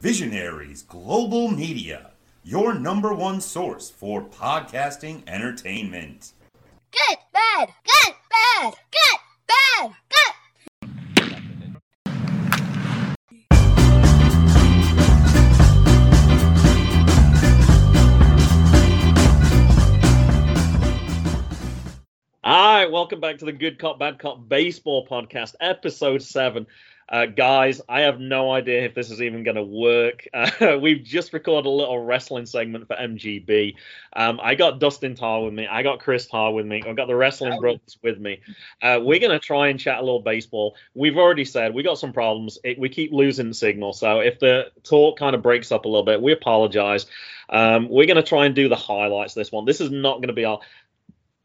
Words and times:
Visionaries 0.00 0.82
Global 0.82 1.48
Media, 1.48 2.10
your 2.44 2.74
number 2.74 3.14
one 3.14 3.40
source 3.40 3.88
for 3.88 4.22
podcasting 4.22 5.22
entertainment. 5.26 6.34
Good, 6.92 7.16
bad, 7.32 7.70
good, 7.82 8.14
bad, 8.30 8.74
good, 8.92 9.18
bad, 9.48 9.94
good. 10.10 10.34
All 22.44 22.74
right, 22.76 22.90
welcome 22.90 23.20
back 23.20 23.38
to 23.38 23.46
the 23.46 23.52
Good 23.52 23.78
Cop 23.78 23.98
Bad 23.98 24.18
Cop 24.18 24.46
Baseball 24.46 25.06
Podcast, 25.06 25.54
episode 25.60 26.22
seven. 26.22 26.66
Uh, 27.08 27.26
guys, 27.26 27.80
I 27.88 28.00
have 28.00 28.18
no 28.18 28.50
idea 28.50 28.84
if 28.84 28.94
this 28.94 29.10
is 29.10 29.22
even 29.22 29.44
going 29.44 29.56
to 29.56 29.62
work. 29.62 30.26
Uh, 30.36 30.78
we've 30.80 31.02
just 31.02 31.32
recorded 31.32 31.68
a 31.68 31.70
little 31.70 32.02
wrestling 32.02 32.46
segment 32.46 32.86
for 32.86 32.94
MGB. 32.94 33.74
Um, 34.14 34.40
I 34.42 34.54
got 34.54 34.78
Dustin 34.78 35.14
Tarr 35.14 35.44
with 35.44 35.52
me. 35.52 35.66
I 35.66 35.82
got 35.82 35.98
Chris 35.98 36.26
Tarr 36.26 36.52
with 36.52 36.64
me. 36.64 36.82
I've 36.86 36.96
got 36.96 37.08
the 37.08 37.16
Wrestling 37.16 37.58
Brothers 37.60 37.98
with 38.02 38.18
me. 38.18 38.40
Uh, 38.80 39.00
we're 39.02 39.18
going 39.18 39.32
to 39.32 39.38
try 39.38 39.68
and 39.68 39.78
chat 39.78 39.98
a 39.98 40.00
little 40.00 40.20
baseball. 40.20 40.76
We've 40.94 41.16
already 41.16 41.44
said 41.44 41.74
we 41.74 41.82
got 41.82 41.98
some 41.98 42.12
problems. 42.12 42.58
It, 42.64 42.78
we 42.78 42.88
keep 42.88 43.12
losing 43.12 43.52
signal. 43.52 43.92
So 43.92 44.20
if 44.20 44.38
the 44.38 44.70
talk 44.82 45.18
kind 45.18 45.34
of 45.34 45.42
breaks 45.42 45.72
up 45.72 45.84
a 45.84 45.88
little 45.88 46.04
bit, 46.04 46.22
we 46.22 46.32
apologize. 46.32 47.06
Um, 47.48 47.88
we're 47.88 48.06
going 48.06 48.16
to 48.16 48.22
try 48.22 48.46
and 48.46 48.54
do 48.54 48.68
the 48.68 48.76
highlights 48.76 49.34
this 49.34 49.52
one. 49.52 49.64
This 49.64 49.80
is 49.80 49.90
not 49.90 50.16
going 50.16 50.28
to 50.28 50.34
be 50.34 50.44
our 50.44 50.60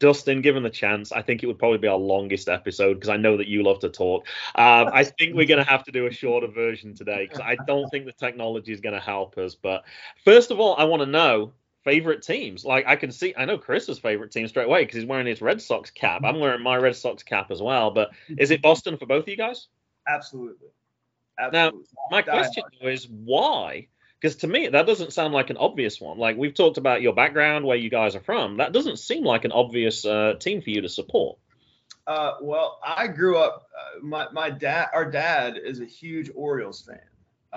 Dustin, 0.01 0.41
given 0.41 0.63
the 0.63 0.69
chance, 0.69 1.11
I 1.11 1.21
think 1.21 1.43
it 1.43 1.47
would 1.47 1.59
probably 1.59 1.77
be 1.77 1.87
our 1.87 1.97
longest 1.97 2.49
episode 2.49 2.95
because 2.95 3.09
I 3.09 3.17
know 3.17 3.37
that 3.37 3.47
you 3.47 3.61
love 3.61 3.79
to 3.81 3.89
talk. 3.89 4.25
Um, 4.55 4.89
I 4.91 5.03
think 5.03 5.35
we're 5.35 5.45
going 5.45 5.63
to 5.63 5.69
have 5.69 5.83
to 5.83 5.91
do 5.91 6.07
a 6.07 6.11
shorter 6.11 6.47
version 6.47 6.95
today 6.95 7.27
because 7.27 7.39
I 7.39 7.55
don't 7.67 7.87
think 7.91 8.05
the 8.05 8.11
technology 8.11 8.73
is 8.73 8.81
going 8.81 8.95
to 8.95 8.99
help 8.99 9.37
us. 9.37 9.53
But 9.53 9.83
first 10.25 10.49
of 10.49 10.59
all, 10.59 10.75
I 10.75 10.85
want 10.85 11.03
to 11.03 11.05
know 11.05 11.53
favorite 11.83 12.23
teams. 12.23 12.65
Like 12.65 12.85
I 12.87 12.95
can 12.95 13.11
see, 13.11 13.35
I 13.37 13.45
know 13.45 13.59
Chris's 13.59 13.99
favorite 13.99 14.31
team 14.31 14.47
straight 14.47 14.65
away 14.65 14.83
because 14.83 14.95
he's 14.95 15.05
wearing 15.05 15.27
his 15.27 15.39
Red 15.39 15.61
Sox 15.61 15.91
cap. 15.91 16.23
I'm 16.25 16.39
wearing 16.39 16.63
my 16.63 16.77
Red 16.77 16.95
Sox 16.95 17.21
cap 17.21 17.51
as 17.51 17.61
well. 17.61 17.91
But 17.91 18.09
is 18.39 18.49
it 18.49 18.63
Boston 18.63 18.97
for 18.97 19.05
both 19.05 19.25
of 19.25 19.29
you 19.29 19.37
guys? 19.37 19.67
Absolutely. 20.07 20.69
Now, 21.53 21.71
my 22.09 22.23
question 22.23 22.63
though 22.81 22.87
is 22.87 23.07
why? 23.07 23.87
Because 24.21 24.35
to 24.37 24.47
me, 24.47 24.67
that 24.67 24.85
doesn't 24.85 25.13
sound 25.13 25.33
like 25.33 25.49
an 25.49 25.57
obvious 25.57 25.99
one. 25.99 26.19
Like 26.19 26.37
we've 26.37 26.53
talked 26.53 26.77
about 26.77 27.01
your 27.01 27.13
background, 27.13 27.65
where 27.65 27.77
you 27.77 27.89
guys 27.89 28.15
are 28.15 28.21
from. 28.21 28.57
That 28.57 28.71
doesn't 28.71 28.99
seem 28.99 29.23
like 29.23 29.45
an 29.45 29.51
obvious 29.51 30.05
uh, 30.05 30.35
team 30.39 30.61
for 30.61 30.69
you 30.69 30.81
to 30.81 30.89
support. 30.89 31.39
Uh, 32.05 32.33
well, 32.41 32.79
I 32.85 33.07
grew 33.07 33.37
up. 33.37 33.67
Uh, 33.75 34.03
my 34.05 34.27
my 34.31 34.49
dad, 34.51 34.89
our 34.93 35.09
dad, 35.09 35.57
is 35.57 35.79
a 35.79 35.85
huge 35.85 36.29
Orioles 36.35 36.81
fan. 36.81 36.99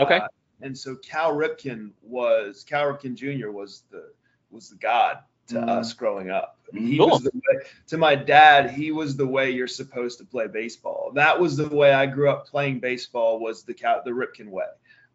Okay. 0.01 0.17
Uh, 0.17 0.29
and 0.63 0.77
so 0.77 0.97
Cal 0.97 1.35
Ripken 1.35 1.91
was 2.03 2.65
Cal 2.67 2.85
Ripken 2.93 3.15
Jr. 3.15 3.51
was 3.51 3.83
the 3.91 4.11
was 4.51 4.71
the 4.71 4.77
god 4.77 5.19
to 5.49 5.57
Mm. 5.57 5.69
us 5.69 5.93
growing 5.93 6.31
up. 6.31 6.59
He 6.73 6.97
Cool. 6.97 7.11
was 7.11 7.23
the 7.23 7.31
way, 7.35 7.65
to 7.89 7.99
my 7.99 8.15
dad. 8.15 8.71
He 8.71 8.91
was 8.91 9.17
the 9.17 9.27
way 9.27 9.51
you're 9.51 9.67
supposed 9.67 10.19
to 10.19 10.25
play 10.25 10.47
baseball. 10.47 11.13
That 11.15 11.39
was 11.39 11.59
the 11.59 11.69
way 11.69 11.93
I 11.93 12.07
grew 12.07 12.31
up 12.31 12.47
playing 12.47 12.81
baseball. 12.81 13.39
Was 13.41 13.65
the 13.65 13.75
Cal, 13.75 14.01
the 14.03 14.13
Ripken 14.13 14.49
way. 14.49 14.65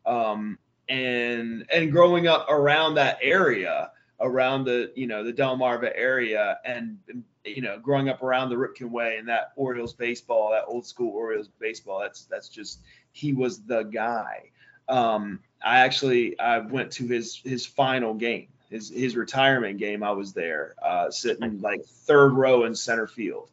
Um, 0.06 0.60
and 0.90 1.66
and 1.72 1.92
growing 1.92 2.28
up 2.28 2.48
around 2.50 2.96
that 2.96 3.20
area, 3.22 3.92
around 4.20 4.66
the 4.66 4.92
you 4.96 5.08
know 5.08 5.24
the 5.24 5.32
Delmarva 5.32 5.92
area, 5.96 6.58
and 6.66 6.98
you 7.46 7.62
know 7.62 7.80
growing 7.80 8.10
up 8.10 8.22
around 8.24 8.50
the 8.50 8.56
Ripken 8.56 8.90
way 8.90 9.18
and 9.18 9.28
that 9.30 9.54
Orioles 9.56 9.94
baseball, 9.94 10.52
that 10.52 10.66
old 10.68 10.86
school 10.86 11.12
Orioles 11.16 11.50
baseball. 11.60 12.00
That's 12.00 12.26
that's 12.26 12.50
just 12.50 12.80
he 13.12 13.34
was 13.34 13.62
the 13.62 13.84
guy. 13.84 14.50
Um, 14.90 15.40
I 15.64 15.80
actually 15.80 16.38
I 16.40 16.60
went 16.60 16.92
to 16.94 17.08
his 17.08 17.38
his 17.38 17.66
final 17.66 18.14
game, 18.16 18.48
his 18.70 18.90
his 18.90 19.16
retirement 19.16 19.78
game. 19.78 20.04
I 20.04 20.12
was 20.12 20.34
there, 20.34 20.74
uh, 20.84 21.12
sitting 21.12 21.62
like 21.62 21.86
third 21.86 22.34
row 22.34 22.66
in 22.66 22.76
center 22.76 23.08
field. 23.08 23.52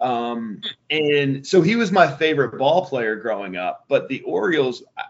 Um, 0.00 0.62
and 0.90 1.44
so 1.44 1.60
he 1.60 1.74
was 1.74 1.90
my 1.90 2.08
favorite 2.08 2.56
ball 2.56 2.86
player 2.86 3.16
growing 3.16 3.56
up. 3.56 3.84
But 3.88 4.08
the 4.08 4.20
Orioles, 4.22 4.84
I- 4.96 5.02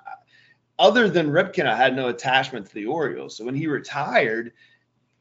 other 0.78 1.08
than 1.08 1.30
Ripken, 1.30 1.66
I 1.66 1.76
had 1.76 1.96
no 1.96 2.08
attachment 2.08 2.66
to 2.66 2.74
the 2.74 2.86
Orioles. 2.86 3.36
So 3.36 3.44
when 3.44 3.54
he 3.54 3.66
retired, 3.66 4.52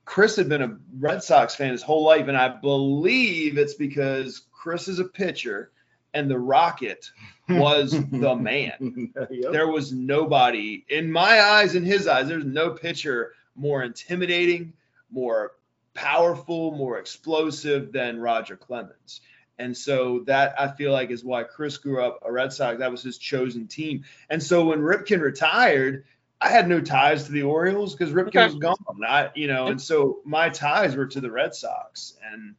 Chris 0.05 0.35
had 0.35 0.49
been 0.49 0.61
a 0.61 0.77
Red 0.97 1.23
Sox 1.23 1.55
fan 1.55 1.71
his 1.71 1.83
whole 1.83 2.03
life, 2.03 2.27
and 2.27 2.37
I 2.37 2.47
believe 2.47 3.57
it's 3.57 3.73
because 3.73 4.43
Chris 4.51 4.87
is 4.87 4.99
a 4.99 5.05
pitcher 5.05 5.71
and 6.13 6.31
the 6.31 6.39
Rocket 6.39 7.11
was 7.49 7.91
the 8.11 8.35
man. 8.35 9.11
Yep. 9.29 9.51
There 9.51 9.67
was 9.67 9.91
nobody 9.91 10.85
in 10.89 11.11
my 11.11 11.41
eyes, 11.41 11.75
in 11.75 11.83
his 11.83 12.07
eyes, 12.07 12.27
there's 12.27 12.45
no 12.45 12.71
pitcher 12.71 13.33
more 13.55 13.83
intimidating, 13.83 14.73
more 15.11 15.53
powerful, 15.93 16.71
more 16.71 16.99
explosive 16.99 17.91
than 17.91 18.19
Roger 18.19 18.55
Clemens. 18.55 19.21
And 19.59 19.75
so 19.75 20.19
that 20.27 20.59
I 20.59 20.67
feel 20.69 20.91
like 20.91 21.09
is 21.09 21.23
why 21.23 21.43
Chris 21.43 21.77
grew 21.77 22.03
up 22.03 22.19
a 22.23 22.31
Red 22.31 22.53
Sox. 22.53 22.79
That 22.79 22.91
was 22.91 23.01
his 23.01 23.17
chosen 23.17 23.67
team. 23.67 24.03
And 24.29 24.41
so 24.41 24.65
when 24.65 24.79
Ripken 24.79 25.21
retired, 25.21 26.05
I 26.39 26.49
had 26.49 26.69
no 26.69 26.79
ties 26.81 27.23
to 27.25 27.31
the 27.31 27.43
Orioles 27.43 27.95
because 27.95 28.13
Ripken 28.13 28.27
Okay. 28.27 28.45
was 28.45 28.55
gone. 28.55 28.77
I, 29.07 29.31
you 29.33 29.47
know, 29.47 29.67
and 29.67 29.81
so 29.81 30.19
my 30.23 30.49
ties 30.49 30.95
were 30.95 31.07
to 31.07 31.19
the 31.21 31.31
Red 31.31 31.55
Sox. 31.55 32.13
And 32.31 32.53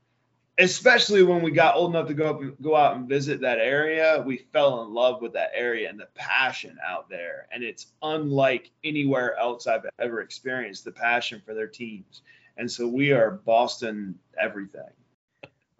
especially 0.58 1.22
when 1.22 1.40
we 1.42 1.52
got 1.52 1.76
old 1.76 1.90
enough 1.90 2.08
to 2.08 2.14
go 2.14 2.28
up 2.28 2.40
and 2.40 2.56
go 2.60 2.74
out 2.74 2.96
and 2.96 3.08
visit 3.08 3.40
that 3.42 3.58
area, 3.58 4.20
we 4.26 4.38
fell 4.52 4.82
in 4.82 4.92
love 4.92 5.22
with 5.22 5.34
that 5.34 5.52
area 5.54 5.88
and 5.88 6.00
the 6.00 6.08
passion 6.16 6.76
out 6.84 7.08
there. 7.08 7.46
And 7.52 7.62
it's 7.62 7.86
unlike 8.02 8.72
anywhere 8.82 9.38
else 9.38 9.68
I've 9.68 9.86
ever 10.00 10.20
experienced 10.20 10.84
the 10.84 10.90
passion 10.90 11.40
for 11.46 11.54
their 11.54 11.68
teams. 11.68 12.22
And 12.56 12.68
so 12.68 12.88
we 12.88 13.12
are 13.12 13.30
Boston 13.30 14.18
everything. 14.36 14.90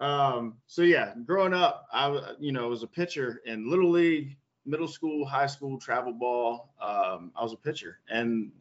Um, 0.00 0.54
so 0.66 0.82
yeah, 0.82 1.12
growing 1.24 1.54
up, 1.54 1.86
I 1.92 2.34
you 2.38 2.52
know 2.52 2.68
was 2.68 2.82
a 2.82 2.86
pitcher 2.86 3.40
in 3.44 3.68
little 3.68 3.90
league, 3.90 4.36
middle 4.64 4.88
school, 4.88 5.26
high 5.26 5.46
school, 5.46 5.78
travel 5.78 6.12
ball. 6.12 6.72
Um, 6.80 7.32
I 7.36 7.42
was 7.42 7.52
a 7.52 7.56
pitcher, 7.56 7.98
and 8.08 8.52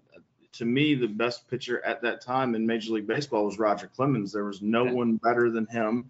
to 0.54 0.66
me, 0.66 0.96
the 0.96 1.08
best 1.08 1.48
pitcher 1.50 1.84
at 1.86 2.02
that 2.02 2.22
time 2.22 2.56
in 2.56 2.66
Major 2.66 2.94
League 2.94 3.06
Baseball 3.08 3.46
was 3.46 3.60
Roger 3.60 3.88
Clemens. 3.88 4.32
There 4.32 4.46
was 4.46 4.62
no 4.62 4.86
Okay. 4.86 4.94
one 4.94 5.18
better 5.18 5.52
than 5.52 5.68
him. 5.68 6.10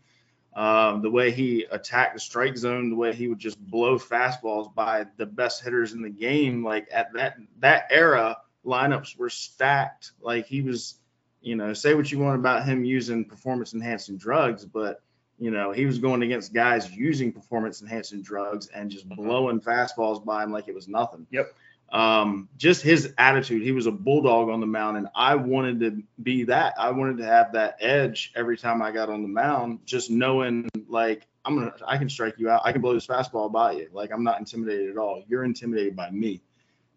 Um, 0.55 1.01
the 1.01 1.11
way 1.11 1.31
he 1.31 1.65
attacked 1.69 2.15
the 2.15 2.19
strike 2.19 2.57
zone, 2.57 2.89
the 2.89 2.95
way 2.95 3.13
he 3.13 3.27
would 3.27 3.37
just 3.37 3.59
blow 3.59 3.99
fastballs 3.99 4.73
by 4.73 5.05
the 5.17 5.25
best 5.25 5.63
hitters 5.63 5.93
in 5.93 6.01
the 6.01 6.09
game, 6.09 6.63
like 6.63 6.87
at 6.91 7.13
that 7.13 7.37
that 7.59 7.87
era, 7.91 8.37
lineups 8.65 9.17
were 9.17 9.29
stacked. 9.29 10.13
Like 10.21 10.47
he 10.47 10.61
was, 10.61 10.95
you 11.41 11.55
know, 11.55 11.73
say 11.73 11.93
what 11.93 12.11
you 12.11 12.19
want 12.19 12.39
about 12.39 12.65
him 12.65 12.85
using 12.85 13.25
performance 13.25 13.73
enhancing 13.73 14.17
drugs, 14.17 14.65
but 14.65 15.01
you 15.39 15.51
know, 15.51 15.71
he 15.71 15.85
was 15.85 15.99
going 15.99 16.23
against 16.23 16.53
guys 16.53 16.91
using 16.91 17.31
performance 17.31 17.81
enhancing 17.81 18.21
drugs 18.21 18.67
and 18.67 18.89
just 18.89 19.07
blowing 19.07 19.59
fastballs 19.59 20.23
by 20.23 20.43
him 20.43 20.51
like 20.51 20.67
it 20.67 20.75
was 20.75 20.87
nothing. 20.87 21.27
Yep. 21.31 21.53
Um, 21.91 22.49
just 22.57 22.81
his 22.81 23.13
attitude. 23.17 23.61
He 23.61 23.71
was 23.71 23.85
a 23.85 23.91
bulldog 23.91 24.49
on 24.49 24.59
the 24.59 24.65
mound, 24.65 24.97
and 24.97 25.07
I 25.15 25.35
wanted 25.35 25.79
to 25.81 26.03
be 26.21 26.43
that. 26.45 26.73
I 26.77 26.91
wanted 26.91 27.17
to 27.19 27.25
have 27.25 27.53
that 27.53 27.77
edge 27.79 28.33
every 28.35 28.57
time 28.57 28.81
I 28.81 28.91
got 28.91 29.09
on 29.09 29.21
the 29.21 29.27
mound, 29.29 29.79
just 29.85 30.09
knowing 30.09 30.67
like 30.89 31.27
I'm 31.45 31.55
gonna, 31.55 31.73
I 31.85 31.97
can 31.97 32.09
strike 32.09 32.35
you 32.37 32.49
out. 32.49 32.61
I 32.65 32.73
can 32.73 32.81
blow 32.81 32.93
this 32.93 33.07
fastball 33.07 33.51
by 33.51 33.73
you. 33.73 33.87
Like 33.93 34.11
I'm 34.11 34.23
not 34.23 34.39
intimidated 34.39 34.89
at 34.89 34.97
all. 34.97 35.23
You're 35.27 35.45
intimidated 35.45 35.95
by 35.95 36.09
me. 36.09 36.41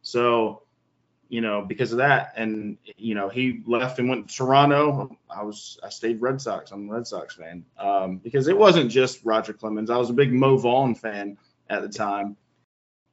So, 0.03 0.63
you 1.31 1.41
know, 1.41 1.63
because 1.63 1.93
of 1.93 1.99
that, 1.99 2.33
and 2.37 2.77
you 2.97 3.15
know, 3.15 3.29
he 3.29 3.63
left 3.65 4.01
and 4.01 4.09
went 4.09 4.29
to 4.29 4.37
Toronto. 4.37 5.17
I 5.31 5.45
was, 5.45 5.79
I 5.83 5.89
stayed 5.89 6.21
Red 6.21 6.41
Sox. 6.41 6.73
I'm 6.73 6.91
a 6.91 6.93
Red 6.93 7.07
Sox 7.07 7.37
fan 7.37 7.65
um, 7.79 8.19
because 8.19 8.49
it 8.49 8.59
wasn't 8.59 8.91
just 8.91 9.25
Roger 9.25 9.53
Clemens. 9.53 9.91
I 9.91 9.97
was 9.97 10.11
a 10.11 10.13
big 10.13 10.33
Mo 10.33 10.57
Vaughn 10.57 10.97
fan 10.97 11.39
at 11.71 11.83
the 11.83 11.89
time. 11.89 12.37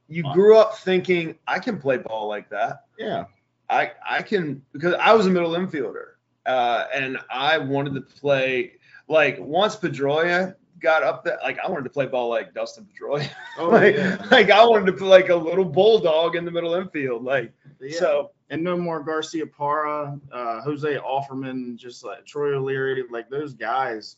You 0.09 0.23
grew 0.33 0.57
up 0.57 0.77
thinking 0.77 1.35
I 1.47 1.59
can 1.59 1.79
play 1.79 1.97
ball 1.97 2.27
like 2.27 2.49
that. 2.49 2.85
Yeah. 2.97 3.25
I 3.69 3.91
I 4.09 4.23
can 4.23 4.63
because 4.71 4.95
I 4.95 5.13
was 5.13 5.27
a 5.27 5.29
middle 5.29 5.51
infielder, 5.51 6.13
uh, 6.45 6.85
and 6.93 7.19
I 7.29 7.59
wanted 7.59 7.93
to 7.95 8.01
play 8.01 8.73
like 9.07 9.37
once 9.39 9.75
Pedroia 9.75 10.55
got 10.79 11.03
up 11.03 11.23
there, 11.23 11.37
like 11.43 11.57
I 11.59 11.69
wanted 11.69 11.83
to 11.83 11.89
play 11.89 12.05
ball 12.05 12.29
like 12.29 12.53
Dustin 12.53 12.85
Pedroia. 12.85 13.29
Oh 13.57 13.69
like, 13.71 13.95
yeah. 13.95 14.23
like 14.31 14.49
I 14.49 14.65
wanted 14.65 14.87
to 14.87 14.93
play 14.93 15.09
like 15.09 15.29
a 15.29 15.35
little 15.35 15.65
bulldog 15.65 16.35
in 16.35 16.45
the 16.45 16.51
middle 16.51 16.73
infield. 16.75 17.23
Like 17.23 17.53
Yeah. 17.79 17.97
so, 17.97 18.31
and 18.49 18.65
Nomar 18.65 19.05
Garciaparra, 19.05 20.19
uh, 20.31 20.61
Jose 20.61 20.97
Offerman, 20.97 21.75
just 21.77 22.03
like 22.03 22.25
Troy 22.25 22.55
O'Leary, 22.55 23.03
like 23.11 23.29
those 23.29 23.53
guys, 23.53 24.17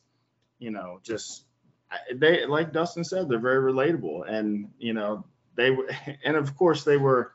you 0.59 0.71
know, 0.71 0.99
just 1.03 1.45
they 2.15 2.45
like 2.45 2.71
Dustin 2.71 3.03
said, 3.03 3.29
they're 3.29 3.39
very 3.39 3.71
relatable, 3.71 4.29
and 4.29 4.69
you 4.77 4.93
know 4.93 5.25
they 5.55 5.71
were, 5.71 5.89
and 6.23 6.35
of 6.35 6.55
course 6.55 6.83
they 6.83 6.97
were. 6.97 7.33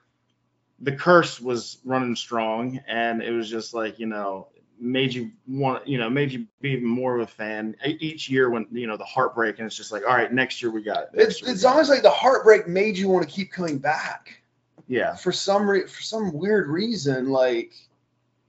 The 0.81 0.93
curse 0.93 1.41
was 1.41 1.79
running 1.85 2.17
strong, 2.17 2.81
and 2.89 3.23
it 3.23 3.31
was 3.31 3.49
just 3.49 3.75
like 3.75 3.99
you 3.99 4.07
know 4.07 4.49
made 4.81 5.15
you 5.15 5.31
want 5.47 5.87
you 5.87 5.99
know 5.99 6.11
made 6.11 6.33
you 6.33 6.47
be 6.61 6.71
even 6.71 6.87
more 6.87 7.15
of 7.15 7.23
a 7.23 7.27
fan 7.27 7.77
each 7.85 8.29
year 8.29 8.51
when 8.51 8.67
you 8.73 8.87
know 8.87 8.97
the 8.97 9.05
heartbreak 9.05 9.59
and 9.59 9.67
it's 9.67 9.77
just 9.77 9.93
like 9.93 10.03
all 10.03 10.15
right 10.15 10.33
next 10.33 10.61
year 10.61 10.71
we 10.71 10.83
got 10.83 11.05
it. 11.05 11.09
Next 11.15 11.29
it's 11.29 11.43
year 11.43 11.49
we 11.49 11.53
it's 11.55 11.63
got 11.63 11.69
it. 11.69 11.73
almost 11.73 11.91
like 11.91 12.03
the 12.03 12.11
heartbreak 12.11 12.69
made 12.69 12.97
you 12.97 13.09
want 13.09 13.27
to 13.27 13.33
keep 13.33 13.53
coming 13.53 13.79
back. 13.79 14.41
Yeah. 14.87 15.15
for 15.15 15.33
some 15.33 15.69
re- 15.69 15.87
for 15.87 16.03
some 16.03 16.33
weird 16.33 16.69
reason, 16.69 17.31
like 17.31 17.73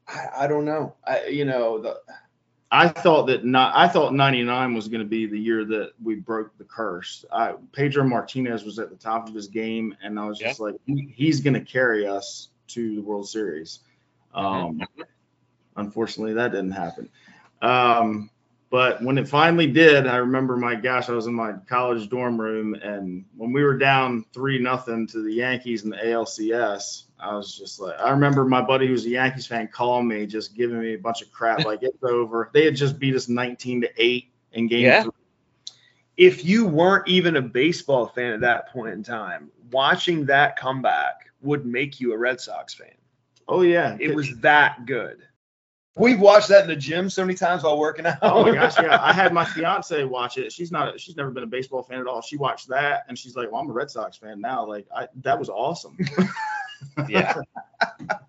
I, 0.07 0.27
I 0.39 0.47
don't 0.47 0.65
know. 0.65 0.95
I 1.05 1.27
you 1.27 1.45
know 1.45 1.79
the 1.79 1.99
I 2.71 2.89
thought 2.89 3.27
that 3.27 3.45
not. 3.45 3.73
I 3.75 3.87
thought 3.87 4.13
'99 4.13 4.73
was 4.73 4.87
going 4.87 4.99
to 4.99 5.07
be 5.07 5.27
the 5.27 5.39
year 5.39 5.63
that 5.65 5.91
we 6.03 6.15
broke 6.15 6.57
the 6.57 6.63
curse. 6.63 7.23
I, 7.31 7.53
Pedro 7.71 8.03
Martinez 8.03 8.65
was 8.65 8.79
at 8.79 8.89
the 8.89 8.95
top 8.95 9.29
of 9.29 9.35
his 9.35 9.47
game, 9.47 9.95
and 10.03 10.19
I 10.19 10.27
was 10.27 10.39
just 10.39 10.59
like, 10.59 10.75
he, 10.85 11.13
he's 11.15 11.39
going 11.39 11.53
to 11.53 11.61
carry 11.61 12.07
us 12.07 12.49
to 12.69 12.95
the 12.95 13.01
World 13.01 13.29
Series. 13.29 13.79
Um, 14.33 14.81
unfortunately, 15.75 16.33
that 16.33 16.51
didn't 16.51 16.71
happen. 16.71 17.09
Um, 17.61 18.29
but 18.69 19.01
when 19.03 19.17
it 19.17 19.27
finally 19.27 19.67
did, 19.71 20.07
I 20.07 20.17
remember 20.17 20.57
my 20.57 20.75
gosh, 20.75 21.09
I 21.09 21.13
was 21.13 21.27
in 21.27 21.33
my 21.33 21.53
college 21.67 22.09
dorm 22.09 22.39
room, 22.39 22.73
and 22.75 23.25
when 23.37 23.53
we 23.53 23.63
were 23.63 23.77
down 23.77 24.25
three 24.33 24.59
nothing 24.59 25.07
to 25.07 25.23
the 25.23 25.31
Yankees 25.31 25.83
in 25.83 25.89
the 25.91 25.97
ALCS, 25.97 27.03
I 27.19 27.35
was 27.35 27.57
just 27.57 27.79
like, 27.79 27.97
I 27.99 28.09
remember 28.09 28.43
my 28.45 28.61
buddy 28.61 28.87
who's 28.87 29.05
a 29.05 29.09
Yankees 29.09 29.47
fan 29.47 29.69
calling 29.69 30.07
me, 30.07 30.25
just 30.25 30.55
giving 30.55 30.79
me 30.79 30.93
a 30.93 30.97
bunch 30.99 31.21
of 31.21 31.31
crap, 31.31 31.63
like 31.63 31.83
it's 31.83 32.03
over. 32.03 32.49
They 32.53 32.65
had 32.65 32.75
just 32.75 32.99
beat 32.99 33.15
us 33.15 33.29
19 33.29 33.81
to 33.81 33.89
eight 33.97 34.31
in 34.51 34.67
game 34.67 34.81
Yeah. 34.85 35.03
three. 35.03 35.11
if 36.17 36.45
you 36.45 36.65
weren't 36.65 37.07
even 37.07 37.35
a 37.35 37.41
baseball 37.41 38.07
fan 38.07 38.33
at 38.33 38.41
that 38.41 38.69
point 38.69 38.93
in 38.93 39.03
time, 39.03 39.51
watching 39.71 40.25
that 40.25 40.57
comeback 40.57 41.29
would 41.41 41.65
make 41.65 41.99
you 41.99 42.13
a 42.13 42.17
Red 42.17 42.39
Sox 42.41 42.73
fan. 42.73 42.87
Oh 43.47 43.61
yeah, 43.61 43.97
It 43.99 44.13
was 44.15 44.37
that 44.39 44.85
good. 44.85 45.21
We've 45.97 46.19
watched 46.19 46.49
that 46.49 46.63
in 46.63 46.67
the 46.67 46.75
gym 46.75 47.09
so 47.09 47.23
many 47.23 47.35
times 47.35 47.63
while 47.63 47.77
working 47.79 48.05
out. 48.05 48.17
Oh 48.21 48.43
my 48.43 48.51
gosh, 48.53 48.75
yeah. 48.81 48.99
I 49.01 49.13
had 49.13 49.33
my 49.33 49.45
fiance 49.45 50.03
watch 50.03 50.37
it. 50.37 50.51
She's 50.51 50.71
not. 50.71 50.99
She's 50.99 51.15
never 51.15 51.31
been 51.31 51.43
a 51.43 51.47
baseball 51.47 51.83
fan 51.83 51.99
at 51.99 52.07
all. 52.07 52.21
She 52.21 52.35
watched 52.35 52.67
that 52.67 53.05
and 53.07 53.17
she's 53.17 53.35
like, 53.35 53.51
"Well, 53.51 53.61
I'm 53.61 53.69
a 53.69 53.73
Red 53.73 53.89
Sox 53.89 54.17
fan 54.17 54.41
now." 54.41 54.65
Like, 54.65 54.87
I 54.93 55.07
that 55.23 55.39
was 55.39 55.49
awesome. 55.49 55.97
Yeah. 57.09 57.41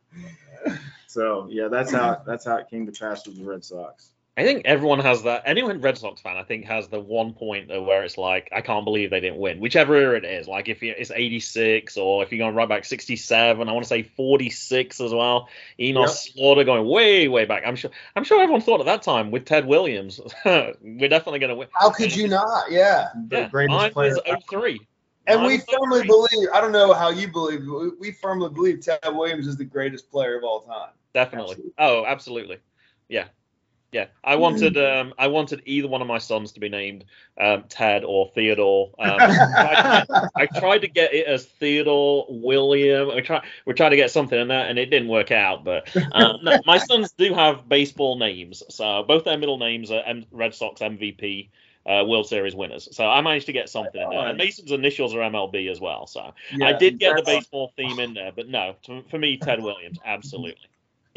so 1.07 1.47
yeah, 1.51 1.69
that's 1.69 1.93
how 1.93 2.23
that's 2.27 2.45
how 2.45 2.57
it 2.57 2.69
came 2.69 2.87
to 2.87 2.93
pass 2.93 3.27
with 3.27 3.37
the 3.37 3.45
Red 3.45 3.65
Sox. 3.65 4.13
I 4.39 4.45
think 4.45 4.67
everyone 4.67 4.99
has 5.01 5.23
that. 5.23 5.45
Anyone 5.47 5.81
Red 5.81 5.97
Sox 5.97 6.21
fan, 6.21 6.37
I 6.37 6.43
think, 6.43 6.67
has 6.67 6.89
the 6.89 7.01
one 7.01 7.33
point 7.33 7.69
though 7.69 7.83
where 7.83 8.05
it's 8.05 8.19
like, 8.19 8.51
I 8.55 8.61
can't 8.61 8.85
believe 8.85 9.09
they 9.09 9.21
didn't 9.21 9.39
win. 9.39 9.61
Whichever 9.61 9.95
era 9.97 10.19
it 10.19 10.25
is, 10.27 10.47
like 10.47 10.69
if 10.69 10.83
it's 10.83 11.11
86 11.11 11.97
or 11.97 12.23
if 12.23 12.31
you're 12.31 12.39
going 12.41 12.55
right 12.55 12.69
back 12.69 12.85
67, 12.85 13.67
I 13.67 13.73
want 13.73 13.85
to 13.85 13.89
say 13.89 14.03
46 14.03 15.01
as 15.01 15.13
well. 15.15 15.49
Enos 15.81 16.27
Yep. 16.27 16.35
Slaughter 16.35 16.65
going 16.65 16.87
way, 16.87 17.29
way 17.29 17.47
back. 17.47 17.63
I'm 17.67 17.77
sure. 17.77 17.91
I'm 18.15 18.25
sure 18.25 18.43
everyone 18.43 18.61
thought 18.61 18.81
at 18.81 18.87
that 18.87 19.03
time 19.03 19.31
with 19.31 19.47
Ted 19.47 19.65
Williams, 19.67 20.21
we're 20.45 21.09
definitely 21.09 21.39
going 21.39 21.51
to 21.51 21.55
win. 21.57 21.69
How 21.73 21.91
could 21.91 22.15
you 22.15 22.29
not? 22.29 22.71
Yeah. 22.71 23.09
The 23.29 23.37
Yeah, 23.39 23.49
greatest 23.49 23.75
mine 23.79 23.93
player. 23.93 24.11
was 24.27 24.43
03. 24.51 24.81
And 25.29 25.41
Mine 25.41 25.49
we 25.49 25.63
oh 25.67 25.79
firmly 25.81 26.01
03. 26.01 26.07
believe, 26.09 26.49
I 26.53 26.61
don't 26.61 26.73
know 26.73 26.93
how 26.93 27.09
you 27.09 27.29
believe, 27.29 27.67
but 27.67 27.79
we- 27.81 27.91
we 27.99 28.13
firmly 28.13 28.51
believe 28.51 28.81
Ted 28.81 29.01
Williams 29.07 29.47
is 29.47 29.57
the 29.57 29.65
greatest 29.65 30.11
player 30.11 30.37
of 30.37 30.45
all 30.45 30.61
time. 30.61 30.91
Definitely. 31.15 31.53
Absolutely. 31.53 31.73
Oh, 31.79 32.05
absolutely. 32.05 32.59
Yeah. 33.09 33.25
Yeah. 33.97 34.09
I 34.23 34.37
wanted 34.37 34.77
um 34.77 35.15
I 35.19 35.29
wanted 35.29 35.63
either 35.65 35.89
one 35.89 36.03
of 36.03 36.07
my 36.07 36.19
sons 36.19 36.53
to 36.53 36.61
be 36.61 36.69
named 36.69 37.07
um 37.41 37.65
Ted 37.71 38.05
or 38.05 38.31
Theodore. 38.35 38.91
Um, 38.99 39.17
I, 39.21 40.05
I 40.37 40.45
tried 40.45 40.81
to 40.81 40.89
get 40.89 41.15
it 41.15 41.27
as 41.27 41.47
Theodore 41.47 42.27
William. 42.29 43.15
We 43.15 43.23
try 43.23 43.43
we 43.65 43.73
tried 43.73 43.89
to 43.91 43.97
get 43.97 44.11
something 44.11 44.39
in 44.39 44.49
there 44.49 44.67
and 44.69 44.79
it 44.79 44.91
didn't 44.91 45.09
work 45.09 45.31
out. 45.31 45.65
But 45.65 45.89
um, 46.13 46.41
no, 46.43 46.59
my 46.67 46.77
sons 46.77 47.13
do 47.13 47.33
have 47.33 47.71
baseball 47.71 48.19
names, 48.19 48.63
so 48.69 49.03
both 49.03 49.25
their 49.25 49.39
middle 49.39 49.57
names 49.57 49.91
are 49.91 50.03
M- 50.05 50.27
Red 50.31 50.55
Sox 50.55 50.83
MVP. 50.83 51.49
Uh, 51.89 52.03
World 52.05 52.27
Series 52.27 52.53
winners. 52.53 52.89
So 52.91 53.07
I 53.09 53.21
managed 53.21 53.47
to 53.47 53.53
get 53.53 53.69
something 53.69 54.03
in 54.03 54.11
there. 54.11 54.27
And 54.27 54.37
Mason's 54.37 54.73
initials 54.73 55.15
are 55.15 55.19
MLB 55.19 55.71
as 55.71 55.81
well. 55.81 56.09
So 56.09 56.35
I 56.61 56.73
did 56.73 56.99
get 56.99 57.15
the 57.15 57.23
baseball 57.23 57.73
theme 57.77 58.01
in 58.01 58.13
there, 58.13 58.33
but 58.35 58.49
no, 58.49 58.75
to, 58.87 59.05
for 59.09 59.21
me, 59.21 59.37
Ted 59.37 59.63
Williams, 59.63 60.01
absolutely. 60.05 60.67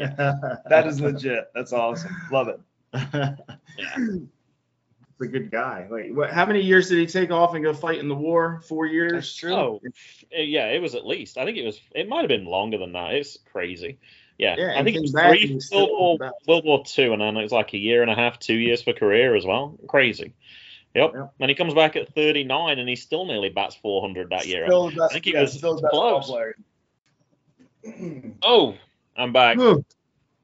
That 0.00 0.86
is 0.86 1.00
legit. 1.00 1.50
That's 1.54 1.72
awesome. 1.72 2.16
Love 2.32 2.48
it. 2.48 2.60
Yeah. 2.92 3.36
It's 5.20 5.28
a 5.28 5.32
good 5.32 5.50
guy. 5.50 5.86
Like, 5.90 6.12
what? 6.12 6.30
How 6.30 6.46
many 6.46 6.62
years 6.62 6.88
did 6.88 6.98
he 6.98 7.06
take 7.06 7.30
off 7.30 7.54
and 7.54 7.62
go 7.62 7.74
fight 7.74 7.98
in 7.98 8.08
the 8.08 8.14
war? 8.14 8.62
Four 8.66 8.86
years. 8.86 9.12
That's 9.12 9.36
true. 9.36 9.52
Oh, 9.52 9.80
yeah, 10.30 10.68
it 10.68 10.80
was 10.80 10.94
at 10.94 11.06
least. 11.06 11.36
I 11.36 11.44
think 11.44 11.58
it 11.58 11.66
was. 11.66 11.78
It 11.94 12.08
might 12.08 12.20
have 12.20 12.28
been 12.28 12.46
longer 12.46 12.78
than 12.78 12.92
that. 12.92 13.12
It's 13.12 13.36
crazy. 13.52 13.98
Yeah, 14.38 14.56
Yeah, 14.56 14.80
I 14.80 14.82
think 14.82 14.96
it 14.96 15.02
was 15.02 15.12
three 15.12 15.60
still 15.60 15.92
World 15.92 16.20
War. 16.20 16.32
World 16.48 16.64
War 16.64 16.84
Two, 16.86 17.12
and 17.12 17.20
then 17.20 17.36
it 17.36 17.42
was 17.42 17.52
like 17.52 17.74
a 17.74 17.78
year 17.78 18.00
and 18.00 18.10
a 18.10 18.14
half, 18.14 18.38
two 18.38 18.54
years 18.54 18.80
for 18.80 18.94
career 18.94 19.36
as 19.36 19.44
well. 19.44 19.78
Crazy. 19.86 20.32
Yep. 20.94 21.12
Yep. 21.14 21.34
And 21.38 21.50
he 21.50 21.54
comes 21.54 21.74
back 21.74 21.96
at 21.96 22.14
39, 22.14 22.78
and 22.78 22.88
he 22.88 22.96
still 22.96 23.26
nearly 23.26 23.50
bats 23.50 23.76
400 23.76 24.30
that 24.30 24.46
year. 24.46 24.66
Still 24.66 24.88
the 24.88 24.96
best, 24.96 25.10
I 25.10 25.12
think 25.12 25.24
he 25.26 25.34
yeah, 25.34 25.42
was 25.42 25.52
still 25.52 25.78
close. 25.78 26.32
Oh, 28.42 28.76
I'm 29.16 29.34
back. 29.34 29.58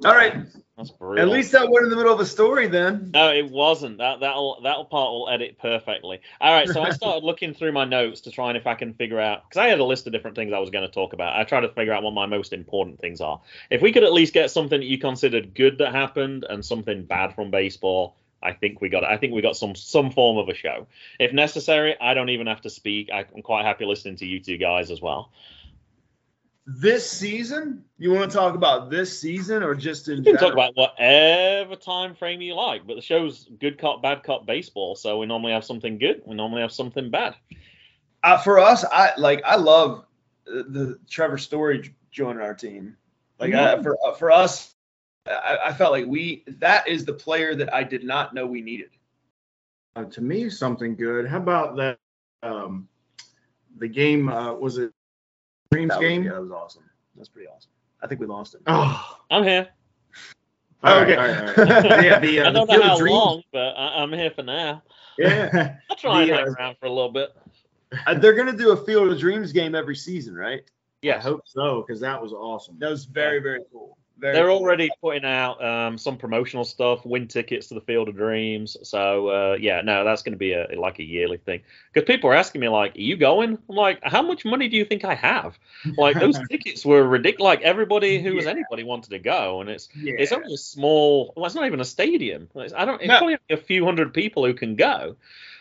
All 0.05 0.15
right. 0.15 0.47
That's 0.77 0.91
brutal. 0.91 1.25
At 1.25 1.29
least 1.31 1.53
that 1.53 1.71
went 1.71 1.85
in 1.85 1.91
the 1.91 1.97
middle 1.97 2.13
of 2.13 2.21
a 2.21 2.27
story 2.27 2.67
then. 2.67 3.11
No, 3.15 3.33
it 3.33 3.51
wasn't. 3.51 3.97
That 3.97 4.21
that'll 4.21 4.61
that 4.63 4.77
part 4.91 5.11
will 5.11 5.29
edit 5.31 5.57
perfectly. 5.59 6.21
All 6.39 6.53
right, 6.53 6.69
so 6.69 6.83
I 6.83 6.91
started 6.91 7.25
looking 7.25 7.55
through 7.55 7.73
my 7.73 7.87
notes 7.87 8.21
to 8.23 8.31
try 8.31 8.49
and 8.49 8.59
if 8.59 8.67
I 8.67 8.75
can 8.75 8.93
figure 8.93 9.19
out 9.19 9.49
because 9.49 9.59
I 9.59 9.69
had 9.69 9.81
a 9.81 9.85
list 9.85 10.07
of 10.07 10.13
different 10.13 10.37
things 10.37 10.53
I 10.53 10.59
was 10.59 10.69
going 10.69 10.87
to 10.87 10.93
talk 10.93 11.15
about. 11.15 11.39
I 11.39 11.45
tried 11.45 11.63
to 11.63 11.71
figure 11.71 11.95
out 11.95 12.03
what 12.03 12.13
my 12.13 12.27
most 12.27 12.53
important 12.53 13.01
things 13.01 13.23
are. 13.23 13.41
If 13.71 13.81
we 13.81 13.91
could 13.91 14.05
at 14.05 14.13
least 14.13 14.35
get 14.35 14.51
something 14.51 14.81
that 14.81 14.87
you 14.87 14.99
considered 14.99 15.55
good 15.55 15.79
that 15.79 15.93
happened 15.93 16.45
and 16.47 16.63
something 16.63 17.05
bad 17.05 17.35
from 17.35 17.51
baseball, 17.51 18.15
I 18.43 18.53
think 18.53 18.83
we 18.83 18.91
got 18.91 19.03
I 19.03 19.17
think 19.17 19.33
we 19.33 19.41
got 19.41 19.57
some 19.57 19.75
some 19.75 20.11
form 20.11 20.37
of 20.37 20.51
a 20.51 20.55
show. 20.55 20.87
If 21.19 21.33
necessary, 21.33 21.97
I 21.99 22.13
don't 22.13 22.29
even 22.29 22.49
have 22.49 22.61
to 22.63 22.71
speak. 22.71 23.09
I'm 23.11 23.41
quite 23.43 23.65
happy 23.65 23.87
listening 23.87 24.17
to 24.17 24.27
you 24.27 24.41
two 24.41 24.59
guys 24.59 24.91
as 24.91 25.01
well. 25.01 25.31
This 26.67 27.09
season? 27.09 27.85
You 27.97 28.13
want 28.13 28.29
to 28.29 28.37
talk 28.37 28.57
about 28.57 28.91
this 28.91 29.21
season 29.21 29.63
or 29.63 29.77
just 29.77 30.09
in 30.09 30.25
You 30.25 30.33
can 30.33 30.37
talk 30.37 30.53
about 30.53 30.73
whatever 30.75 31.77
time 31.77 32.17
frame 32.17 32.41
you 32.41 32.55
like, 32.55 32.85
but 32.87 32.97
the 32.97 33.03
show's 33.03 33.49
good 33.61 33.79
cop, 33.79 34.03
bad 34.03 34.25
cop 34.25 34.47
baseball. 34.47 34.97
So 34.97 35.19
we 35.19 35.27
normally 35.27 35.53
have 35.53 35.65
something 35.65 35.99
good. 35.99 36.23
We 36.27 36.35
normally 36.35 36.63
have 36.63 36.73
something 36.73 37.09
bad. 37.11 37.37
uh, 38.25 38.39
for 38.39 38.59
us, 38.59 38.85
I 38.85 39.13
like 39.17 39.43
I 39.45 39.57
love 39.57 40.05
uh, 40.49 40.63
the 40.69 40.99
Trevor 41.09 41.39
Story 41.39 41.95
joining 42.11 42.43
our 42.43 42.55
team. 42.55 42.97
Like 43.39 43.55
I, 43.55 43.81
for 43.81 43.97
uh, 44.05 44.15
for 44.15 44.33
us, 44.33 44.75
I, 45.27 45.59
I 45.67 45.73
felt 45.73 45.93
like 45.93 46.07
we 46.07 46.43
that 46.59 46.89
is 46.89 47.05
the 47.05 47.13
player 47.13 47.55
that 47.55 47.73
I 47.73 47.85
did 47.85 48.03
not 48.03 48.35
know 48.35 48.45
we 48.45 48.61
needed. 48.61 48.91
Uh, 49.95 50.05
to 50.05 50.21
me, 50.21 50.51
something 50.51 50.97
good. 50.97 51.29
How 51.29 51.39
about 51.39 51.77
that? 51.77 51.99
Um, 52.43 52.89
the 53.79 53.89
game 53.89 54.29
uh, 54.29 54.53
was 54.53 54.79
it 54.79 54.93
Dreams 55.71 55.91
That 55.91 56.01
was, 56.01 56.09
game? 56.09 56.25
yeah, 56.25 56.33
that 56.33 56.43
was 56.43 56.51
awesome. 56.51 56.85
That's 57.17 57.29
pretty 57.29 57.49
awesome. 57.49 57.71
I 58.03 58.07
think 58.07 58.21
we 58.21 58.27
lost 58.27 58.55
him. 58.55 58.61
Oh, 58.67 59.19
I'm 59.31 59.43
here. 59.45 59.69
okay. 60.85 61.13
Okay. 61.13 61.17
All 61.17 61.27
right, 61.27 61.59
all 61.59 61.65
right. 61.65 62.05
Yeah, 62.05 62.19
the, 62.19 62.41
uh, 62.41 62.49
I 62.49 62.53
don't 62.53 62.69
know 62.71 62.83
how 62.83 62.99
dreams. 62.99 63.15
long, 63.15 63.43
but 63.53 63.75
I, 63.77 64.03
am 64.03 64.13
here 64.13 64.31
for 64.31 64.43
now. 64.43 64.83
Yeah. 65.19 65.77
I'll 65.91 65.97
try 65.97 66.23
and 66.23 66.31
hang 66.31 66.49
uh, 66.49 66.53
around 66.53 66.77
for 66.79 66.87
a 66.87 66.91
little 66.93 67.11
bit. 67.11 67.35
Uh, 68.07 68.15
They're 68.15 68.35
gonna 68.35 68.57
do 68.57 68.73
a 68.73 68.77
Field 68.77 69.11
of 69.11 69.19
Dreams 69.19 69.53
game 69.53 69.75
every 69.75 69.97
season, 69.97 70.35
right? 70.35 70.63
Yeah. 71.03 71.17
I 71.17 71.21
hope 71.21 71.43
so 71.45 71.83
because 71.83 72.01
that 72.01 72.21
was 72.21 72.33
awesome. 72.33 72.79
That 72.79 72.91
was 72.91 73.05
very 73.07 73.41
very 73.41 73.61
cool. 73.73 73.97
They're 74.19 74.51
already 74.51 74.91
putting 75.03 75.25
out 75.25 75.63
um, 75.63 75.99
some 75.99 76.17
promotional 76.17 76.65
stuff, 76.65 77.05
win 77.05 77.29
tickets 77.29 77.69
to 77.69 77.75
the 77.75 77.81
Field 77.83 78.09
of 78.09 78.17
Dreams. 78.17 78.77
So 78.83 79.29
uh, 79.29 79.57
yeah, 79.61 79.83
no, 79.83 80.05
that's 80.05 80.23
going 80.23 80.33
to 80.33 80.39
be 80.39 80.53
a 80.53 80.69
like 80.79 80.99
a 80.99 81.03
yearly 81.05 81.37
thing. 81.37 81.61
Because 81.93 82.07
people 82.07 82.31
are 82.31 82.35
asking 82.35 82.61
me 82.63 82.69
like, 82.69 82.97
"Are 82.97 83.01
you 83.01 83.17
going?" 83.17 83.59
I'm 83.69 83.77
like, 83.77 84.01
"How 84.03 84.23
much 84.23 84.45
money 84.45 84.69
do 84.69 84.77
you 84.77 84.85
think 84.85 85.05
I 85.05 85.15
have?" 85.15 85.59
Like 85.99 86.19
those 86.19 86.39
tickets 86.51 86.85
were 86.85 87.03
ridiculous. 87.05 87.45
Like 87.45 87.63
everybody 87.63 88.21
who 88.23 88.35
was 88.35 88.47
anybody 88.47 88.85
wanted 88.85 89.11
to 89.11 89.19
go, 89.19 89.61
and 89.61 89.69
it's 89.69 89.89
Yeah. 89.95 90.15
it's 90.19 90.33
only 90.33 90.55
a 90.55 90.59
small. 90.59 91.35
Well, 91.37 91.47
it's 91.47 91.55
not 91.55 91.67
even 91.67 91.81
a 91.81 91.85
stadium. 91.85 92.49
It's, 92.55 92.73
I 92.73 92.85
don't. 92.85 93.01
It's 93.01 93.09
No. 93.09 93.19
probably 93.19 93.35
only 93.51 93.63
a 93.63 93.65
few 93.65 93.85
hundred 93.85 94.15
people 94.15 94.47
who 94.47 94.55
can 94.55 94.77
go. 94.77 95.17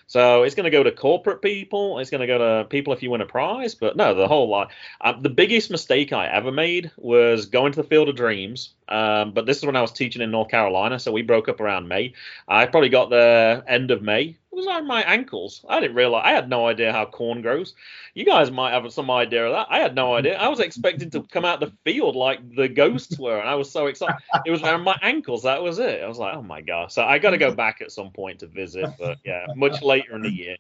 So 0.07 0.43
it's 0.43 0.55
going 0.55 0.65
to 0.65 0.69
go 0.69 0.83
to 0.83 0.91
corporate 0.91 1.41
people. 1.41 2.00
It's 2.00 2.09
going 2.09 2.21
to 2.21 2.27
go 2.27 2.38
to 2.38 2.69
people 2.69 2.93
if 2.93 3.01
you 3.01 3.09
win 3.09 3.21
a 3.21 3.25
prize. 3.25 3.74
But 3.75 3.97
no, 3.97 4.13
the 4.13 4.27
whole 4.27 4.47
lot. 4.50 4.71
Uh, 5.01 5.13
the 5.19 5.29
biggest 5.29 5.71
mistake 5.71 6.13
I 6.13 6.27
ever 6.27 6.51
made 6.51 6.91
was 6.97 7.47
going 7.47 7.71
to 7.71 7.81
the 7.81 7.88
Field 7.88 8.09
of 8.09 8.15
Dreams. 8.15 8.74
Um, 8.88 9.31
but 9.31 9.45
this 9.45 9.57
is 9.57 9.65
when 9.65 9.75
I 9.75 9.81
was 9.81 9.91
teaching 9.91 10.21
in 10.21 10.29
North 10.29 10.50
Carolina, 10.50 11.00
so 11.00 11.12
we 11.12 11.24
broke 11.24 11.50
up 11.50 11.59
around 11.59 11.88
May. 11.88 12.13
I 12.47 12.67
probably 12.67 12.89
got 12.89 13.09
there 13.09 13.63
end 13.67 13.89
of 13.89 14.01
May. 14.03 14.38
It 14.55 14.59
was 14.59 14.67
on 14.67 14.88
my 14.88 15.03
ankles. 15.03 15.65
I 15.67 15.81
didn't 15.81 15.97
realize. 15.97 16.21
I 16.24 16.31
had 16.31 16.47
no 16.47 16.65
idea 16.65 16.93
how 16.93 17.05
corn 17.05 17.41
grows. 17.41 17.74
You 18.13 18.24
guys 18.24 18.51
might 18.51 18.71
have 18.71 18.89
some 18.93 19.12
idea 19.12 19.47
of 19.47 19.51
that. 19.51 19.67
I 19.69 19.79
had 19.79 19.95
no 19.95 20.13
idea. 20.15 20.38
I 20.38 20.47
was 20.47 20.62
expecting 20.62 21.09
to 21.09 21.24
come 21.24 21.43
out 21.43 21.59
the 21.59 21.74
field 21.83 22.15
like 22.15 22.55
the 22.55 22.69
ghosts 22.69 23.19
were, 23.19 23.38
and 23.38 23.50
I 23.50 23.55
was 23.55 23.69
so 23.69 23.88
excited. 23.88 24.15
It 24.45 24.51
was 24.51 24.63
around 24.63 24.83
my 24.83 24.97
ankles. 25.01 25.43
That 25.43 25.62
was 25.62 25.79
it. 25.79 26.01
I 26.01 26.07
was 26.07 26.19
like, 26.19 26.38
oh 26.38 26.41
my 26.41 26.62
god. 26.62 26.93
So 26.93 27.03
I 27.03 27.19
got 27.19 27.31
to 27.31 27.38
go 27.38 27.53
back 27.53 27.81
at 27.81 27.91
some 27.91 28.12
point 28.12 28.39
to 28.39 28.47
visit. 28.47 28.89
But 28.97 29.17
yeah, 29.25 29.45
much 29.57 29.81
later 29.81 30.15
in 30.15 30.21
the 30.21 30.31
year. 30.31 30.55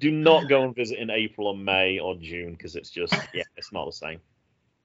Do 0.00 0.10
not 0.10 0.48
go 0.48 0.64
and 0.64 0.74
visit 0.74 0.98
in 0.98 1.08
April 1.08 1.46
or 1.46 1.56
May 1.56 2.00
or 2.00 2.16
June 2.16 2.50
because 2.50 2.74
it's 2.74 2.90
just 2.90 3.14
yeah, 3.32 3.44
it's 3.56 3.72
not 3.72 3.86
the 3.86 3.92
same. 3.92 4.20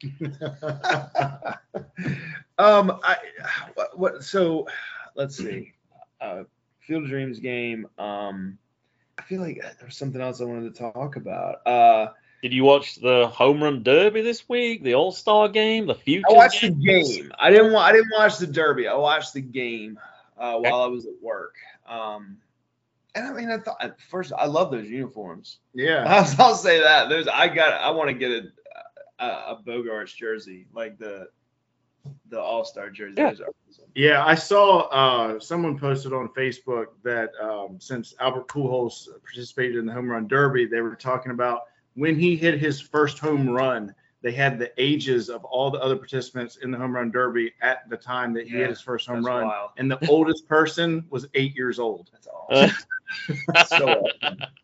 um, 2.59 2.99
I 3.03 3.17
what, 3.73 3.97
what 3.97 4.23
so 4.23 4.67
let's 5.15 5.35
see. 5.35 5.73
Uh, 6.21 6.43
Field 6.91 7.03
of 7.03 7.09
Dreams 7.09 7.39
game. 7.39 7.87
Um, 7.97 8.57
I 9.17 9.21
feel 9.21 9.39
like 9.39 9.61
there's 9.79 9.95
something 9.95 10.19
else 10.19 10.41
I 10.41 10.43
wanted 10.43 10.73
to 10.75 10.77
talk 10.91 11.15
about. 11.15 11.65
Uh, 11.65 12.07
Did 12.41 12.51
you 12.51 12.65
watch 12.65 12.95
the 12.95 13.27
home 13.27 13.63
run 13.63 13.81
derby 13.81 14.21
this 14.21 14.49
week? 14.49 14.83
The 14.83 14.95
All 14.95 15.13
Star 15.13 15.47
game, 15.47 15.85
the 15.85 15.95
future? 15.95 16.25
I 16.29 16.33
watched 16.33 16.59
the 16.61 16.69
game. 16.71 17.31
I 17.39 17.49
didn't 17.49 17.71
wa- 17.71 17.79
I 17.79 17.93
didn't 17.93 18.11
watch 18.17 18.39
the 18.39 18.47
derby. 18.47 18.89
I 18.89 18.95
watched 18.95 19.33
the 19.33 19.39
game 19.39 19.97
uh, 20.37 20.57
Okay. 20.57 20.69
while 20.69 20.81
I 20.81 20.87
was 20.87 21.05
at 21.05 21.13
work. 21.21 21.55
Um, 21.87 22.35
and 23.15 23.25
I 23.25 23.31
mean, 23.31 23.49
I 23.49 23.59
thought 23.59 23.95
first 24.09 24.33
I 24.37 24.47
love 24.47 24.69
those 24.69 24.89
uniforms. 24.89 25.59
Yeah. 25.73 26.03
I'll, 26.05 26.35
I'll 26.45 26.55
say 26.55 26.81
that. 26.81 27.07
There's 27.07 27.29
I 27.29 27.47
got 27.47 27.71
I 27.81 27.91
want 27.91 28.09
to 28.09 28.13
get 28.15 28.31
a, 28.31 29.23
a 29.23 29.27
a 29.55 29.63
Bogaerts 29.65 30.13
jersey 30.13 30.67
like 30.73 30.97
the 30.97 31.29
the 32.29 32.39
All 32.39 32.63
Star 32.65 32.89
jersey. 32.89 33.15
Yeah. 33.17 33.29
Those 33.31 33.41
are 33.41 33.47
awesome. 33.69 33.85
Yeah, 33.95 34.25
I 34.25 34.35
saw 34.35 34.87
uh, 34.87 35.39
someone 35.39 35.77
posted 35.77 36.13
on 36.13 36.29
Facebook 36.29 36.87
that 37.03 37.31
um, 37.41 37.77
since 37.79 38.13
Albert 38.19 38.47
Pujols 38.47 39.07
participated 39.23 39.77
in 39.77 39.85
the 39.85 39.93
home 39.93 40.09
run 40.09 40.27
derby, 40.27 40.65
they 40.65 40.81
were 40.81 40.95
talking 40.95 41.31
about 41.31 41.61
when 41.95 42.17
he 42.17 42.35
hit 42.35 42.59
his 42.59 42.79
first 42.79 43.19
home 43.19 43.49
run. 43.49 43.93
They 44.23 44.31
had 44.31 44.59
the 44.59 44.71
ages 44.77 45.29
of 45.29 45.43
all 45.45 45.71
the 45.71 45.79
other 45.79 45.95
participants 45.95 46.57
in 46.57 46.69
the 46.69 46.77
home 46.77 46.93
run 46.95 47.09
derby 47.09 47.53
at 47.61 47.89
the 47.89 47.97
time 47.97 48.33
that 48.33 48.45
he 48.47 48.53
Yeah, 48.53 48.59
hit 48.59 48.69
his 48.69 48.81
first 48.81 49.07
home 49.07 49.25
run, 49.25 49.47
wild. 49.47 49.71
and 49.77 49.89
the 49.89 49.97
oldest 50.09 50.47
person 50.47 51.05
was 51.09 51.25
eight 51.33 51.55
years 51.55 51.79
old. 51.79 52.09
That's 52.13 52.27
awesome. 52.27 52.75
So. 53.67 54.03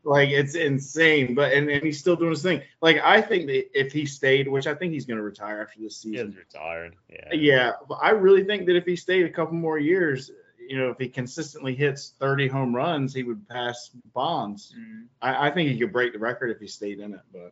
Like 0.04 0.30
it's 0.30 0.56
insane, 0.56 1.36
but 1.36 1.52
and, 1.52 1.70
and 1.70 1.84
he's 1.84 2.00
still 2.00 2.16
doing 2.16 2.30
his 2.30 2.42
thing. 2.42 2.62
Like 2.82 2.98
I 3.04 3.22
think 3.22 3.48
that 3.48 3.78
if 3.78 3.92
he 3.92 4.06
stayed, 4.06 4.48
which 4.48 4.66
I 4.68 4.74
think 4.74 4.94
he's 4.94 5.06
going 5.06 5.18
to 5.18 5.24
retire 5.24 5.62
after 5.62 5.82
this 5.82 5.98
season. 5.98 6.28
He's 6.28 6.38
retired. 6.38 6.96
Yeah. 7.10 7.34
Yeah, 7.34 7.72
but 7.90 7.96
I 8.02 8.12
really 8.12 8.46
think 8.46 8.68
that 8.68 8.78
if 8.78 8.86
he 8.86 8.96
stayed 8.96 9.26
a 9.26 9.30
couple 9.30 9.56
more 9.56 9.78
years, 9.80 10.32
you 10.66 10.78
know, 10.78 10.90
if 10.92 10.98
he 10.98 11.10
consistently 11.10 11.76
hits 11.76 12.14
30 12.20 12.48
home 12.48 12.74
runs, 12.74 13.14
he 13.14 13.24
would 13.24 13.46
pass 13.50 13.90
Bonds. 14.14 14.74
Mm. 14.80 15.08
I, 15.22 15.48
I 15.48 15.52
think 15.52 15.70
he 15.72 15.78
could 15.78 15.92
break 15.92 16.14
the 16.14 16.20
record 16.20 16.50
if 16.52 16.60
he 16.60 16.68
stayed 16.68 17.00
in 17.02 17.14
it, 17.14 17.20
but 17.34 17.52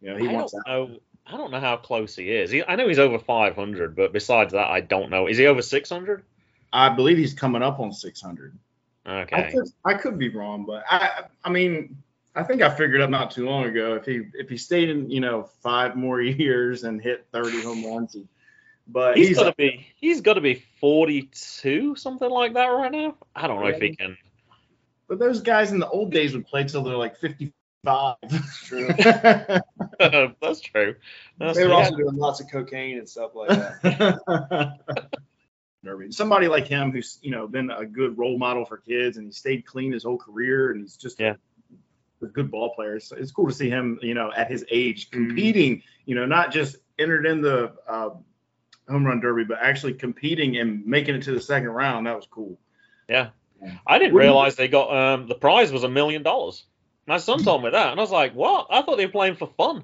you 0.00 0.10
know, 0.10 0.16
he 0.18 0.28
I 0.28 0.32
wants 0.34 0.54
out. 0.54 0.62
know. 0.68 0.98
I 1.30 1.36
don't 1.36 1.50
know 1.50 1.60
how 1.60 1.76
close 1.76 2.16
he 2.16 2.30
is. 2.30 2.50
He, 2.50 2.64
I 2.64 2.76
know 2.76 2.88
he's 2.88 2.98
over 2.98 3.18
500, 3.18 3.94
but 3.94 4.12
besides 4.12 4.52
that, 4.52 4.68
I 4.68 4.80
don't 4.80 5.10
know. 5.10 5.26
Is 5.26 5.36
he 5.36 5.46
over 5.46 5.60
600? 5.62 6.22
I 6.72 6.88
believe 6.88 7.18
he's 7.18 7.34
coming 7.34 7.62
up 7.62 7.80
on 7.80 7.92
600. 7.92 8.58
I 9.06 9.22
Okay. 9.22 9.50
could, 9.52 9.68
I 9.84 9.94
could 9.94 10.18
be 10.18 10.28
wrong, 10.30 10.64
but 10.66 10.84
I, 10.88 11.24
I 11.44 11.50
mean, 11.50 11.96
I 12.34 12.44
think 12.44 12.62
I 12.62 12.70
figured 12.70 13.00
up 13.00 13.10
not 13.10 13.30
too 13.30 13.46
long 13.46 13.64
ago 13.64 13.94
if 13.94 14.04
he 14.04 14.22
if 14.34 14.48
he 14.48 14.56
stayed 14.56 14.88
in, 14.90 15.10
you 15.10 15.20
know, 15.20 15.48
five 15.62 15.96
more 15.96 16.20
years 16.22 16.84
and 16.84 17.00
hit 17.00 17.26
30 17.32 17.62
home 17.62 17.84
runs, 17.84 18.12
he, 18.14 18.24
but 18.86 19.16
He's 19.16 19.28
he's, 19.28 19.36
got 19.36 19.44
to 19.44 19.54
be. 19.56 19.86
He's 19.96 20.20
got 20.20 20.34
to 20.34 20.40
be 20.40 20.62
42, 20.80 21.96
something 21.96 22.30
like 22.30 22.54
that 22.54 22.66
right 22.66 22.92
now. 22.92 23.16
I 23.34 23.46
don't 23.48 23.60
know 23.60 23.68
if 23.68 23.80
he 23.80 23.94
can. 23.94 24.16
but 25.08 25.18
those 25.18 25.40
guys 25.40 25.72
in 25.72 25.78
the 25.78 25.88
old 25.88 26.12
days 26.12 26.32
would 26.34 26.46
play 26.46 26.64
till 26.64 26.82
they're 26.82 26.96
like 26.96 27.16
55. 27.88 28.54
True. 28.64 28.88
That's 30.40 30.60
true. 30.60 30.96
That's 31.38 31.56
They 31.58 31.64
were 31.64 31.70
true. 31.70 31.76
also 31.76 31.96
doing 31.96 32.16
lots 32.16 32.40
of 32.40 32.50
cocaine 32.50 32.98
and 32.98 33.08
stuff 33.08 33.34
like 33.34 33.48
that. 33.50 34.78
Somebody 36.10 36.48
like 36.48 36.66
him 36.66 36.90
who's 36.92 37.18
you 37.22 37.30
know 37.30 37.46
been 37.48 37.70
a 37.70 37.86
good 37.86 38.18
role 38.18 38.38
model 38.38 38.64
for 38.64 38.76
kids 38.76 39.16
and 39.16 39.26
he 39.26 39.32
stayed 39.32 39.64
clean 39.64 39.92
his 39.92 40.04
whole 40.04 40.18
career 40.18 40.70
and 40.72 40.80
he's 40.82 40.96
just 40.96 41.18
Yeah. 41.18 41.34
a, 42.22 42.26
a 42.26 42.28
good 42.28 42.50
ball 42.50 42.74
player. 42.74 43.00
So 43.00 43.16
it's 43.16 43.30
cool 43.32 43.46
to 43.46 43.54
see 43.54 43.70
him 43.70 43.98
you 44.02 44.14
know 44.14 44.30
at 44.34 44.50
his 44.50 44.64
age 44.70 45.08
Mhm. 45.10 45.28
competing. 45.28 45.82
You 46.04 46.14
know, 46.16 46.26
not 46.26 46.52
just 46.52 46.76
entered 46.98 47.26
in 47.26 47.40
the 47.40 47.72
uh, 47.88 48.10
home 48.88 49.06
run 49.06 49.20
derby, 49.20 49.44
but 49.44 49.58
actually 49.62 49.94
competing 49.94 50.56
and 50.58 50.84
making 50.86 51.14
it 51.14 51.22
to 51.22 51.32
the 51.32 51.40
second 51.40 51.68
round. 51.70 52.06
That 52.06 52.16
was 52.16 52.26
cool. 52.26 52.58
Yeah. 53.08 53.30
I 53.86 53.98
didn't 53.98 54.14
realize 54.14 54.56
they 54.56 54.68
got 54.68 54.94
um 54.94 55.26
the 55.26 55.34
prize 55.34 55.72
was 55.72 55.84
a 55.84 55.88
million 55.88 56.22
dollars. 56.22 56.64
My 57.08 57.16
son 57.16 57.42
told 57.42 57.64
me 57.64 57.70
that, 57.70 57.90
and 57.90 57.98
I 57.98 58.02
was 58.02 58.10
like, 58.10 58.34
"What? 58.34 58.66
I 58.68 58.82
thought 58.82 58.98
they 58.98 59.06
were 59.06 59.12
playing 59.12 59.36
for 59.36 59.48
fun. 59.56 59.82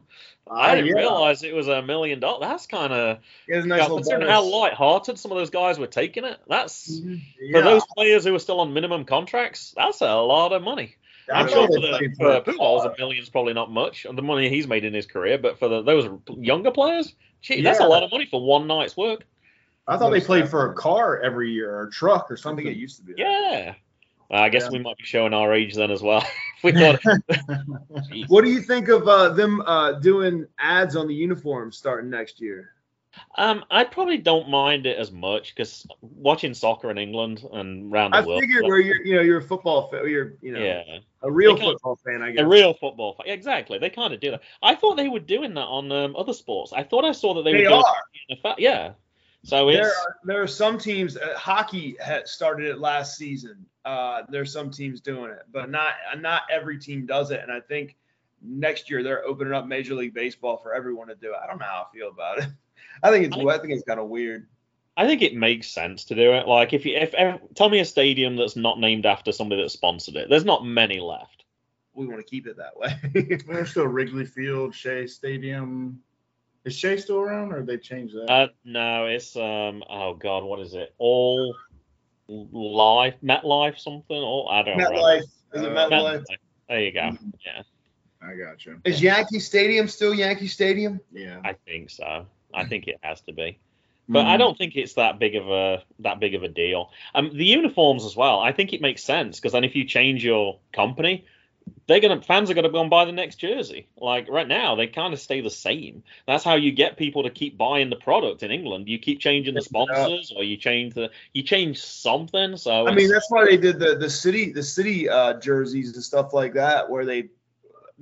I 0.51 0.75
didn't 0.75 0.91
yeah. 0.91 0.97
realize 0.97 1.43
it 1.43 1.55
was 1.55 1.69
a 1.69 1.81
million 1.81 2.21
dollars. 2.21 2.41
That's 2.43 2.67
kind 2.67 2.93
of 2.93 3.19
It 3.49 3.57
was 3.57 3.65
nice 3.65 3.81
little 3.81 3.97
considering 3.97 4.29
how 4.29 4.43
bonus. 4.43 4.53
light-hearted 4.53 5.19
some 5.19 5.33
of 5.33 5.39
those 5.39 5.49
guys 5.49 5.79
were 5.79 5.87
taking 5.87 6.25
it. 6.25 6.39
That's 6.47 7.01
mm-hmm. 7.01 7.17
Yeah. 7.41 7.59
for 7.59 7.65
those 7.65 7.83
players 7.97 8.25
who 8.25 8.35
are 8.35 8.39
still 8.39 8.61
on 8.61 8.75
minimum 8.75 9.07
contracts. 9.07 9.73
That's 9.75 10.03
a 10.03 10.15
lot 10.17 10.53
of 10.53 10.63
money. 10.63 10.97
I 11.33 11.41
I'm 11.41 11.49
sure 11.49 11.67
they 11.67 11.75
for, 11.75 11.81
the, 11.81 12.15
for 12.19 12.31
a 12.33 12.43
Pujols, 12.43 12.83
car. 12.83 12.93
a 12.93 12.99
million's 12.99 13.31
probably 13.31 13.55
not 13.55 13.71
much, 13.71 14.05
and 14.05 14.19
the 14.19 14.23
money 14.23 14.51
he's 14.51 14.67
made 14.67 14.85
in 14.85 14.93
his 14.93 15.07
career. 15.07 15.39
But 15.39 15.59
for 15.59 15.69
the, 15.69 15.81
those 15.81 16.07
younger 16.29 16.73
players, 16.73 17.15
gee, 17.41 17.63
that's 17.63 17.81
a 17.81 17.87
lot 17.87 18.03
of 18.03 18.11
money 18.11 18.27
for 18.27 18.45
one 18.45 18.67
night's 18.67 18.99
work. 18.99 19.25
I 19.89 19.97
thought 19.97 20.11
they 20.11 20.21
played 20.21 20.51
for 20.51 20.71
a 20.71 20.75
car 20.75 21.21
every 21.23 21.53
year 21.53 21.75
or 21.75 21.85
a 21.85 21.91
truck 21.91 22.31
or 22.31 22.37
something. 22.37 22.67
Mm-hmm. 22.67 22.73
it 22.73 22.79
used 22.79 22.99
to 22.99 23.03
be. 23.05 23.15
that. 23.17 23.77
Yeah. 24.31 24.41
I 24.43 24.49
guess 24.49 24.65
Yeah. 24.65 24.71
we 24.73 24.79
might 24.81 24.97
be 24.97 25.05
showing 25.05 25.35
our 25.35 25.53
age 25.53 25.75
then 25.75 25.91
as 25.91 26.03
well. 26.03 26.27
we 26.65 26.73
thought, 26.73 27.01
What 28.29 28.45
do 28.45 28.51
you 28.51 28.61
think 28.61 28.89
of 28.89 29.07
uh, 29.07 29.31
them 29.31 29.61
uh, 29.63 29.93
doing 29.93 30.47
ads 30.59 30.97
on 30.97 31.07
the 31.09 31.15
uniforms 31.15 31.77
starting 31.77 32.11
next 32.11 32.41
year? 32.41 32.71
um, 33.37 33.65
I 33.71 33.85
probably 33.85 34.19
don't 34.19 34.49
mind 34.51 34.87
it 34.87 34.99
as 34.99 35.13
much 35.13 35.55
because 35.55 35.87
watching 36.01 36.53
soccer 36.53 36.91
in 36.91 36.99
England 36.99 37.45
and 37.53 37.93
around 37.93 38.11
the 38.11 38.17
I 38.17 38.21
world, 38.23 38.41
figured 38.41 38.65
where 38.65 38.81
you're, 38.81 39.05
you 39.07 39.15
know, 39.15 39.21
you're 39.23 39.39
a 39.39 39.43
football 39.43 39.89
fan, 39.89 40.09
you're, 40.09 40.35
you 40.41 40.53
know, 40.53 40.59
yeah, 40.61 40.99
a 41.23 41.31
real 41.31 41.57
football 41.57 41.97
fan, 42.05 42.23
I 42.23 42.33
guess. 42.33 42.43
a 42.43 42.47
real 42.47 42.75
football. 42.75 43.15
Fan. 43.15 43.33
Exactly, 43.33 43.79
they 43.79 43.89
kind 43.91 44.13
of 44.15 44.19
do 44.21 44.33
that. 44.33 44.43
I 44.63 44.75
thought 44.75 44.97
they 44.97 45.09
were 45.09 45.21
doing 45.21 45.55
that 45.55 45.61
on 45.67 45.93
um, 45.93 46.17
other 46.17 46.33
sports. 46.33 46.73
I 46.73 46.83
thought 46.83 47.05
I 47.05 47.13
saw 47.13 47.35
that 47.35 47.43
they, 47.45 47.53
they 47.53 47.59
were 47.59 47.69
doing 47.69 47.83
are. 47.87 47.95
it 48.29 48.33
in 48.37 48.43
fa- 48.43 48.57
yeah. 48.59 48.93
So 49.45 49.69
it's 49.69 49.79
There 49.79 49.89
are 49.89 50.17
there 50.25 50.43
are 50.43 50.47
some 50.47 50.79
teams. 50.79 51.19
Uh, 51.19 51.35
hockey 51.37 51.97
had 52.01 52.27
started 52.27 52.67
it 52.67 52.79
last 52.79 53.17
season. 53.17 53.67
Uh, 53.85 54.23
there's 54.31 54.51
some 54.51 54.71
teams 54.71 55.03
doing 55.03 55.31
it, 55.31 55.43
but 55.53 55.71
not 55.71 55.93
not 56.19 56.43
every 56.51 56.79
team 56.79 57.05
does 57.05 57.31
it. 57.31 57.41
And 57.43 57.53
I 57.53 57.61
think 57.61 57.97
next 58.43 58.89
year 58.89 59.03
they're 59.03 59.25
opening 59.25 59.53
up 59.53 59.67
Major 59.67 59.95
League 59.95 60.15
Baseball 60.15 60.57
for 60.57 60.75
everyone 60.75 61.09
to 61.09 61.15
do 61.15 61.33
it. 61.33 61.37
I 61.43 61.47
don't 61.47 61.59
know 61.59 61.67
how 61.67 61.87
I 61.87 61.95
feel 61.95 62.09
about 62.09 62.39
it. 62.39 62.49
I 63.03 63.11
think 63.11 63.27
it's 63.27 63.37
I 63.37 63.59
think 63.59 63.75
it's 63.75 63.85
kind 63.85 64.01
of 64.01 64.09
weird. 64.09 64.47
I 64.97 65.07
think 65.07 65.21
it 65.21 65.35
makes 65.35 65.69
sense 65.69 66.05
to 66.07 66.15
do 66.15 66.33
it. 66.33 66.49
Like 66.49 66.73
if 66.73 66.87
you 66.87 66.97
if, 66.97 67.13
if 67.13 67.41
tell 67.55 67.69
me 67.69 67.81
a 67.81 67.85
stadium 67.85 68.37
that's 68.37 68.57
not 68.57 68.81
named 68.81 69.05
after 69.05 69.31
somebody 69.31 69.63
that 69.63 69.71
sponsored 69.71 70.17
it. 70.17 70.31
There's 70.31 70.47
not 70.47 70.65
many 70.65 71.01
left. 71.01 71.45
We 71.93 72.07
want 72.07 72.19
to 72.19 72.25
keep 72.25 72.47
it 72.47 72.57
that 72.57 72.77
way. 72.77 72.99
There's 73.47 73.71
still 73.71 73.87
Wrigley 73.87 74.25
Field, 74.25 74.75
Shea 74.75 75.07
Stadium. 75.07 76.01
Is 76.65 76.77
Shea 76.77 76.97
still 76.97 77.19
around, 77.19 77.53
or 77.53 77.63
they 77.63 77.77
changed 77.77 78.15
that? 78.15 78.31
Uh, 78.31 78.49
no, 78.65 79.07
it's 79.07 79.37
um. 79.37 79.85
Oh 79.89 80.15
God, 80.15 80.45
what 80.45 80.61
is 80.61 80.75
it? 80.75 80.95
All 80.99 81.55
life, 82.29 83.15
MetLife, 83.23 83.79
something. 83.79 84.17
Or 84.17 84.51
I 84.51 84.63
don't. 84.63 84.79
MetLife 84.79 85.21
is 85.21 85.63
it 85.63 85.65
Uh, 85.65 85.69
MetLife? 85.69 85.91
MetLife. 85.91 86.25
There 86.69 86.81
you 86.81 86.93
go. 86.93 87.11
Yeah, 87.45 87.63
I 88.23 88.35
got 88.35 88.65
you. 88.65 88.81
Is 88.85 89.03
Yankee 89.03 89.41
Stadium 89.41 89.89
still 89.89 90.15
Yankee 90.15 90.49
Stadium? 90.49 91.01
Yeah. 91.13 91.41
I 91.45 91.53
think 91.67 91.91
so. 91.91 92.27
I 92.55 92.65
think 92.65 92.87
it 92.87 92.99
has 93.03 93.21
to 93.23 93.33
be. 93.33 93.59
But 94.09 94.27
I 94.27 94.37
don't 94.37 94.57
think 94.57 94.77
it's 94.77 94.95
that 94.95 95.19
big 95.19 95.35
of 95.35 95.49
a 95.51 95.83
that 96.01 96.21
big 96.21 96.35
of 96.35 96.43
a 96.43 96.49
deal. 96.49 96.91
Um, 97.15 97.31
the 97.35 97.47
uniforms 97.47 98.05
as 98.05 98.15
well. 98.15 98.39
I 98.39 98.53
think 98.53 98.73
it 98.73 98.83
makes 98.83 99.03
sense 99.03 99.39
because 99.41 99.53
then 99.53 99.65
if 99.65 99.75
you 99.75 99.85
change 99.85 100.23
your 100.23 100.59
company, 100.73 101.25
they're 101.87 102.01
gonna 102.01 102.23
fans 102.23 102.51
are 102.51 102.55
gonna 102.55 102.71
go 102.71 102.81
and 102.81 102.91
buy 102.91 103.05
the 103.05 103.13
next 103.13 103.37
jersey. 103.37 103.89
Like 103.99 104.29
right 104.29 104.49
now, 104.49 104.75
they 104.75 104.87
kind 104.87 105.13
of 105.13 105.21
stay 105.21 105.41
the 105.41 105.51
same. 105.51 106.03
That's 106.27 106.45
how 106.45 106.55
you 106.55 106.73
get 106.73 106.97
people 106.97 107.25
to 107.25 107.31
keep 107.31 107.59
buying 107.59 107.91
the 107.91 107.97
product 107.97 108.43
in 108.43 108.51
England. 108.51 108.89
You 108.89 108.99
keep 108.99 109.21
changing 109.21 109.55
the 109.55 109.61
sponsors, 109.63 110.33
or 110.35 110.45
you 110.45 110.57
change 110.57 110.95
the 110.95 111.11
you 111.33 111.43
change 111.43 111.83
something. 111.83 112.57
So 112.57 112.87
I 112.89 112.95
mean, 112.95 113.11
that's 113.11 113.31
why 113.31 113.45
they 113.45 113.57
did 113.57 113.79
the 113.79 113.97
the 113.97 114.09
city 114.11 114.53
the 114.53 114.63
city 114.63 115.09
uh, 115.09 115.35
jerseys 115.35 115.95
and 115.95 116.03
stuff 116.03 116.33
like 116.33 116.55
that, 116.55 116.89
where 116.89 117.05
they, 117.05 117.29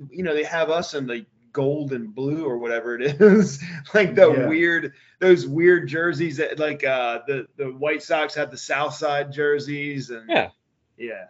you 0.09 0.23
know, 0.23 0.33
they 0.33 0.43
have 0.43 0.69
us 0.69 0.93
in 0.93 1.05
the 1.05 1.25
gold 1.51 1.93
and 1.93 2.15
blue 2.15 2.45
or 2.45 2.57
whatever 2.57 2.95
it 2.99 3.01
is, 3.21 3.61
like 3.93 4.15
the 4.15 4.31
Yeah. 4.31 4.47
weird 4.47 4.93
those 5.19 5.45
weird 5.45 5.87
jerseys 5.87 6.37
that 6.37 6.57
like 6.57 6.83
uh, 6.83 7.19
the 7.27 7.47
the 7.57 7.65
White 7.65 8.01
Sox 8.01 8.33
have 8.35 8.49
the 8.49 8.57
South 8.57 8.93
Side 8.93 9.31
jerseys 9.31 10.09
and 10.09 10.29
Yeah. 10.29 10.49
yeah. 10.97 11.25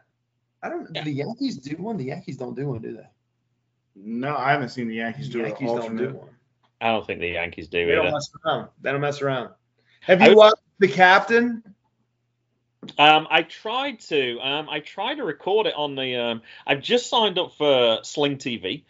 I 0.63 0.69
don't. 0.69 0.87
Yeah. 0.93 1.03
Do 1.03 1.11
the 1.11 1.17
Yankees 1.17 1.57
do 1.57 1.75
one? 1.77 1.97
The 1.97 2.05
Yankees 2.05 2.37
don't 2.37 2.55
do 2.55 2.67
one, 2.67 2.81
do 2.81 2.95
they? 2.95 3.07
No, 3.95 4.35
I 4.35 4.51
haven't 4.51 4.69
seen 4.69 4.87
the 4.87 4.95
Yankees 4.95 5.27
The 5.27 5.33
do 5.33 5.39
Yankees 5.39 5.69
an 5.69 5.77
don't 5.77 5.97
do 5.97 6.13
one. 6.13 6.29
I 6.81 6.87
don't 6.91 7.05
think 7.05 7.19
the 7.19 7.27
Yankees 7.27 7.67
do 7.67 7.85
They 7.85 7.95
don't 7.95 8.11
mess 8.11 8.29
around. 8.45 8.69
They 8.81 8.91
don't 8.91 9.01
mess 9.01 9.21
around. 9.21 9.49
Have 10.01 10.21
you 10.21 10.29
was- 10.29 10.35
watched 10.35 10.61
the 10.79 10.87
captain? 10.87 11.63
Um, 12.97 13.27
I 13.29 13.43
tried 13.43 14.01
to. 14.01 14.39
Um, 14.39 14.67
I 14.69 14.79
tried 14.79 15.15
to 15.15 15.23
record 15.23 15.67
it 15.67 15.73
on 15.75 15.95
the. 15.95 16.15
Um, 16.15 16.41
I've 16.65 16.81
just 16.81 17.09
signed 17.09 17.37
up 17.37 17.53
for 17.53 17.99
Sling 18.03 18.37
TV, 18.37 18.83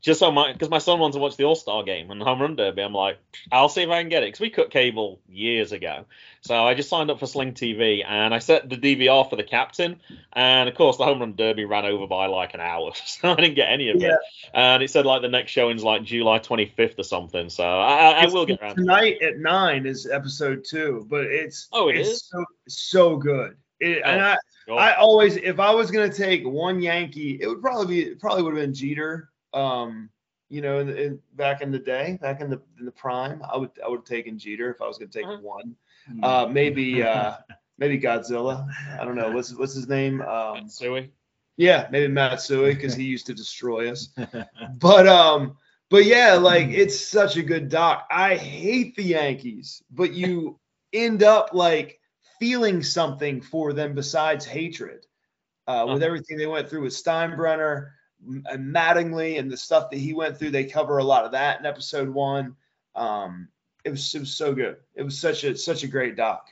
just 0.00 0.20
so 0.20 0.30
my 0.32 0.52
because 0.52 0.70
my 0.70 0.78
son 0.78 0.98
wants 0.98 1.16
to 1.16 1.20
watch 1.20 1.36
the 1.36 1.44
All 1.44 1.54
Star 1.54 1.82
game 1.82 2.10
and 2.10 2.20
the 2.20 2.24
Home 2.24 2.40
Run 2.40 2.56
Derby. 2.56 2.82
I'm 2.82 2.92
like, 2.94 3.18
I'll 3.52 3.68
see 3.68 3.82
if 3.82 3.90
I 3.90 4.00
can 4.00 4.08
get 4.08 4.22
it 4.22 4.26
because 4.28 4.40
we 4.40 4.50
cut 4.50 4.70
cable 4.70 5.20
years 5.28 5.72
ago. 5.72 6.06
So 6.42 6.54
I 6.66 6.74
just 6.74 6.88
signed 6.88 7.10
up 7.10 7.18
for 7.18 7.26
Sling 7.26 7.52
TV 7.52 8.04
and 8.06 8.32
I 8.34 8.38
set 8.38 8.68
the 8.68 8.76
DVR 8.76 9.28
for 9.28 9.36
the 9.36 9.42
captain. 9.44 10.00
And 10.32 10.68
of 10.68 10.74
course, 10.74 10.96
the 10.96 11.04
Home 11.04 11.20
Run 11.20 11.36
Derby 11.36 11.64
ran 11.64 11.84
over 11.84 12.06
by 12.06 12.26
like 12.26 12.54
an 12.54 12.60
hour, 12.60 12.92
so 13.06 13.32
I 13.32 13.34
didn't 13.36 13.56
get 13.56 13.68
any 13.70 13.90
of 13.90 13.96
Yeah. 14.00 14.08
it. 14.08 14.18
And 14.54 14.82
it 14.82 14.90
said 14.90 15.06
like 15.06 15.22
the 15.22 15.28
next 15.28 15.52
showing's 15.52 15.82
like 15.84 16.04
July 16.04 16.38
25th 16.38 16.98
or 16.98 17.04
something. 17.04 17.50
So 17.50 17.64
I, 17.64 18.10
I, 18.12 18.24
I 18.24 18.26
will 18.26 18.46
get 18.46 18.60
around. 18.60 18.76
tonight 18.76 19.20
at 19.22 19.38
nine 19.38 19.86
is 19.86 20.06
episode 20.06 20.64
two, 20.64 21.06
but 21.10 21.24
it's 21.24 21.68
Oh, 21.72 21.88
it 21.88 21.96
it's 21.98 22.08
is? 22.10 22.24
so 22.24 22.44
so 22.68 23.16
good. 23.16 23.56
It, 23.80 24.02
oh, 24.04 24.08
and 24.08 24.20
Oh, 24.20 24.24
I, 24.24 24.36
Sure. 24.66 24.78
I 24.78 24.92
always 24.94 25.36
if 25.36 25.58
I 25.58 25.74
was 25.74 25.90
gonna 25.90 26.12
take 26.12 26.46
one 26.46 26.80
Yankee, 26.80 27.38
it 27.40 27.48
would 27.48 27.60
probably 27.62 28.04
be 28.04 28.14
probably 28.14 28.42
would 28.44 28.54
have 28.54 28.62
been 28.62 28.74
Jeter. 28.74 29.29
Um, 29.52 30.10
You 30.48 30.62
know, 30.62 30.80
in, 30.80 30.88
in 30.90 31.20
back 31.34 31.60
in 31.62 31.70
the 31.70 31.78
day, 31.78 32.18
back 32.20 32.40
in 32.40 32.50
the 32.50 32.60
in 32.78 32.84
the 32.84 32.90
prime, 32.92 33.40
I 33.52 33.56
would 33.56 33.70
I 33.84 33.88
would 33.88 34.00
have 34.00 34.04
taken 34.04 34.38
Jeter 34.38 34.70
if 34.70 34.80
I 34.82 34.86
was 34.86 34.98
going 34.98 35.10
to 35.10 35.18
take 35.18 35.26
Uh-huh. 35.28 35.38
one. 35.42 35.76
Hmm. 36.06 36.24
Uh, 36.24 36.46
maybe 36.46 37.02
uh, 37.02 37.32
maybe 37.78 37.98
Godzilla. 38.00 38.66
I 38.98 39.04
don't 39.04 39.14
know. 39.16 39.30
What's 39.36 39.54
what's 39.54 39.74
his 39.74 39.88
name? 39.88 40.20
Um, 40.22 40.62
Matsui. 40.64 41.12
yeah, 41.56 41.86
maybe 41.90 42.08
Matsui 42.12 42.74
because 42.74 42.94
he 42.94 43.04
used 43.04 43.26
to 43.26 43.34
destroy 43.34 43.90
us. 43.90 44.08
But 44.80 45.06
um, 45.06 45.56
but 45.90 46.04
yeah, 46.04 46.34
like 46.34 46.68
it's 46.70 46.98
such 47.00 47.36
a 47.36 47.42
good 47.42 47.68
doc. 47.68 48.06
I 48.10 48.36
hate 48.36 48.96
the 48.96 49.02
Yankees, 49.04 49.82
but 49.90 50.12
you 50.14 50.58
end 50.92 51.22
up 51.22 51.50
like 51.52 52.00
feeling 52.40 52.82
something 52.82 53.40
for 53.42 53.72
them 53.72 53.94
besides 53.94 54.44
hatred. 54.44 55.06
Uh, 55.66 55.86
with 55.92 56.02
everything 56.02 56.36
they 56.38 56.46
went 56.46 56.68
through 56.68 56.82
with 56.82 56.92
Steinbrenner 56.92 57.76
m- 57.76 57.99
and 58.26 58.74
Mattingly 58.74 59.38
and 59.38 59.50
the 59.50 59.56
stuff 59.56 59.90
that 59.90 59.98
he 59.98 60.12
went 60.12 60.38
through, 60.38 60.50
they 60.50 60.64
cover 60.64 60.98
a 60.98 61.04
lot 61.04 61.24
of 61.24 61.32
that 61.32 61.60
in 61.60 61.66
episode 61.66 62.08
one. 62.08 62.56
Um, 62.94 63.48
it 63.84 63.90
was 63.90 64.14
it 64.14 64.20
was 64.20 64.34
so 64.34 64.54
good. 64.54 64.76
It 64.94 65.02
was 65.02 65.18
such 65.18 65.44
a 65.44 65.56
such 65.56 65.84
a 65.84 65.88
great 65.88 66.16
doc. 66.16 66.48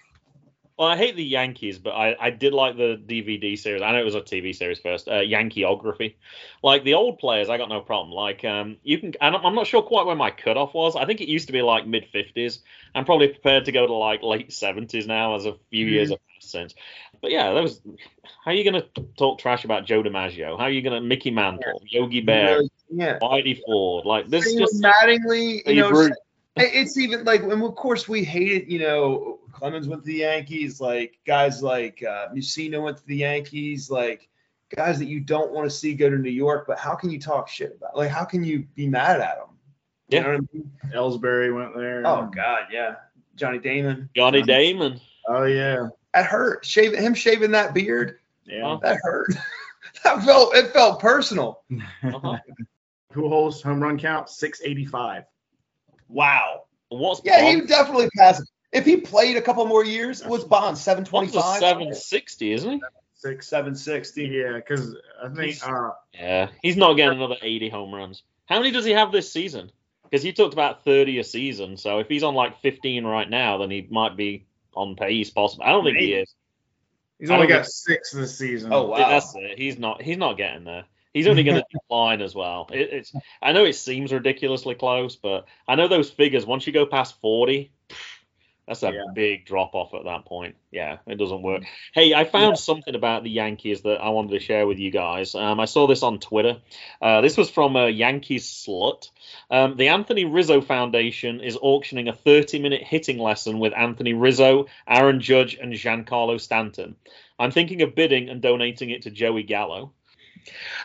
Well, 0.79 0.87
I 0.87 0.97
hate 0.97 1.17
the 1.17 1.25
Yankees, 1.25 1.77
but 1.79 1.91
I, 1.91 2.15
I 2.21 2.31
did 2.31 2.55
like 2.55 2.77
the 2.77 2.97
DVD 2.97 3.59
series. 3.59 3.83
I 3.83 3.91
know 3.91 3.99
it 3.99 4.05
was 4.05 4.15
a 4.15 4.21
TV 4.21 4.55
series 4.55 4.79
first. 4.79 5.09
Uh, 5.09 5.15
Yankeeography, 5.15 6.15
like 6.63 6.85
the 6.85 6.95
old 6.95 7.19
players, 7.19 7.49
I 7.49 7.57
got 7.57 7.69
no 7.69 7.81
problem. 7.81 8.13
Like 8.13 8.45
um, 8.45 8.77
you 8.85 8.99
can, 8.99 9.15
and 9.21 9.35
I'm 9.35 9.57
not 9.57 9.67
sure 9.67 9.83
quite 9.83 10.07
where 10.07 10.15
my 10.15 10.31
cutoff 10.31 10.75
was. 10.75 10.95
I 10.95 11.05
think 11.05 11.21
it 11.21 11.29
used 11.29 11.49
to 11.49 11.53
be 11.53 11.63
like 11.63 11.85
mid 11.85 12.07
50s. 12.15 12.61
I'm 12.95 13.05
probably 13.05 13.27
prepared 13.27 13.65
to 13.65 13.73
go 13.73 13.89
to 13.89 13.93
like 13.93 14.23
late 14.23 14.51
70s 14.51 15.09
now, 15.09 15.35
as 15.35 15.47
a 15.47 15.57
few 15.71 15.85
years 15.85 16.11
have 16.11 16.21
passed 16.33 16.53
since. 16.53 16.75
But 17.21 17.33
yeah, 17.33 17.53
that 17.55 17.63
was. 17.63 17.81
How 18.45 18.53
are 18.53 18.55
you 18.55 18.63
gonna 18.63 18.85
talk 19.17 19.41
trash 19.41 19.65
about 19.65 19.85
Joe 19.85 20.05
DiMaggio? 20.05 20.59
How 20.59 20.65
are 20.65 20.71
you 20.71 20.83
gonna 20.83 21.01
Mickey 21.01 21.33
Mantle, 21.33 21.83
Yogi 21.87 22.21
Bear, 22.21 22.63
Yeah. 22.89 23.19
Whitey 23.19 23.61
Ford? 23.67 24.07
Like 24.07 24.29
this 24.29 24.45
Same 24.45 24.61
just 24.61 24.81
Mattingly, 24.81 25.67
you 25.67 25.83
know, 25.83 26.09
it's 26.57 26.97
even 26.97 27.25
like, 27.25 27.43
and 27.43 27.65
of 27.65 27.75
course 27.75 28.09
we 28.09 28.23
hate 28.23 28.53
it. 28.53 28.69
You 28.69 28.79
know, 28.79 29.41
Clemens 29.59 29.89
went 29.89 30.03
to 30.03 30.07
the 30.07 30.15
Yankees. 30.19 30.81
Like 30.81 31.19
guys 31.27 31.63
like 31.63 32.03
uh, 32.09 32.29
Mussina 32.35 32.81
went 32.83 32.97
to 32.99 33.07
the 33.07 33.17
Yankees. 33.17 33.91
Like 33.91 34.29
guys 34.75 34.99
that 35.01 35.07
you 35.07 35.21
don't 35.21 35.53
want 35.53 35.69
to 35.69 35.71
see 35.77 35.95
go 35.95 36.09
to 36.09 36.17
New 36.17 36.31
York. 36.31 36.65
But 36.69 36.79
how 36.79 36.95
can 36.95 37.11
you 37.11 37.19
talk 37.19 37.49
shit 37.49 37.75
about? 37.77 37.97
Like 37.97 38.11
how 38.11 38.25
can 38.25 38.45
you 38.45 38.67
be 38.77 38.87
mad 38.87 39.21
at 39.21 39.37
them? 39.37 39.57
You 40.11 40.19
Yeah. 40.19 40.23
know 40.23 40.29
what 40.31 40.37
I 40.37 40.57
mean? 40.57 40.71
Ellsbury 40.95 41.55
went 41.55 41.75
there. 41.77 42.07
Oh 42.07 42.31
God, 42.35 42.69
yeah. 42.71 42.97
Johnny 43.35 43.59
Damon. 43.59 44.09
Johnny 44.15 44.43
Damon. 44.43 45.01
Oh 45.29 45.45
yeah. 45.45 45.89
That 46.15 46.27
hurt. 46.27 46.65
Shaving 46.65 47.03
him 47.03 47.15
shaving 47.15 47.51
that 47.51 47.75
beard. 47.75 48.19
Yeah. 48.45 48.79
That 48.83 48.99
hurt. 49.03 49.35
that 50.05 50.23
felt 50.23 50.55
it 50.55 50.73
felt 50.73 51.01
personal. 51.01 51.63
Uh-huh. 52.05 52.39
Pujols 53.13 53.63
home 53.63 53.83
run 53.83 53.99
count 53.99 54.29
685. 54.29 55.25
Wow. 56.09 56.65
What's 56.91 57.21
Yeah, 57.25 57.43
he 57.43 57.57
would 57.57 57.69
definitely 57.69 58.09
pass. 58.17 58.43
It. 58.73 58.79
If 58.79 58.85
he 58.85 58.99
played 58.99 59.37
a 59.37 59.43
couple 59.43 59.65
more 59.67 59.85
years, 59.85 60.25
what's 60.25 60.45
Bond? 60.45 60.77
Seven 60.77 61.05
Bond's 61.05 61.35
a 61.35 61.41
twenty-five. 61.41 61.61
760, 61.61 62.53
isn't 62.53 62.71
he? 62.71 62.83
Six. 63.15 63.49
Seven 63.49 63.75
sixty. 63.75 64.25
Yeah, 64.27 64.53
because 64.55 64.95
I 65.23 65.29
think 65.29 65.57
uh, 65.67 65.91
Yeah, 66.15 66.51
he's 66.63 66.77
not 66.77 66.95
getting 66.95 67.19
another 67.19 67.37
80 67.43 67.69
home 67.71 67.93
runs. 67.95 68.23
How 68.47 68.59
many 68.59 68.71
does 68.71 68.85
he 68.85 68.93
have 68.93 69.11
this 69.13 69.33
season? 69.33 69.73
Because 70.05 70.25
you 70.25 70.33
talked 70.33 70.55
about 70.55 70.85
30 70.85 71.19
a 71.19 71.25
season. 71.25 71.77
So 71.77 71.99
if 71.99 72.09
he's 72.09 72.23
on 72.23 72.35
like 72.35 72.61
15 72.63 73.05
right 73.05 73.29
now, 73.29 73.59
then 73.59 73.71
he 73.71 73.87
might 73.91 74.17
be 74.17 74.47
on 74.75 74.97
pace. 74.97 75.31
Possible. 75.31 75.65
I 75.65 75.71
don't 75.73 75.85
think 75.85 75.99
he 75.99 76.15
is. 76.15 76.35
he's 77.19 77.31
only 77.31 77.47
got 77.47 77.65
think- 77.65 77.67
six 77.67 78.13
this 78.13 78.39
season. 78.39 78.73
Oh, 78.73 78.85
wow. 78.87 78.97
That's 78.97 79.35
it. 79.35 79.59
He's 79.59 79.79
not. 79.79 80.01
He's 80.01 80.17
not 80.17 80.37
getting 80.39 80.65
there. 80.65 80.85
He's 81.13 81.27
only 81.27 81.43
going 81.43 81.57
to 81.61 81.65
decline 81.73 82.23
as 82.23 82.35
well. 82.35 82.69
It, 82.73 82.89
it's. 82.93 83.13
I 83.43 83.53
know 83.53 83.65
it 83.65 83.75
seems 83.75 84.13
ridiculously 84.13 84.77
close, 84.77 85.17
but 85.17 85.47
I 85.67 85.75
know 85.75 85.89
those 85.89 86.11
figures. 86.11 86.47
Once 86.47 86.67
you 86.67 86.73
go 86.73 86.87
past 86.87 87.21
40, 87.21 87.71
that's 88.69 88.83
a 88.83 88.93
Yeah. 88.93 89.01
big 89.15 89.47
drop 89.47 89.75
off 89.75 89.95
at 89.95 90.05
that 90.05 90.27
point. 90.27 90.55
Yeah, 90.71 90.99
it 91.07 91.17
doesn't 91.17 91.41
work. 91.43 91.65
Hey, 91.95 92.13
I 92.13 92.25
found 92.25 92.59
something 92.59 92.95
about 92.95 93.25
the 93.25 93.31
Yankees 93.31 93.81
that 93.83 94.01
I 94.03 94.11
wanted 94.11 94.33
to 94.33 94.41
share 94.41 94.67
with 94.67 94.79
you 94.79 94.91
guys. 94.91 95.35
Um, 95.35 95.59
I 95.59 95.65
saw 95.65 95.87
this 95.87 96.03
on 96.03 96.19
Twitter. 96.21 96.59
Uh, 97.01 97.23
this 97.23 97.39
was 97.39 97.49
from 97.49 97.75
a 97.77 97.89
Yankees 97.89 98.47
slut. 98.47 99.11
Um, 99.51 99.77
the 99.77 99.89
Anthony 99.89 100.27
Rizzo 100.27 100.61
Foundation 100.61 101.41
is 101.41 101.59
auctioning 101.61 102.09
a 102.09 102.13
30 102.13 102.59
minute 102.61 102.83
hitting 102.83 103.19
lesson 103.19 103.59
with 103.59 103.73
Anthony 103.73 104.13
Rizzo, 104.13 104.67
Aaron 104.87 105.21
Judge, 105.21 105.55
and 105.55 105.73
Giancarlo 105.73 106.39
Stanton. 106.39 106.97
I'm 107.39 107.51
thinking 107.51 107.81
of 107.83 107.95
bidding 107.95 108.29
and 108.29 108.43
donating 108.43 108.91
it 108.91 109.03
to 109.03 109.11
Joey 109.11 109.45
Gallo. 109.45 109.93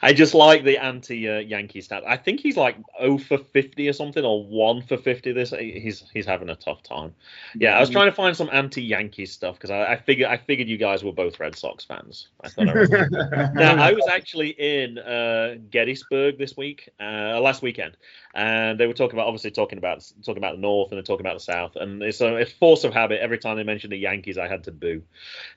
I 0.02 0.13
just 0.13 0.34
like 0.34 0.63
the 0.63 0.78
anti 0.78 1.30
uh, 1.30 1.39
Yankee 1.39 1.82
stat. 1.82 2.04
I 2.06 2.17
think 2.17 2.39
he's 2.39 2.58
like 2.58 2.78
0 2.99 3.17
for 3.17 3.38
50 3.38 3.88
or 3.88 3.93
something, 3.93 4.23
or 4.23 4.43
1 4.45 4.84
for 4.84 4.97
50. 4.97 5.32
This 5.32 5.52
he's 5.52 6.04
he's 6.13 6.26
having 6.26 6.49
a 6.49 6.56
tough 6.56 6.84
time. 6.84 7.13
Yeah, 7.56 7.78
I 7.78 7.80
was 7.80 7.89
trying 7.89 8.08
to 8.08 8.12
find 8.12 8.36
some 8.36 8.49
anti 8.52 8.82
Yankee 8.82 9.26
stuff 9.26 9.56
because 9.56 9.71
I, 9.71 9.93
I 9.93 9.95
figured 9.97 10.30
I 10.30 10.38
figured 10.38 10.67
you 10.67 10.78
guys 10.78 11.04
were 11.04 11.13
both 11.13 11.39
Red 11.39 11.56
Sox 11.56 11.86
fans. 11.86 12.28
I 12.43 12.49
thought 12.49 12.69
I 12.69 13.52
now 13.54 13.76
I 13.76 13.93
was 13.93 14.08
actually 14.12 14.49
in 14.49 14.97
uh, 14.97 15.56
Gettysburg 15.69 16.38
this 16.38 16.58
week, 16.58 16.89
uh, 16.99 17.39
last 17.39 17.62
weekend, 17.62 17.97
and 18.34 18.80
they 18.80 18.88
were 18.88 18.93
talking 18.93 19.17
about 19.17 19.28
obviously 19.28 19.52
talking 19.52 19.78
about 19.78 20.04
talking 20.26 20.39
about 20.39 20.56
the 20.56 20.62
North 20.62 20.91
and 20.91 20.97
they're 20.97 21.04
talking 21.04 21.26
about 21.26 21.36
the 21.36 21.43
South, 21.43 21.76
and 21.76 22.02
it's 22.02 22.21
a 22.21 22.36
it's 22.38 22.52
force 22.52 22.84
of 22.84 22.93
habit. 22.93 23.21
Every 23.21 23.38
time 23.38 23.58
they 23.58 23.63
mentioned 23.63 23.93
the 23.93 23.97
Yankees, 23.97 24.38
I 24.38 24.47
had 24.47 24.63
to 24.65 24.71
boo. 24.71 25.04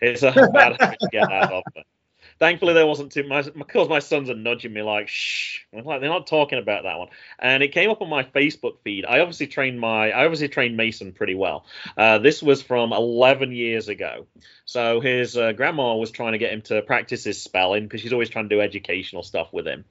It's 0.00 0.22
a 0.22 0.32
bad 0.52 0.76
habit 0.80 1.00
to 1.00 1.08
get 1.10 1.30
out 1.30 1.52
of. 1.52 1.62
Thankfully, 2.38 2.74
there 2.74 2.86
wasn't 2.86 3.12
too 3.12 3.26
much 3.26 3.48
because 3.54 3.88
my 3.88 3.98
sons 3.98 4.28
are 4.28 4.34
nudging 4.34 4.72
me 4.72 4.82
like, 4.82 5.08
"Shh," 5.08 5.60
I'm 5.72 5.84
like 5.84 6.00
they're 6.00 6.10
not 6.10 6.26
talking 6.26 6.58
about 6.58 6.82
that 6.82 6.98
one. 6.98 7.08
And 7.38 7.62
it 7.62 7.72
came 7.72 7.88
up 7.88 8.02
on 8.02 8.10
my 8.10 8.24
Facebook 8.24 8.80
feed. 8.84 9.06
I 9.06 9.20
obviously 9.20 9.46
trained 9.46 9.80
my 9.80 10.10
I 10.10 10.24
obviously 10.24 10.48
trained 10.48 10.76
Mason 10.76 11.12
pretty 11.12 11.34
well. 11.34 11.64
Uh, 11.96 12.18
this 12.18 12.42
was 12.42 12.60
from 12.60 12.92
11 12.92 13.52
years 13.52 13.88
ago. 13.88 14.26
So 14.66 15.00
his 15.00 15.36
uh, 15.36 15.52
grandma 15.52 15.96
was 15.96 16.10
trying 16.10 16.32
to 16.32 16.38
get 16.38 16.52
him 16.52 16.60
to 16.62 16.82
practice 16.82 17.24
his 17.24 17.42
spelling 17.42 17.84
because 17.84 18.02
she's 18.02 18.12
always 18.12 18.28
trying 18.28 18.48
to 18.48 18.54
do 18.54 18.60
educational 18.60 19.22
stuff 19.22 19.50
with 19.52 19.66
him. 19.66 19.86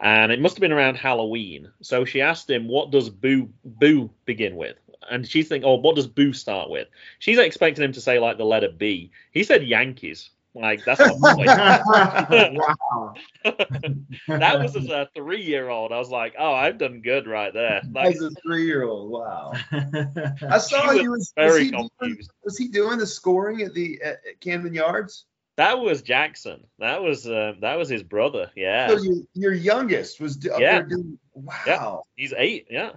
And 0.00 0.32
it 0.32 0.40
must 0.40 0.56
have 0.56 0.62
been 0.62 0.72
around 0.72 0.96
Halloween. 0.96 1.70
So 1.82 2.06
she 2.06 2.22
asked 2.22 2.48
him, 2.48 2.66
"What 2.66 2.90
does 2.90 3.10
boo 3.10 3.50
boo 3.62 4.10
begin 4.24 4.56
with?" 4.56 4.76
And 5.10 5.28
she's 5.28 5.48
thinking, 5.48 5.68
"Oh, 5.68 5.74
what 5.76 5.96
does 5.96 6.06
boo 6.06 6.32
start 6.32 6.70
with?" 6.70 6.88
She's 7.18 7.38
expecting 7.38 7.84
him 7.84 7.92
to 7.92 8.00
say 8.00 8.18
like 8.18 8.38
the 8.38 8.44
letter 8.44 8.70
B. 8.70 9.10
He 9.32 9.44
said 9.44 9.64
Yankees. 9.66 10.30
Like 10.54 10.84
that's 10.84 10.98
not 10.98 11.16
wow. 11.20 13.14
that 13.44 14.58
was 14.60 14.74
as 14.74 14.88
a 14.88 15.08
three-year-old. 15.14 15.92
I 15.92 15.98
was 15.98 16.10
like, 16.10 16.34
"Oh, 16.38 16.52
I've 16.52 16.78
done 16.78 17.02
good 17.02 17.28
right 17.28 17.54
there." 17.54 17.82
Like, 17.92 18.16
As 18.16 18.22
a 18.22 18.30
three-year-old, 18.42 19.10
wow. 19.10 19.52
I 19.72 20.58
saw 20.58 20.92
She 20.92 20.98
was 20.98 21.00
he 21.00 21.08
was 21.08 21.18
was 21.18 21.32
very 21.36 21.64
he, 21.66 21.70
doing, 21.70 21.88
confused. 22.00 22.32
was 22.44 22.58
he 22.58 22.68
doing 22.68 22.98
the 22.98 23.06
scoring 23.06 23.62
at 23.62 23.74
the 23.74 24.00
at, 24.02 24.20
at 24.28 24.40
Camden 24.40 24.74
Yards? 24.74 25.24
that 25.56 25.78
was 25.78 26.00
Jackson. 26.00 26.64
That 26.78 27.02
was 27.02 27.26
uh, 27.28 27.52
that 27.60 27.76
was 27.76 27.88
his 27.88 28.02
brother. 28.02 28.50
Yeah. 28.56 28.88
So 28.88 29.02
your, 29.02 29.16
your 29.34 29.52
youngest 29.52 30.18
was 30.18 30.36
do- 30.36 30.48
Yeah. 30.58 30.78
there 30.80 30.82
doing 30.84 31.18
wow. 31.34 32.04
He's 32.16 32.32
eight, 32.36 32.66
yeah. 32.70 32.92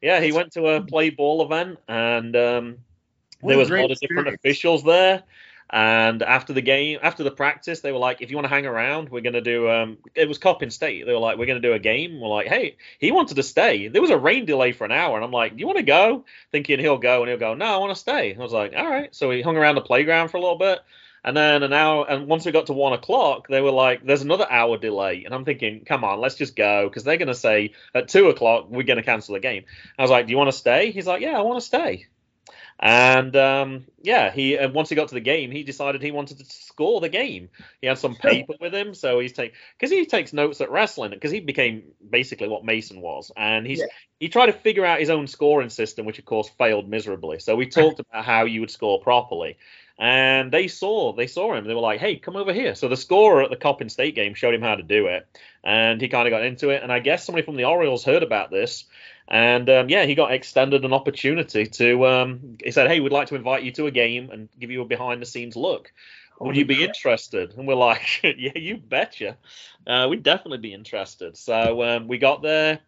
Yeah, 0.00 0.20
he 0.20 0.32
went 0.32 0.52
to 0.52 0.66
a 0.68 0.80
play 0.80 1.10
ball 1.10 1.42
event 1.44 1.78
and 1.88 2.36
um, 2.36 2.78
there 3.42 3.58
was 3.58 3.68
a 3.68 3.74
lot 3.76 3.90
of 3.90 3.98
different 4.00 4.28
officials 4.28 4.84
there. 4.84 5.22
And 5.74 6.22
after 6.22 6.52
the 6.52 6.60
game, 6.60 7.00
after 7.02 7.24
the 7.24 7.32
practice, 7.32 7.80
they 7.80 7.90
were 7.90 7.98
like, 7.98 8.22
if 8.22 8.30
you 8.30 8.36
want 8.36 8.44
to 8.44 8.48
hang 8.48 8.64
around, 8.64 9.08
we're 9.08 9.22
going 9.22 9.32
to 9.32 9.40
do, 9.40 9.68
um, 9.68 9.98
it 10.14 10.28
was 10.28 10.38
Coppin 10.38 10.70
State. 10.70 11.04
They 11.04 11.12
were 11.12 11.18
like, 11.18 11.36
we're 11.36 11.46
going 11.46 11.60
to 11.60 11.68
do 11.68 11.74
a 11.74 11.80
game. 11.80 12.20
We're 12.20 12.28
like, 12.28 12.46
hey, 12.46 12.76
he 13.00 13.10
wanted 13.10 13.34
to 13.34 13.42
stay. 13.42 13.88
There 13.88 14.00
was 14.00 14.12
a 14.12 14.16
rain 14.16 14.46
delay 14.46 14.70
for 14.70 14.84
an 14.84 14.92
hour. 14.92 15.16
And 15.16 15.24
I'm 15.24 15.32
like, 15.32 15.56
do 15.56 15.58
you 15.58 15.66
want 15.66 15.78
to 15.78 15.84
go? 15.84 16.26
Thinking 16.52 16.78
he'll 16.78 16.98
go. 16.98 17.22
And 17.22 17.28
he'll 17.28 17.40
go, 17.40 17.54
no, 17.54 17.64
I 17.64 17.78
want 17.78 17.90
to 17.90 17.98
stay. 17.98 18.36
I 18.36 18.38
was 18.38 18.52
like, 18.52 18.72
all 18.76 18.88
right. 18.88 19.12
So 19.12 19.30
we 19.30 19.42
hung 19.42 19.56
around 19.56 19.74
the 19.74 19.80
playground 19.80 20.28
for 20.28 20.36
a 20.36 20.40
little 20.40 20.58
bit. 20.58 20.78
And 21.24 21.36
then 21.36 21.64
an 21.64 21.72
hour, 21.72 22.08
and 22.08 22.28
once 22.28 22.46
we 22.46 22.52
got 22.52 22.66
to 22.66 22.72
one 22.72 22.92
o'clock, 22.92 23.48
they 23.48 23.62
were 23.62 23.70
like, 23.70 24.04
"There's 24.04 24.20
another 24.20 24.46
hour 24.50 24.76
delay," 24.76 25.24
and 25.24 25.34
I'm 25.34 25.46
thinking, 25.46 25.86
"Come 25.86 26.04
on, 26.04 26.20
let's 26.20 26.34
just 26.34 26.54
go," 26.54 26.86
because 26.86 27.02
they're 27.02 27.16
gonna 27.16 27.32
say 27.32 27.72
at 27.94 28.08
two 28.08 28.28
o'clock 28.28 28.66
we're 28.68 28.82
gonna 28.82 29.02
cancel 29.02 29.32
the 29.32 29.40
game. 29.40 29.64
I 29.98 30.02
was 30.02 30.10
like, 30.10 30.26
"Do 30.26 30.32
you 30.32 30.36
want 30.36 30.52
to 30.52 30.58
stay?" 30.58 30.90
He's 30.90 31.06
like, 31.06 31.22
"Yeah, 31.22 31.38
I 31.38 31.40
want 31.40 31.58
to 31.58 31.64
stay." 31.64 32.08
And 32.80 33.34
um, 33.36 33.86
yeah, 34.02 34.30
he 34.30 34.56
and 34.56 34.74
once 34.74 34.88
he 34.88 34.96
got 34.96 35.08
to 35.08 35.14
the 35.14 35.20
game, 35.20 35.50
he 35.50 35.62
decided 35.62 36.02
he 36.02 36.10
wanted 36.10 36.38
to 36.38 36.44
score 36.44 37.00
the 37.00 37.08
game. 37.08 37.48
He 37.80 37.86
had 37.86 37.98
some 37.98 38.16
paper 38.16 38.54
with 38.60 38.74
him, 38.74 38.94
so 38.94 39.20
he's 39.20 39.32
take 39.32 39.54
because 39.78 39.90
he 39.90 40.04
takes 40.06 40.32
notes 40.32 40.60
at 40.60 40.70
wrestling 40.70 41.10
because 41.10 41.30
he 41.30 41.40
became 41.40 41.84
basically 42.10 42.48
what 42.48 42.64
Mason 42.64 43.00
was, 43.00 43.30
and 43.36 43.66
he's 43.66 43.78
Yeah. 43.78 43.86
he 44.18 44.28
tried 44.28 44.46
to 44.46 44.52
figure 44.52 44.84
out 44.84 44.98
his 44.98 45.10
own 45.10 45.26
scoring 45.28 45.70
system, 45.70 46.04
which 46.04 46.18
of 46.18 46.24
course 46.24 46.48
failed 46.48 46.88
miserably. 46.88 47.38
So 47.38 47.54
we 47.54 47.66
talked 47.68 48.00
about 48.00 48.24
how 48.24 48.44
you 48.44 48.60
would 48.60 48.70
score 48.70 49.00
properly, 49.00 49.56
and 49.98 50.50
they 50.50 50.66
saw 50.68 51.12
they 51.12 51.26
saw 51.26 51.54
him. 51.54 51.66
They 51.66 51.74
were 51.74 51.80
like, 51.80 52.00
"Hey, 52.00 52.16
come 52.16 52.36
over 52.36 52.52
here." 52.52 52.74
So 52.74 52.88
the 52.88 52.96
scorer 52.96 53.42
at 53.42 53.50
the 53.50 53.56
Coppin 53.56 53.88
State 53.88 54.14
game 54.14 54.34
showed 54.34 54.54
him 54.54 54.62
how 54.62 54.74
to 54.74 54.82
do 54.82 55.06
it, 55.06 55.26
and 55.62 56.00
he 56.00 56.08
kind 56.08 56.26
of 56.26 56.32
got 56.32 56.44
into 56.44 56.70
it. 56.70 56.82
And 56.82 56.92
I 56.92 56.98
guess 56.98 57.24
somebody 57.24 57.44
from 57.44 57.56
the 57.56 57.64
Orioles 57.64 58.04
heard 58.04 58.22
about 58.22 58.50
this, 58.50 58.84
and 59.28 59.68
um, 59.70 59.88
yeah, 59.88 60.04
he 60.04 60.14
got 60.14 60.32
extended 60.32 60.84
an 60.84 60.92
opportunity 60.92 61.66
to. 61.66 62.06
Um, 62.06 62.58
he 62.62 62.72
said, 62.72 62.88
"Hey, 62.88 63.00
we'd 63.00 63.12
like 63.12 63.28
to 63.28 63.36
invite 63.36 63.62
you 63.62 63.70
to 63.72 63.86
a 63.86 63.92
game 63.92 64.30
and 64.30 64.48
give 64.58 64.70
you 64.70 64.82
a 64.82 64.84
behind 64.84 65.22
the 65.22 65.26
scenes 65.26 65.56
look. 65.56 65.92
Would 66.40 66.56
you 66.56 66.66
be 66.66 66.82
interested?" 66.82 67.54
And 67.56 67.68
we're 67.68 67.74
like, 67.76 68.20
"Yeah, 68.22 68.52
you 68.56 68.78
betcha. 68.78 69.36
Uh, 69.86 70.08
we'd 70.10 70.24
definitely 70.24 70.58
be 70.58 70.74
interested." 70.74 71.36
So 71.36 71.82
um, 71.84 72.08
we 72.08 72.18
got 72.18 72.42
there. 72.42 72.80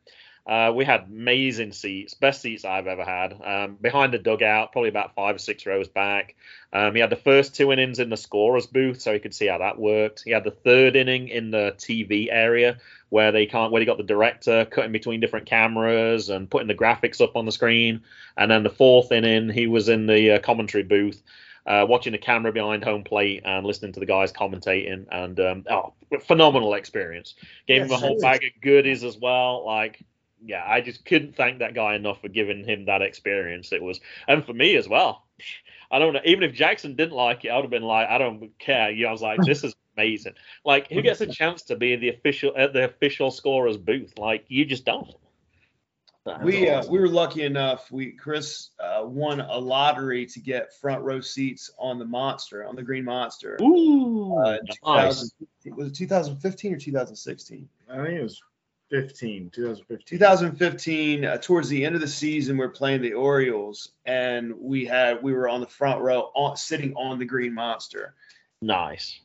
Uh, 0.47 0.73
we 0.73 0.85
had 0.85 1.07
amazing 1.09 1.73
seats, 1.73 2.15
best 2.15 2.41
seats 2.41 2.65
I've 2.65 2.87
ever 2.87 3.05
had. 3.05 3.35
Um, 3.43 3.77
behind 3.81 4.15
the 4.15 4.19
dugout, 4.19 4.71
probably 4.71 4.91
about 4.91 5.17
five 5.17 5.35
or 5.35 5.39
six 5.41 5.67
rows 5.67 5.89
back. 5.89 6.37
Um, 6.73 6.95
he 6.95 7.01
had 7.01 7.11
the 7.11 7.17
first 7.17 7.57
two 7.57 7.73
innings 7.73 7.99
in 7.99 8.11
the 8.11 8.17
scorer's 8.17 8.67
booth, 8.67 9.01
so 9.01 9.13
he 9.13 9.19
could 9.19 9.35
see 9.35 9.47
how 9.47 9.59
that 9.59 9.77
worked. 9.77 10.23
He 10.25 10.31
had 10.31 10.45
the 10.45 10.53
third 10.53 10.95
inning 10.95 11.27
in 11.29 11.51
the 11.51 11.75
TV 11.79 12.29
area 12.31 12.79
where 13.09 13.33
they 13.33 13.47
can't, 13.47 13.73
where 13.73 13.81
he 13.81 13.87
got 13.87 13.97
the 13.97 14.05
director 14.05 14.65
cutting 14.67 14.93
between 14.93 15.19
different 15.19 15.47
cameras 15.47 16.29
and 16.29 16.49
putting 16.49 16.69
the 16.69 16.75
graphics 16.75 17.21
up 17.21 17.35
on 17.35 17.45
the 17.45 17.53
screen. 17.53 18.03
And 18.37 18.49
then 18.49 18.63
the 18.63 18.71
fourth 18.71 19.11
inning, 19.11 19.49
he 19.49 19.67
was 19.67 19.89
in 19.89 20.07
the 20.07 20.33
uh, 20.33 20.39
commentary 20.39 20.85
booth. 20.85 21.21
Uh, 21.67 21.85
watching 21.89 22.13
the 22.13 22.19
camera 22.19 22.53
behind 22.53 22.85
home 22.85 23.03
plate 23.03 23.43
and 23.45 23.67
listening 23.67 23.91
to 23.91 23.99
the 23.99 24.07
guys 24.07 24.33
commentating, 24.33 25.05
and 25.11 25.41
um, 25.41 25.65
oh, 25.69 25.93
phenomenal 26.21 26.75
experience. 26.75 27.35
Gave 27.67 27.83
him 27.83 27.91
a 27.91 27.97
whole 27.97 28.21
bag 28.21 28.45
of 28.45 28.61
goodies 28.63 29.03
as 29.03 29.19
well. 29.19 29.67
Like 29.67 30.01
yeah, 30.47 30.65
I 30.67 30.81
just 30.81 31.05
couldn't 31.05 31.37
thank 31.37 31.59
that 31.59 31.75
guy 31.75 31.95
enough 31.95 32.21
for 32.21 32.29
giving 32.29 32.65
him 32.65 32.87
that 32.87 33.03
experience. 33.03 33.73
It 33.73 33.83
was, 33.83 34.01
and 34.29 34.45
for 34.45 34.53
me 34.53 34.77
as 34.77 34.89
well. 34.89 35.25
I 35.91 36.01
don't 36.01 36.15
know. 36.15 36.21
Even 36.25 36.43
if 36.43 36.53
Jackson 36.53 36.97
didn't 36.97 37.15
like 37.15 37.45
it, 37.45 37.51
I 37.51 37.55
would 37.55 37.63
have 37.63 37.71
been 37.71 37.85
like, 37.85 38.09
I 38.09 38.19
don't 38.19 38.51
care. 38.59 38.91
You 38.91 39.05
know, 39.05 39.11
I 39.11 39.13
was 39.13 39.23
like, 39.23 39.41
this 39.43 39.63
is 39.63 39.73
amazing. 39.97 40.35
Like, 40.65 40.91
who 40.91 41.01
gets 41.01 41.21
a 41.21 41.27
chance 41.27 41.63
to 41.63 41.77
be 41.77 41.93
in 41.93 42.01
the 42.01 42.09
official 42.09 42.53
at 42.57 42.73
the 42.73 42.85
official 42.85 43.31
scorer's 43.31 43.77
booth? 43.77 44.19
Like, 44.19 44.45
you 44.49 44.65
just 44.65 44.85
don't. 44.85 45.15
That's 46.25 46.43
we 46.43 46.69
uh, 46.69 46.85
we 46.89 46.99
were 46.99 47.09
lucky 47.09 47.45
enough. 47.45 47.93
We 47.93 48.11
Chris 48.11 48.71
uh, 48.81 49.03
won 49.05 49.41
a 49.41 49.59
lottery 49.59 50.27
to 50.27 50.41
get 50.41 50.75
front 50.75 51.03
row 51.03 51.21
seats 51.21 51.71
on 51.79 52.01
the 52.01 52.05
Monster, 52.05 52.67
on 52.67 52.75
the 52.75 52.83
Green 52.83 53.05
Monster. 53.05 53.57
Ooh, 53.63 54.37
Uh, 54.37 54.59
nice. 54.85 55.31
2015 55.31 55.77
was 55.77 55.89
it 55.89 55.95
2015 55.95 56.75
or 56.75 56.79
2016? 56.79 57.69
I 57.89 57.97
think 57.97 58.09
it 58.09 58.23
was 58.25 58.43
15, 58.91 59.51
2015. 59.51 60.19
2015. 60.19 61.25
Uh, 61.25 61.37
towards 61.39 61.69
the 61.69 61.85
end 61.85 61.95
of 61.95 62.01
the 62.01 62.09
season, 62.09 62.57
we 62.57 62.65
are 62.65 62.69
playing 62.69 63.03
the 63.03 63.13
Orioles, 63.13 63.91
and 64.05 64.55
we 64.59 64.85
had 64.85 65.23
we 65.23 65.33
were 65.33 65.49
on 65.49 65.61
the 65.61 65.67
front 65.67 66.01
row, 66.01 66.31
on, 66.35 66.57
sitting 66.57 66.95
on 66.95 67.19
the 67.19 67.25
Green 67.25 67.53
Monster. 67.53 68.15
Nice. 68.63 69.21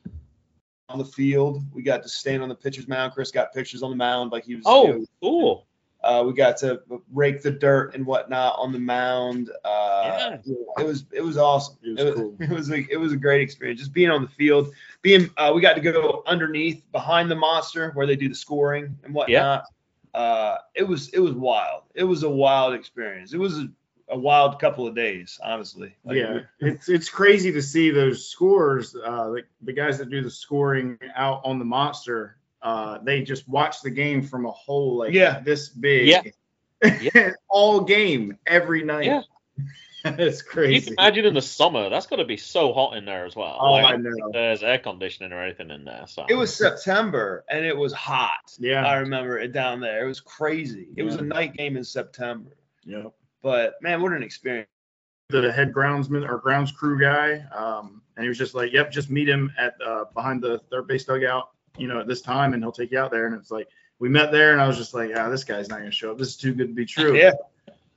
On 0.90 0.98
the 0.98 1.06
field, 1.06 1.64
we 1.72 1.84
got 1.84 2.04
to 2.04 2.10
stand 2.10 2.44
on 2.44 2.50
the 2.50 2.56
pitcher's 2.56 2.88
mound. 2.88 3.14
Chris 3.14 3.32
got 3.32 3.54
pictures 3.54 3.84
on 3.84 3.92
the 3.92 3.96
mound, 3.96 4.32
like 4.32 4.46
he 4.46 4.56
was. 4.56 4.64
Oh, 4.66 4.88
you 4.88 4.94
know, 4.94 5.06
cool. 5.22 5.68
Uh, 6.04 6.24
we 6.26 6.34
got 6.34 6.58
to 6.58 6.82
rake 7.14 7.44
the 7.44 7.52
dirt 7.52 7.94
and 7.94 8.06
whatnot 8.06 8.56
on 8.58 8.72
the 8.72 8.80
mound. 8.80 9.52
Uh, 9.64 9.81
Yeah. 10.04 10.38
It 10.80 10.86
was 10.86 11.06
it 11.12 11.22
was 11.22 11.38
awesome. 11.38 11.78
It 11.84 11.92
was 11.92 12.00
it, 12.00 12.06
was, 12.06 12.16
cool. 12.16 12.36
it 12.40 12.50
was 12.50 12.72
a 12.72 12.92
it 12.92 12.98
was 12.98 13.14
a 13.14 13.18
great 13.18 13.42
experience. 13.42 13.80
Just 13.80 13.94
being 13.94 14.10
on 14.10 14.22
the 14.22 14.28
field, 14.30 14.74
being 15.02 15.30
uh, 15.38 15.52
we 15.54 15.62
got 15.62 15.74
to 15.76 15.82
go 15.82 16.24
underneath 16.26 16.84
behind 16.92 17.30
the 17.30 17.36
monster 17.36 17.92
where 17.92 18.06
they 18.08 18.16
do 18.16 18.30
the 18.30 18.36
scoring 18.36 18.98
and 19.04 19.14
whatnot. 19.14 19.66
Uh, 20.14 20.58
it 20.76 20.84
was 20.84 21.10
it 21.10 21.20
was 21.20 21.34
wild. 21.34 21.84
It 21.96 22.04
was 22.04 22.24
a 22.24 22.30
wild 22.30 22.74
experience. 22.74 23.34
It 23.34 23.38
was 23.38 23.58
a, 23.58 23.70
a 24.10 24.18
wild 24.18 24.60
couple 24.60 24.86
of 24.86 24.94
days, 24.94 25.40
honestly. 25.42 25.96
Like, 26.04 26.18
yeah, 26.18 26.40
it's 26.60 26.90
it's 26.90 27.10
crazy 27.10 27.52
to 27.54 27.62
see 27.62 27.92
those 27.92 28.28
scores. 28.28 28.96
Uh, 28.96 29.30
like 29.30 29.48
the 29.62 29.74
guys 29.74 29.98
that 30.00 30.10
do 30.10 30.22
the 30.22 30.30
scoring 30.30 30.98
out 31.16 31.42
on 31.46 31.60
the 31.60 31.66
monster, 31.66 32.38
uh, 32.62 32.98
they 33.04 33.22
just 33.22 33.48
watch 33.48 33.82
the 33.82 33.90
game 33.90 34.22
from 34.22 34.46
a 34.46 34.52
hole 34.52 34.98
like 34.98 35.14
Yeah. 35.14 35.40
this 35.40 35.70
big. 35.70 36.08
Yeah. 36.08 36.22
all 37.50 37.82
game 37.82 38.38
every 38.46 38.84
night. 38.84 39.06
Yeah. 39.06 39.22
it's 40.20 40.40
You 40.40 40.48
crazy. 40.50 40.86
can 40.86 40.94
imagine 40.94 41.26
in 41.26 41.34
the 41.34 41.42
summer, 41.42 41.90
that's 41.90 42.08
got 42.08 42.18
to 42.18 42.26
be 42.26 42.38
so 42.38 42.74
hot 42.74 42.98
in 42.98 43.06
there 43.06 43.26
as 43.26 43.36
well. 43.36 43.58
Oh, 43.60 43.74
Like, 43.74 43.94
I 43.94 43.98
know. 43.98 44.12
There's 44.32 44.64
air 44.64 44.80
conditioning 44.80 45.32
or 45.34 45.42
anything 45.44 45.70
in 45.72 45.86
there. 45.86 46.06
So 46.08 46.26
It 46.30 46.36
was 46.36 46.56
September 46.56 47.44
and 47.50 47.66
it 47.66 47.76
was 47.76 47.94
hot. 47.94 48.56
Yeah. 48.60 48.86
I 48.86 48.96
remember 48.98 49.38
it 49.40 49.52
down 49.54 49.80
there. 49.80 50.04
It 50.04 50.08
was 50.08 50.20
crazy. 50.20 50.88
It 50.96 51.04
was 51.04 51.16
a 51.16 51.22
night 51.22 51.54
game 51.56 51.78
in 51.78 51.84
September. 51.84 52.52
Yeah. 52.86 53.06
But 53.44 53.76
man, 53.82 54.02
what 54.02 54.14
an 54.14 54.24
experience. 54.24 54.68
The 55.30 55.50
head 55.52 55.72
groundsman 55.72 56.28
or 56.28 56.38
grounds 56.40 56.74
crew 56.74 57.00
guy, 57.00 57.46
um, 57.56 58.02
and 58.18 58.24
he 58.24 58.28
was 58.28 58.38
just 58.38 58.54
like, 58.54 58.74
"Yep, 58.74 58.92
just 58.92 59.10
meet 59.10 59.30
him 59.30 59.50
at 59.58 59.76
uh, 59.86 60.04
behind 60.14 60.42
the 60.44 60.60
third 60.70 60.88
base 60.88 61.06
dugout, 61.06 61.52
you 61.78 61.88
know, 61.88 62.02
at 62.02 62.08
this 62.08 62.22
time, 62.22 62.54
and 62.54 62.62
he'll 62.62 62.74
take 62.74 62.92
you 62.92 63.00
out 63.00 63.12
there." 63.12 63.28
And 63.28 63.36
it's 63.36 63.50
like 63.50 63.70
we 63.98 64.10
met 64.10 64.34
there, 64.34 64.52
and 64.52 64.60
I 64.60 64.68
was 64.68 64.76
just 64.76 64.94
like, 64.94 65.12
"Ah, 65.16 65.30
this 65.30 65.46
guy's 65.46 65.70
not 65.70 65.78
gonna 65.80 65.90
show 65.90 66.12
up. 66.12 66.18
This 66.18 66.28
is 66.28 66.36
too 66.36 66.54
good 66.54 66.68
to 66.68 66.74
be 66.74 66.86
true." 66.86 67.16
Yeah. 67.18 67.32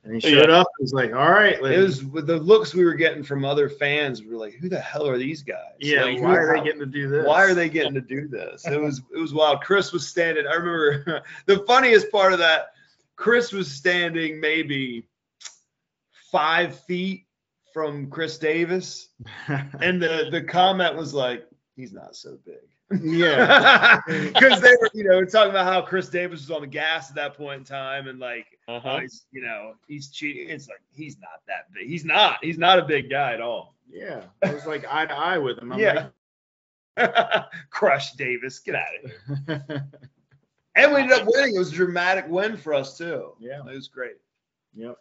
And 0.05 0.13
he 0.13 0.21
showed 0.21 0.51
up. 0.51 0.67
It 0.79 0.83
was 0.83 0.93
like, 0.93 1.13
"All 1.13 1.31
right, 1.31 1.61
like, 1.61 1.73
It 1.73 1.79
was 1.79 2.03
with 2.05 2.27
the 2.27 2.37
looks 2.37 2.75
we 2.75 2.85
were 2.85 2.93
getting 2.93 3.23
from 3.23 3.43
other 3.43 3.69
fans. 3.69 4.21
We 4.21 4.29
were 4.29 4.37
like, 4.37 4.53
"Who 4.53 4.69
the 4.69 4.79
hell 4.79 5.07
are 5.07 5.17
these 5.17 5.41
guys? 5.41 5.57
yeah. 5.79 6.03
Like, 6.03 6.21
why 6.21 6.37
are 6.37 6.55
they 6.55 6.63
getting 6.63 6.79
to 6.79 6.85
do 6.85 7.09
this? 7.09 7.25
Why 7.25 7.43
are 7.43 7.55
they 7.55 7.69
getting 7.69 7.95
to 7.95 8.01
do 8.01 8.27
this?" 8.27 8.65
It 8.67 8.79
was 8.79 9.01
it 9.13 9.17
was 9.17 9.33
wild. 9.33 9.61
Chris 9.61 9.91
was 9.91 10.07
standing. 10.07 10.45
I 10.45 10.53
remember 10.53 11.23
the 11.47 11.63
funniest 11.67 12.11
part 12.11 12.33
of 12.33 12.39
that. 12.39 12.67
Chris 13.15 13.51
was 13.51 13.71
standing 13.71 14.39
maybe 14.39 15.07
five 16.31 16.79
feet 16.81 17.25
from 17.73 18.09
Chris 18.11 18.37
Davis, 18.37 19.09
and 19.47 19.99
the 20.01 20.27
the 20.29 20.43
comment 20.43 20.95
was 20.95 21.15
like, 21.15 21.47
"He's 21.75 21.93
not 21.93 22.15
so 22.15 22.37
big." 22.45 23.01
yeah. 23.01 24.01
because 24.07 24.61
they 24.61 24.75
were, 24.79 24.89
you 24.93 25.03
know, 25.03 25.25
talking 25.25 25.49
about 25.49 25.65
how 25.65 25.81
Chris 25.81 26.09
Davis 26.09 26.41
was 26.41 26.51
on 26.51 26.61
the 26.61 26.67
gas 26.67 27.09
at 27.09 27.15
that 27.15 27.35
point 27.35 27.59
in 27.59 27.63
time, 27.63 28.07
and 28.07 28.19
like, 28.19 28.54
Uh-huh. 28.67 28.99
he's, 28.99 29.25
you 29.31 29.41
know, 29.41 29.73
he's 29.87 30.09
cheating. 30.09 30.49
It's 30.49 30.67
like 30.67 30.81
he's 30.95 31.17
not 31.19 31.41
that 31.47 31.71
big. 31.73 31.87
He's 31.87 32.05
not. 32.05 32.37
He's 32.41 32.57
not 32.57 32.79
a 32.79 32.83
big 32.83 33.09
guy 33.09 33.33
at 33.33 33.41
all. 33.41 33.75
Yeah. 33.89 34.23
I 34.43 34.53
was 34.53 34.65
like 34.65 34.85
eye 34.91 35.05
to 35.05 35.13
eye 35.13 35.37
with 35.37 35.59
him. 35.59 35.71
I'm 35.71 35.79
yeah. 35.79 36.07
Crush 37.69 38.13
Davis, 38.13 38.59
get 38.59 38.75
out 38.75 38.87
of 39.03 39.11
here. 39.47 39.87
And 40.77 40.91
we 40.91 40.99
ended 40.99 41.17
up 41.17 41.25
winning. 41.25 41.55
It 41.55 41.59
was 41.59 41.71
a 41.71 41.75
dramatic 41.75 42.25
win 42.27 42.57
for 42.57 42.73
us 42.73 42.97
too. 42.97 43.31
Yeah. 43.39 43.59
it 43.59 43.73
was 43.73 43.87
great. 43.87 44.17
yep. 44.75 44.97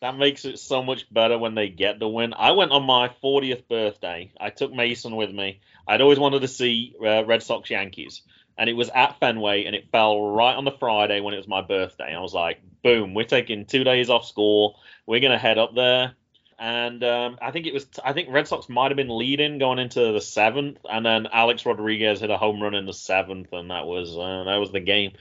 That 0.00 0.16
makes 0.16 0.44
it 0.44 0.58
so 0.58 0.82
much 0.82 1.06
better 1.14 1.38
when 1.38 1.54
they 1.54 1.68
get 1.68 2.00
the 2.00 2.08
win. 2.08 2.34
I 2.36 2.50
went 2.50 2.72
on 2.72 2.82
my 2.82 3.08
40th 3.22 3.68
birthday. 3.68 4.32
I 4.40 4.50
took 4.50 4.72
Mason 4.72 5.14
with 5.14 5.30
me. 5.30 5.60
I'd 5.86 6.00
always 6.00 6.18
wanted 6.18 6.40
to 6.40 6.48
see 6.48 6.96
uh, 7.00 7.24
Red 7.24 7.44
Sox 7.44 7.70
Yankees, 7.70 8.22
and 8.58 8.68
it 8.68 8.72
was 8.72 8.88
at 8.92 9.20
Fenway, 9.20 9.62
and 9.62 9.76
it 9.76 9.92
fell 9.92 10.20
right 10.32 10.56
on 10.56 10.64
the 10.64 10.72
Friday 10.72 11.20
when 11.20 11.34
it 11.34 11.36
was 11.36 11.46
my 11.46 11.60
birthday. 11.60 12.12
I 12.16 12.20
was 12.20 12.34
like, 12.34 12.60
boom, 12.82 13.14
we're 13.14 13.24
taking 13.24 13.66
two 13.66 13.84
days 13.84 14.10
off 14.10 14.26
school. 14.26 14.78
We're 15.06 15.20
gonna 15.20 15.38
head 15.38 15.58
up 15.58 15.74
there. 15.74 16.14
And 16.58 17.02
um, 17.02 17.38
I 17.42 17.50
think 17.50 17.66
it 17.66 17.74
was. 17.74 17.88
I 18.04 18.12
think 18.12 18.28
Red 18.30 18.46
Sox 18.46 18.68
might 18.68 18.92
have 18.92 18.96
been 18.96 19.18
leading 19.18 19.58
going 19.58 19.80
into 19.80 20.12
the 20.12 20.20
seventh, 20.20 20.78
and 20.88 21.04
then 21.04 21.26
Alex 21.32 21.66
Rodriguez 21.66 22.20
hit 22.20 22.30
a 22.30 22.36
home 22.36 22.62
run 22.62 22.74
in 22.74 22.86
the 22.86 22.92
seventh, 22.92 23.52
and 23.52 23.72
that 23.72 23.84
was 23.84 24.16
uh, 24.16 24.44
that 24.44 24.58
was 24.58 24.70
the 24.70 24.78
game. 24.78 25.12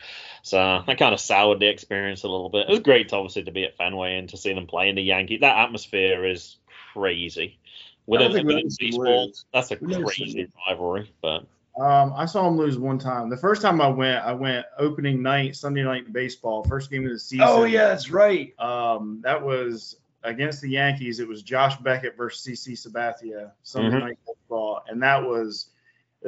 So 0.43 0.83
that 0.85 0.99
kind 0.99 1.15
of 1.15 1.19
soured 1.19 1.59
the 1.59 1.67
experience 1.67 2.21
a 2.21 2.27
little 2.27 2.49
bit. 2.49 2.67
It 2.67 2.71
was 2.71 2.81
great, 2.81 3.09
to, 3.09 3.15
obviously, 3.15 3.43
to 3.43 3.51
be 3.51 3.63
at 3.63 3.75
Fenway 3.75 4.17
and 4.17 4.29
to 4.29 4.37
see 4.37 4.53
them 4.53 4.67
play 4.67 4.89
in 4.89 4.95
the 4.95 5.01
Yankee. 5.01 5.37
That 5.37 5.57
atmosphere 5.57 6.27
is 6.27 6.57
crazy. 6.93 7.57
Within 8.05 8.45
baseball, 8.79 9.31
that's 9.51 9.71
a 9.71 9.77
crazy 9.77 10.47
rivalry. 10.67 11.11
But 11.23 11.45
Um, 11.79 12.13
I 12.15 12.25
saw 12.25 12.47
him 12.47 12.57
lose 12.57 12.77
one 12.77 12.99
time. 12.99 13.29
The 13.29 13.37
first 13.37 13.61
time 13.61 13.79
I 13.79 13.87
went, 13.87 14.23
I 14.23 14.33
went 14.33 14.65
opening 14.77 15.21
night, 15.21 15.55
Sunday 15.55 15.83
night 15.83 16.11
baseball, 16.11 16.63
first 16.65 16.91
game 16.91 17.05
of 17.05 17.11
the 17.11 17.19
season. 17.19 17.47
Oh 17.49 17.63
yeah, 17.63 17.87
that's 17.87 18.09
right. 18.11 18.53
Um, 18.59 19.19
that 19.23 19.41
was 19.41 19.97
against 20.23 20.61
the 20.61 20.69
Yankees. 20.69 21.19
It 21.19 21.27
was 21.27 21.41
Josh 21.41 21.77
Beckett 21.77 22.17
versus 22.17 22.43
CC 22.43 22.73
Sabathia 22.73 23.51
Sunday 23.63 23.95
Mhm. 23.95 23.99
night 24.01 24.17
baseball, 24.27 24.83
and 24.87 25.01
that 25.03 25.23
was. 25.23 25.67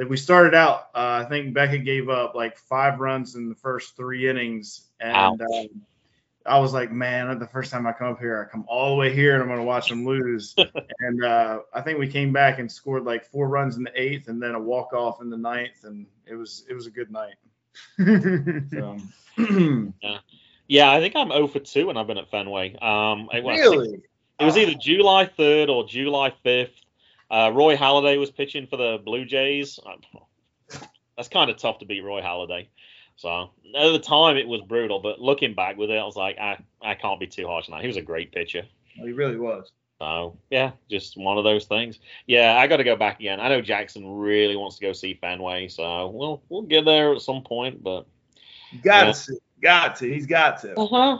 We 0.08 0.16
started 0.16 0.54
out. 0.54 0.88
Uh, 0.92 1.22
I 1.24 1.28
think 1.28 1.54
Beckett 1.54 1.84
gave 1.84 2.08
up 2.08 2.34
like 2.34 2.58
five 2.58 2.98
runs 2.98 3.36
in 3.36 3.48
the 3.48 3.54
first 3.54 3.96
three 3.96 4.28
innings, 4.28 4.88
and 4.98 5.40
Ouch. 5.40 5.40
um, 5.40 5.82
I 6.46 6.58
was 6.58 6.74
like, 6.74 6.92
man, 6.92 7.38
the 7.38 7.46
first 7.46 7.70
time 7.70 7.86
I 7.86 7.92
come 7.92 8.08
up 8.08 8.18
here, 8.18 8.46
I 8.46 8.50
come 8.50 8.64
all 8.68 8.90
the 8.90 8.96
way 8.96 9.14
here, 9.14 9.34
and 9.34 9.42
I'm 9.42 9.48
going 9.48 9.60
to 9.60 9.64
watch 9.64 9.88
them 9.88 10.04
lose. 10.04 10.54
and 11.00 11.24
uh, 11.24 11.60
I 11.72 11.80
think 11.80 11.98
we 11.98 12.06
came 12.06 12.32
back 12.32 12.58
and 12.58 12.70
scored 12.70 13.04
like 13.04 13.24
four 13.24 13.48
runs 13.48 13.76
in 13.76 13.84
the 13.84 13.92
eighth, 14.00 14.28
and 14.28 14.42
then 14.42 14.54
a 14.54 14.60
walk 14.60 14.92
off 14.92 15.22
in 15.22 15.30
the 15.30 15.38
ninth, 15.38 15.84
and 15.84 16.06
it 16.26 16.34
was 16.34 16.64
it 16.68 16.74
was 16.74 16.86
a 16.86 16.90
good 16.90 17.10
night. 17.10 17.34
So, 17.96 18.98
yeah, 20.68 20.90
I 20.90 21.00
think 21.00 21.16
I'm 21.16 21.30
0 21.30 21.48
for 21.48 21.60
2 21.60 21.86
when 21.86 21.96
I've 21.96 22.06
been 22.06 22.18
at 22.18 22.30
Fenway. 22.30 22.76
Um, 22.80 23.28
it 23.32 23.42
was, 23.42 23.58
really? 23.58 24.02
It 24.40 24.44
was 24.44 24.56
Ah. 24.56 24.60
either 24.60 24.74
July 24.74 25.26
3rd 25.26 25.68
or 25.68 25.86
July 25.86 26.32
5th. 26.44 26.70
Uh, 27.30 27.50
Roy 27.54 27.76
Halladay 27.76 28.18
was 28.18 28.30
pitching 28.30 28.66
for 28.66 28.76
the 28.76 28.98
Blue 29.04 29.24
Jays. 29.24 29.78
Uh, 29.84 30.78
That's 31.16 31.28
kind 31.28 31.50
of 31.50 31.56
tough 31.56 31.78
to 31.78 31.86
beat 31.86 32.02
Roy 32.02 32.20
Halladay. 32.20 32.68
So 33.16 33.50
at 33.76 33.92
the 33.92 33.98
time 33.98 34.36
it 34.36 34.48
was 34.48 34.60
brutal, 34.62 35.00
but 35.00 35.20
looking 35.20 35.54
back 35.54 35.76
with 35.76 35.90
it, 35.90 35.98
I 35.98 36.04
was 36.04 36.16
like, 36.16 36.38
I, 36.38 36.58
I 36.82 36.94
can't 36.94 37.20
be 37.20 37.26
too 37.26 37.46
harsh 37.46 37.68
on 37.68 37.72
that. 37.72 37.82
He 37.82 37.86
was 37.86 37.96
a 37.96 38.02
great 38.02 38.32
pitcher. 38.32 38.62
He 38.94 39.12
really 39.12 39.36
was. 39.38 39.70
So 40.00 40.36
yeah, 40.50 40.72
just 40.90 41.16
one 41.16 41.38
of 41.38 41.44
those 41.44 41.66
things. 41.66 42.00
Yeah, 42.26 42.56
I 42.58 42.66
got 42.66 42.78
to 42.78 42.84
go 42.84 42.96
back 42.96 43.20
again. 43.20 43.40
I 43.40 43.48
know 43.48 43.60
Jackson 43.60 44.18
really 44.18 44.56
wants 44.56 44.76
to 44.76 44.82
go 44.82 44.92
see 44.92 45.14
Fenway, 45.14 45.68
so 45.68 46.08
we'll 46.08 46.42
we'll 46.48 46.62
get 46.62 46.84
there 46.84 47.14
at 47.14 47.22
some 47.22 47.42
point. 47.42 47.82
But 47.82 48.06
Got 48.82 49.06
Yeah. 49.06 49.12
to, 49.12 49.40
got 49.62 49.96
to. 49.96 50.12
He's 50.12 50.26
got 50.26 50.60
to. 50.62 50.74
uh 50.78 50.86
huh, 50.86 51.18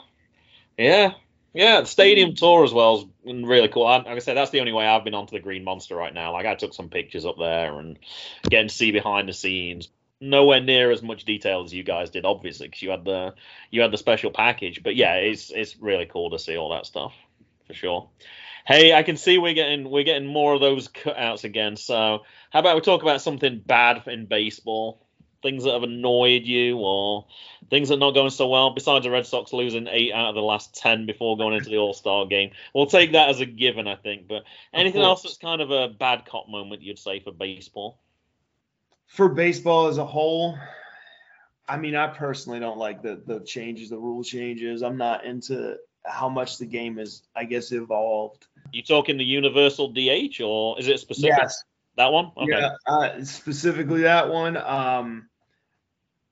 yeah, 0.76 1.12
yeah. 1.52 1.80
The 1.80 1.86
stadium 1.86 2.34
tour 2.34 2.64
as 2.64 2.72
well 2.72 3.08
is 3.24 3.44
really 3.44 3.68
cool. 3.68 3.86
I, 3.86 3.98
like 3.98 4.06
I 4.08 4.18
said, 4.18 4.36
that's 4.36 4.50
the 4.50 4.60
only 4.60 4.72
way 4.72 4.86
I've 4.86 5.04
been 5.04 5.14
onto 5.14 5.36
the 5.36 5.40
Green 5.40 5.64
Monster 5.64 5.94
right 5.94 6.12
now. 6.12 6.32
Like 6.32 6.46
I 6.46 6.54
took 6.54 6.74
some 6.74 6.88
pictures 6.88 7.24
up 7.24 7.36
there 7.38 7.78
and 7.78 7.98
getting 8.48 8.68
to 8.68 8.74
see 8.74 8.90
behind 8.90 9.28
the 9.28 9.32
scenes. 9.32 9.88
Nowhere 10.20 10.60
near 10.60 10.90
as 10.90 11.02
much 11.02 11.24
detail 11.24 11.62
as 11.64 11.72
you 11.72 11.82
guys 11.82 12.10
did, 12.10 12.24
obviously, 12.24 12.68
because 12.68 12.82
you 12.82 12.90
had 12.90 13.04
the 13.04 13.34
you 13.70 13.82
had 13.82 13.90
the 13.90 13.98
special 13.98 14.30
package. 14.30 14.82
But 14.82 14.96
yeah, 14.96 15.14
it's 15.16 15.50
it's 15.50 15.76
really 15.78 16.06
cool 16.06 16.30
to 16.30 16.38
see 16.38 16.56
all 16.56 16.70
that 16.70 16.86
stuff 16.86 17.12
for 17.66 17.74
sure. 17.74 18.08
Hey, 18.66 18.94
I 18.94 19.02
can 19.02 19.16
see 19.16 19.38
we're 19.38 19.54
getting 19.54 19.90
we're 19.90 20.04
getting 20.04 20.26
more 20.26 20.54
of 20.54 20.60
those 20.60 20.88
cutouts 20.88 21.44
again. 21.44 21.76
So 21.76 22.22
how 22.50 22.60
about 22.60 22.76
we 22.76 22.80
talk 22.80 23.02
about 23.02 23.20
something 23.20 23.62
bad 23.64 24.02
in 24.06 24.26
baseball? 24.26 25.00
Things 25.42 25.64
that 25.64 25.74
have 25.74 25.82
annoyed 25.82 26.44
you 26.44 26.78
or 26.78 27.26
things 27.68 27.90
that 27.90 27.96
are 27.96 27.98
not 27.98 28.14
going 28.14 28.30
so 28.30 28.48
well, 28.48 28.70
besides 28.70 29.04
the 29.04 29.10
Red 29.10 29.26
Sox 29.26 29.52
losing 29.52 29.88
eight 29.88 30.10
out 30.14 30.30
of 30.30 30.34
the 30.34 30.40
last 30.40 30.74
ten 30.74 31.04
before 31.04 31.36
going 31.36 31.54
into 31.54 31.68
the 31.68 31.76
All 31.76 31.92
Star 31.92 32.24
game. 32.24 32.52
We'll 32.74 32.86
take 32.86 33.12
that 33.12 33.28
as 33.28 33.40
a 33.40 33.46
given, 33.46 33.86
I 33.86 33.96
think. 33.96 34.26
But 34.26 34.44
anything 34.72 35.02
else 35.02 35.22
that's 35.22 35.36
kind 35.36 35.60
of 35.60 35.70
a 35.70 35.88
bad 35.88 36.24
cop 36.24 36.48
moment 36.48 36.80
you'd 36.80 36.98
say 36.98 37.20
for 37.20 37.30
baseball? 37.30 38.00
For 39.06 39.28
baseball 39.28 39.86
as 39.86 39.98
a 39.98 40.04
whole, 40.04 40.58
I 41.68 41.76
mean, 41.76 41.94
I 41.94 42.08
personally 42.08 42.60
don't 42.60 42.78
like 42.78 43.02
the 43.02 43.22
the 43.24 43.40
changes, 43.40 43.90
the 43.90 43.98
rule 43.98 44.24
changes. 44.24 44.82
I'm 44.82 44.96
not 44.96 45.24
into 45.24 45.76
how 46.04 46.28
much 46.28 46.58
the 46.58 46.66
game 46.66 46.98
is, 46.98 47.22
I 47.34 47.44
guess, 47.44 47.72
evolved. 47.72 48.46
You 48.72 48.82
talking 48.82 49.16
the 49.16 49.24
universal 49.24 49.92
DH 49.92 50.40
or 50.42 50.78
is 50.78 50.88
it 50.88 51.00
specific? 51.00 51.36
Yes. 51.38 51.62
That 51.96 52.12
one? 52.12 52.32
Okay. 52.36 52.58
Yeah, 52.58 52.74
uh, 52.86 53.24
specifically 53.24 54.02
that 54.02 54.28
one. 54.28 54.56
Um, 54.56 55.28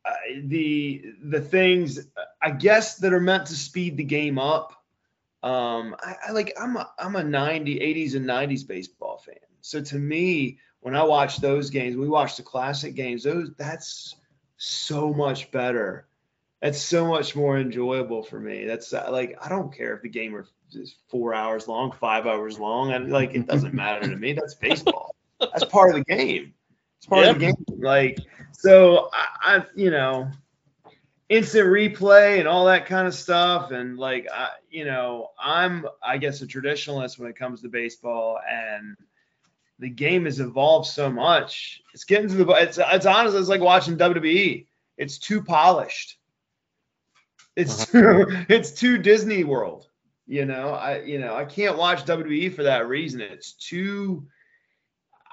uh, 0.04 0.12
the 0.44 1.04
the 1.22 1.40
things 1.40 2.00
I 2.40 2.50
guess 2.50 2.96
that 2.98 3.12
are 3.12 3.20
meant 3.20 3.46
to 3.46 3.54
speed 3.54 3.96
the 3.96 4.04
game 4.04 4.38
up. 4.38 4.72
Um, 5.44 5.96
I, 6.00 6.16
I 6.28 6.32
like 6.32 6.52
I'm 6.60 6.76
a 6.76 6.90
I'm 6.98 7.16
a 7.16 7.24
90 7.24 7.78
80s 7.78 8.16
and 8.16 8.26
90s 8.26 8.66
baseball 8.66 9.18
fan. 9.18 9.36
So 9.60 9.80
to 9.80 9.98
me, 9.98 10.58
when 10.82 10.96
I 10.96 11.02
watch 11.04 11.38
those 11.38 11.70
games, 11.70 11.96
we 11.96 12.08
watch 12.08 12.36
the 12.36 12.42
classic 12.42 12.94
games. 12.94 13.22
Those 13.22 13.50
that's 13.56 14.16
so 14.56 15.12
much 15.12 15.50
better. 15.50 16.06
That's 16.60 16.80
so 16.80 17.06
much 17.06 17.34
more 17.34 17.58
enjoyable 17.58 18.22
for 18.22 18.38
me. 18.38 18.64
That's 18.66 18.92
uh, 18.92 19.08
like 19.10 19.36
I 19.40 19.48
don't 19.48 19.74
care 19.74 19.94
if 19.94 20.02
the 20.02 20.08
game 20.08 20.44
is 20.72 20.96
four 21.08 21.34
hours 21.34 21.66
long, 21.66 21.92
five 21.92 22.26
hours 22.26 22.58
long, 22.58 22.92
and 22.92 23.10
like 23.10 23.34
it 23.34 23.46
doesn't 23.46 23.74
matter 23.74 24.08
to 24.08 24.16
me. 24.16 24.32
That's 24.32 24.54
baseball. 24.54 25.14
That's 25.40 25.64
part 25.64 25.90
of 25.90 25.96
the 25.96 26.04
game. 26.04 26.52
It's 26.98 27.06
part 27.06 27.26
of 27.26 27.38
the 27.38 27.46
game. 27.46 27.54
Like 27.68 28.18
so, 28.52 29.08
I, 29.12 29.56
I 29.56 29.66
you 29.74 29.90
know, 29.90 30.30
instant 31.28 31.68
replay 31.68 32.40
and 32.40 32.48
all 32.48 32.66
that 32.66 32.86
kind 32.86 33.06
of 33.06 33.14
stuff, 33.14 33.70
and 33.70 33.98
like 33.98 34.26
I, 34.32 34.48
you 34.68 34.84
know, 34.84 35.30
I'm 35.38 35.86
I 36.04 36.18
guess 36.18 36.42
a 36.42 36.46
traditionalist 36.46 37.20
when 37.20 37.30
it 37.30 37.36
comes 37.36 37.62
to 37.62 37.68
baseball, 37.68 38.40
and 38.48 38.96
the 39.82 39.90
game 39.90 40.26
has 40.26 40.38
evolved 40.38 40.86
so 40.86 41.10
much. 41.10 41.82
It's 41.92 42.04
getting 42.04 42.28
to 42.28 42.36
the 42.36 42.48
it's 42.52 42.78
it's 42.80 43.04
honestly 43.04 43.40
it's 43.40 43.48
like 43.48 43.60
watching 43.60 43.98
WWE. 43.98 44.66
It's 44.96 45.18
too 45.18 45.42
polished. 45.42 46.18
It's 47.56 47.86
too, 47.86 48.26
it's 48.48 48.70
too 48.70 48.98
Disney 48.98 49.42
World. 49.42 49.88
You 50.28 50.46
know, 50.46 50.70
I 50.70 51.00
you 51.00 51.18
know 51.18 51.34
I 51.34 51.44
can't 51.44 51.76
watch 51.76 52.04
WWE 52.04 52.54
for 52.54 52.62
that 52.62 52.86
reason. 52.86 53.20
It's 53.20 53.54
too 53.54 54.28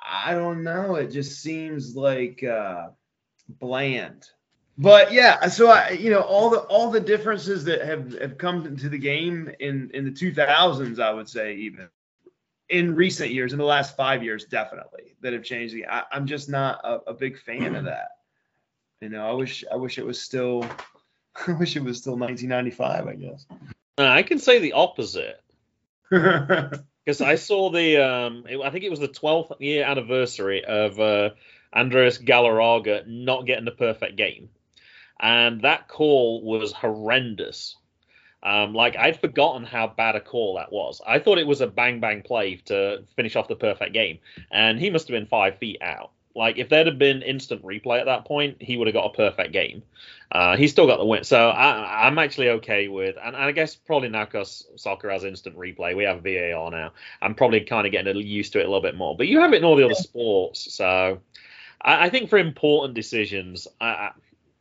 I 0.04 0.34
don't 0.34 0.64
know. 0.64 0.96
It 0.96 1.12
just 1.12 1.44
seems 1.44 1.96
like 1.96 2.44
uh, 2.44 2.88
bland. 3.48 4.26
But 4.80 5.12
yeah, 5.12 5.48
so 5.50 5.70
I 5.70 5.92
you 5.92 6.10
know 6.10 6.22
all 6.22 6.50
the 6.50 6.62
all 6.62 6.90
the 6.90 7.00
differences 7.00 7.66
that 7.66 7.86
have 7.86 8.20
have 8.20 8.40
come 8.40 8.66
into 8.66 8.90
the 8.90 8.98
game 8.98 9.52
in 9.60 9.92
in 9.94 10.06
the 10.06 10.12
2000s, 10.12 11.00
I 11.00 11.14
would 11.14 11.30
say 11.30 11.54
even 11.58 11.88
in 12.70 12.96
recent 12.96 13.32
years, 13.32 13.52
in 13.52 13.60
the 13.60 13.66
last 13.66 13.96
five 13.96 14.24
years, 14.24 14.46
definitely 14.46 15.16
that 15.22 15.34
have 15.34 15.44
changed. 15.44 15.74
The, 15.74 15.88
I, 15.88 16.04
I'm 16.12 16.26
just 16.26 16.50
not 16.50 16.80
a, 16.84 17.12
a 17.12 17.14
big 17.14 17.40
fan 17.40 17.76
of 17.76 17.86
that. 17.86 18.10
You 19.02 19.10
know, 19.10 19.28
I 19.28 19.34
wish 19.34 19.64
I 19.72 19.76
wish 19.76 19.98
it 19.98 20.06
was 20.06 20.22
still 20.22 20.64
I 21.48 21.54
wish 21.54 21.76
it 21.76 21.84
was 21.84 21.98
still 21.98 22.18
1995. 22.18 23.08
I 23.08 23.16
guess. 23.16 23.46
Uh, 23.98 24.08
I 24.08 24.24
can 24.24 24.40
say 24.40 24.60
the 24.60 24.74
opposite 24.74 25.42
because 26.10 27.22
I 27.22 27.36
saw 27.36 27.70
the 27.70 27.98
um, 27.98 28.46
it, 28.48 28.60
I 28.60 28.70
think 28.70 28.84
it 28.84 28.92
was 28.92 29.00
the 29.00 29.08
12th 29.08 29.60
year 29.60 29.84
anniversary 29.86 30.64
of 30.64 31.00
uh, 31.00 31.32
Andres 31.74 32.20
Galarraga 32.20 33.06
not 33.08 33.46
getting 33.46 33.66
the 33.66 33.72
perfect 33.72 34.16
game, 34.16 34.50
and 35.20 35.62
that 35.62 35.88
call 35.88 36.44
was 36.44 36.72
horrendous. 36.72 37.76
Um, 38.42 38.74
like 38.74 38.96
I'd 38.96 39.20
forgotten 39.20 39.66
how 39.66 39.88
bad 39.88 40.16
a 40.16 40.22
call 40.22 40.56
that 40.56 40.72
was. 40.72 41.02
I 41.06 41.20
thought 41.20 41.38
it 41.38 41.48
was 41.48 41.62
a 41.62 41.68
bang 41.68 42.00
bang 42.00 42.22
play 42.22 42.56
to 42.66 43.04
finish 43.16 43.36
off 43.36 43.48
the 43.48 43.56
perfect 43.56 43.94
game, 43.94 44.20
and 44.52 44.80
he 44.80 44.90
must 44.90 45.08
have 45.08 45.14
been 45.14 45.28
five 45.28 45.58
feet 45.58 45.82
out. 45.82 46.12
Like 46.36 46.58
if 46.58 46.70
there'd 46.70 46.88
have 46.88 47.00
been 47.00 47.22
instant 47.22 47.64
replay 47.64 48.00
at 48.00 48.06
that 48.06 48.26
point, 48.26 48.62
he 48.62 48.78
would 48.78 48.88
have 48.88 48.94
got 48.94 49.08
a 49.08 49.16
perfect 49.16 49.52
game. 49.52 49.84
Uh, 50.32 50.56
he's 50.56 50.72
still 50.72 50.86
got 50.86 50.98
the 50.98 51.06
win, 51.06 51.24
so 51.24 51.50
I, 51.50 52.08
am 52.08 52.20
actually 52.20 52.50
okay 52.50 52.88
with. 52.88 53.18
And, 53.18 53.36
and, 53.36 53.44
I 53.44 53.52
guess 53.52 53.76
probably 53.76 54.10
now 54.10 54.26
because 54.26 54.68
soccer 54.76 55.10
has 55.10 55.24
instant 55.24 55.58
replay, 55.58 55.96
we 55.98 56.04
have 56.04 56.22
VAR 56.22 56.70
now. 56.70 56.94
I'm 57.22 57.34
probably 57.34 57.62
kind 57.62 57.88
of 57.88 57.92
getting 57.92 58.16
used 58.16 58.54
to 58.54 58.60
it 58.60 58.66
a 58.66 58.68
little 58.68 58.82
bit 58.82 58.96
more. 58.96 59.18
But 59.18 59.28
you 59.28 59.40
have 59.42 59.54
it 59.54 59.58
in 59.58 59.64
all 59.64 59.76
the 59.76 59.86
other 59.86 59.96
sports, 59.96 60.72
so 60.72 61.20
I, 61.82 62.06
I 62.06 62.10
think 62.10 62.30
for 62.30 62.38
important 62.38 62.94
decisions, 62.94 63.68
I, 63.82 64.12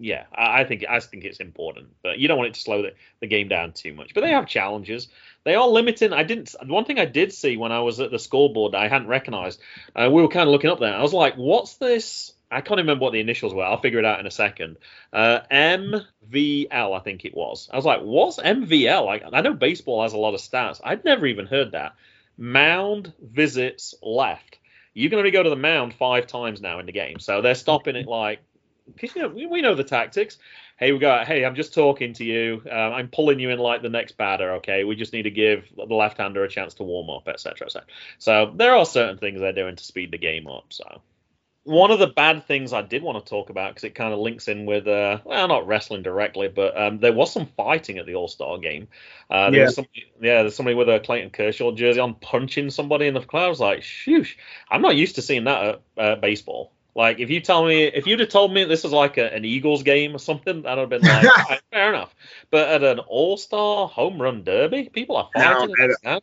yeah, 0.00 0.24
I, 0.32 0.62
think 0.62 0.84
I 0.88 1.00
think 1.00 1.24
it's 1.24 1.40
important, 1.40 1.88
but 2.02 2.20
you 2.20 2.28
don't 2.28 2.38
want 2.38 2.50
it 2.50 2.54
to 2.54 2.60
slow 2.60 2.82
the, 2.82 2.92
the 3.20 3.26
game 3.26 3.48
down 3.48 3.72
too 3.72 3.92
much. 3.92 4.14
But 4.14 4.20
they 4.20 4.30
have 4.30 4.46
challenges. 4.46 5.08
They 5.42 5.56
are 5.56 5.66
limiting. 5.66 6.12
I 6.12 6.22
didn't. 6.22 6.54
One 6.66 6.84
thing 6.84 7.00
I 7.00 7.04
did 7.04 7.32
see 7.32 7.56
when 7.56 7.72
I 7.72 7.80
was 7.80 7.98
at 7.98 8.12
the 8.12 8.18
scoreboard 8.18 8.76
I 8.76 8.86
hadn't 8.86 9.08
recognised. 9.08 9.60
Uh, 9.96 10.08
we 10.12 10.22
were 10.22 10.28
kind 10.28 10.48
of 10.48 10.52
looking 10.52 10.70
up 10.70 10.78
there. 10.78 10.94
I 10.94 11.02
was 11.02 11.12
like, 11.12 11.34
"What's 11.34 11.76
this?" 11.76 12.32
I 12.50 12.60
can't 12.60 12.78
remember 12.78 13.02
what 13.02 13.12
the 13.12 13.20
initials 13.20 13.52
were. 13.52 13.64
I'll 13.64 13.80
figure 13.80 13.98
it 13.98 14.04
out 14.04 14.20
in 14.20 14.26
a 14.26 14.30
second. 14.30 14.76
Uh, 15.12 15.40
MVL, 15.50 16.96
I 16.96 17.00
think 17.00 17.24
it 17.24 17.34
was. 17.34 17.68
I 17.72 17.76
was 17.76 17.84
like, 17.84 18.00
"What's 18.00 18.38
MVL?" 18.38 19.04
Like, 19.04 19.24
I 19.32 19.40
know 19.40 19.52
baseball 19.52 20.02
has 20.02 20.12
a 20.12 20.18
lot 20.18 20.34
of 20.34 20.40
stats. 20.40 20.80
I'd 20.84 21.04
never 21.04 21.26
even 21.26 21.46
heard 21.46 21.72
that. 21.72 21.94
Mound 22.36 23.12
visits 23.20 23.96
left. 24.00 24.58
You 24.94 25.10
can 25.10 25.18
only 25.18 25.32
go 25.32 25.42
to 25.42 25.50
the 25.50 25.56
mound 25.56 25.94
five 25.94 26.28
times 26.28 26.60
now 26.60 26.78
in 26.78 26.86
the 26.86 26.92
game, 26.92 27.18
so 27.18 27.42
they're 27.42 27.56
stopping 27.56 27.96
it 27.96 28.06
like 28.06 28.40
because 28.92 29.14
you 29.14 29.22
know 29.22 29.28
we, 29.28 29.46
we, 29.46 29.62
know 29.62 29.74
the 29.74 29.84
tactics. 29.84 30.38
Hey, 30.78 30.92
we 30.92 30.98
got. 30.98 31.26
Hey, 31.26 31.44
I'm 31.44 31.54
just 31.54 31.74
talking 31.74 32.12
to 32.14 32.24
you. 32.24 32.62
Um, 32.70 32.92
I'm 32.92 33.08
pulling 33.08 33.40
you 33.40 33.50
in 33.50 33.58
like 33.58 33.82
the 33.82 33.88
next 33.88 34.16
batter. 34.16 34.54
Okay, 34.54 34.84
we 34.84 34.96
just 34.96 35.12
need 35.12 35.22
to 35.22 35.30
give 35.30 35.64
the 35.76 35.94
left-hander 35.94 36.42
a 36.44 36.48
chance 36.48 36.74
to 36.74 36.82
warm 36.82 37.10
up, 37.10 37.28
etc., 37.28 37.66
etc. 37.66 37.86
So 38.18 38.52
there 38.54 38.74
are 38.74 38.86
certain 38.86 39.18
things 39.18 39.40
they're 39.40 39.52
doing 39.52 39.76
to 39.76 39.84
speed 39.84 40.10
the 40.12 40.18
game 40.18 40.46
up. 40.46 40.66
So 40.70 41.00
one 41.68 41.90
of 41.90 41.98
the 41.98 42.06
bad 42.06 42.46
things 42.46 42.72
I 42.72 42.80
did 42.80 43.02
want 43.02 43.22
to 43.22 43.28
talk 43.28 43.50
about 43.50 43.74
because 43.74 43.84
it 43.84 43.94
kind 43.94 44.14
of 44.14 44.20
links 44.20 44.48
in 44.48 44.64
with, 44.64 44.88
uh, 44.88 45.18
well, 45.24 45.48
not 45.48 45.66
wrestling 45.66 46.02
directly, 46.02 46.48
but 46.48 46.74
um, 46.80 46.98
there 46.98 47.12
was 47.12 47.30
some 47.30 47.44
fighting 47.44 47.98
at 47.98 48.06
the 48.06 48.14
All 48.14 48.26
Star 48.26 48.56
game. 48.56 48.88
Uh, 49.30 49.50
there 49.50 49.60
yeah. 49.60 49.64
Was 49.66 49.74
somebody, 49.74 50.06
yeah, 50.18 50.42
there's 50.42 50.56
somebody 50.56 50.74
with 50.74 50.88
a 50.88 50.98
Clayton 50.98 51.28
Kershaw 51.28 51.72
jersey 51.72 52.00
on 52.00 52.14
punching 52.14 52.70
somebody 52.70 53.06
in 53.06 53.12
the 53.12 53.20
crowd. 53.20 53.44
I 53.44 53.48
was 53.48 53.60
like, 53.60 53.80
shoosh, 53.80 54.36
I'm 54.70 54.80
not 54.80 54.96
used 54.96 55.16
to 55.16 55.22
seeing 55.22 55.44
that 55.44 55.64
at 55.64 55.82
uh, 55.98 56.16
baseball. 56.16 56.72
Like 56.94 57.20
if 57.20 57.30
you 57.30 57.40
tell 57.40 57.64
me 57.64 57.84
if 57.84 58.06
you'd 58.06 58.20
have 58.20 58.28
told 58.28 58.52
me 58.52 58.64
this 58.64 58.82
was 58.82 58.92
like 58.92 59.18
a, 59.18 59.32
an 59.32 59.44
Eagles 59.44 59.82
game 59.82 60.14
or 60.14 60.18
something, 60.18 60.66
I'd 60.66 60.78
have 60.78 60.88
been 60.88 61.02
like, 61.02 61.62
fair 61.72 61.94
enough. 61.94 62.14
But 62.50 62.68
at 62.68 62.82
an 62.82 62.98
All 63.00 63.36
Star 63.36 63.86
home 63.86 64.20
run 64.20 64.42
derby, 64.42 64.88
people 64.88 65.16
are 65.16 65.28
fighting. 65.34 65.74
At, 65.80 65.90
a, 65.90 66.22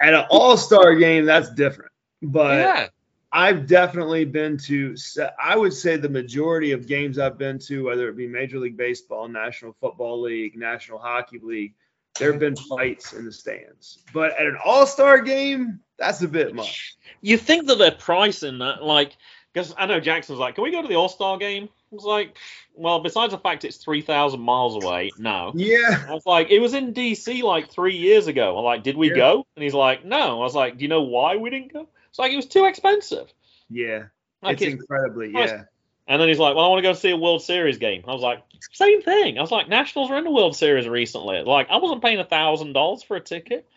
at 0.00 0.14
an 0.14 0.26
All 0.30 0.56
Star 0.56 0.94
game, 0.94 1.24
that's 1.24 1.50
different. 1.54 1.90
But 2.22 2.58
yeah. 2.58 2.86
I've 3.32 3.66
definitely 3.66 4.24
been 4.24 4.58
to. 4.58 4.96
I 5.42 5.56
would 5.56 5.72
say 5.72 5.96
the 5.96 6.08
majority 6.08 6.72
of 6.72 6.86
games 6.86 7.18
I've 7.18 7.38
been 7.38 7.58
to, 7.60 7.84
whether 7.84 8.08
it 8.08 8.16
be 8.16 8.26
Major 8.26 8.58
League 8.58 8.76
Baseball, 8.76 9.28
National 9.28 9.72
Football 9.80 10.20
League, 10.22 10.56
National 10.56 10.98
Hockey 10.98 11.38
League, 11.42 11.74
there 12.18 12.32
have 12.32 12.40
been 12.40 12.56
fights 12.56 13.12
in 13.12 13.24
the 13.24 13.32
stands. 13.32 14.02
But 14.12 14.38
at 14.38 14.46
an 14.46 14.58
All 14.64 14.86
Star 14.86 15.20
game, 15.20 15.80
that's 15.98 16.22
a 16.22 16.28
bit 16.28 16.54
much. 16.54 16.96
You 17.20 17.36
think 17.36 17.66
that 17.66 17.78
they're 17.78 17.92
pricing 17.92 18.58
that 18.58 18.82
like 18.82 19.16
because 19.52 19.74
I 19.76 19.86
know 19.86 20.00
Jackson's 20.00 20.38
like, 20.38 20.54
can 20.54 20.64
we 20.64 20.70
go 20.70 20.82
to 20.82 20.88
the 20.88 20.94
All 20.94 21.08
Star 21.08 21.38
game? 21.38 21.68
I 21.92 21.94
was 21.94 22.04
like, 22.04 22.36
well, 22.74 23.00
besides 23.00 23.32
the 23.32 23.38
fact 23.38 23.64
it's 23.64 23.78
3,000 23.78 24.40
miles 24.40 24.82
away, 24.82 25.10
no. 25.18 25.52
Yeah. 25.54 26.06
I 26.08 26.14
was 26.14 26.24
like, 26.24 26.50
it 26.50 26.60
was 26.60 26.72
in 26.72 26.94
DC 26.94 27.42
like 27.42 27.70
three 27.70 27.96
years 27.96 28.28
ago. 28.28 28.56
I'm 28.56 28.64
like, 28.64 28.84
did 28.84 28.96
we 28.96 29.08
yeah. 29.10 29.16
go? 29.16 29.46
And 29.56 29.62
he's 29.62 29.74
like, 29.74 30.04
no. 30.04 30.40
I 30.40 30.44
was 30.44 30.54
like, 30.54 30.78
do 30.78 30.82
you 30.82 30.88
know 30.88 31.02
why 31.02 31.36
we 31.36 31.50
didn't 31.50 31.72
go? 31.72 31.88
It's 32.08 32.18
like, 32.18 32.32
it 32.32 32.36
was 32.36 32.46
too 32.46 32.66
expensive. 32.66 33.32
Yeah. 33.68 34.04
Like, 34.40 34.54
it's, 34.54 34.62
it's 34.62 34.80
incredibly, 34.80 35.32
yeah. 35.32 35.64
And 36.06 36.20
then 36.20 36.28
he's 36.28 36.38
like, 36.38 36.56
well, 36.56 36.64
I 36.64 36.68
want 36.68 36.78
to 36.78 36.88
go 36.88 36.92
see 36.92 37.10
a 37.10 37.16
World 37.16 37.42
Series 37.42 37.78
game. 37.78 38.02
I 38.06 38.12
was 38.12 38.22
like, 38.22 38.42
same 38.72 39.02
thing. 39.02 39.38
I 39.38 39.40
was 39.40 39.52
like, 39.52 39.68
Nationals 39.68 40.10
were 40.10 40.16
in 40.16 40.24
the 40.24 40.30
World 40.30 40.56
Series 40.56 40.88
recently. 40.88 41.42
Like, 41.42 41.70
I 41.70 41.76
wasn't 41.76 42.02
paying 42.02 42.18
a 42.18 42.24
$1,000 42.24 43.04
for 43.04 43.16
a 43.16 43.20
ticket. 43.20 43.68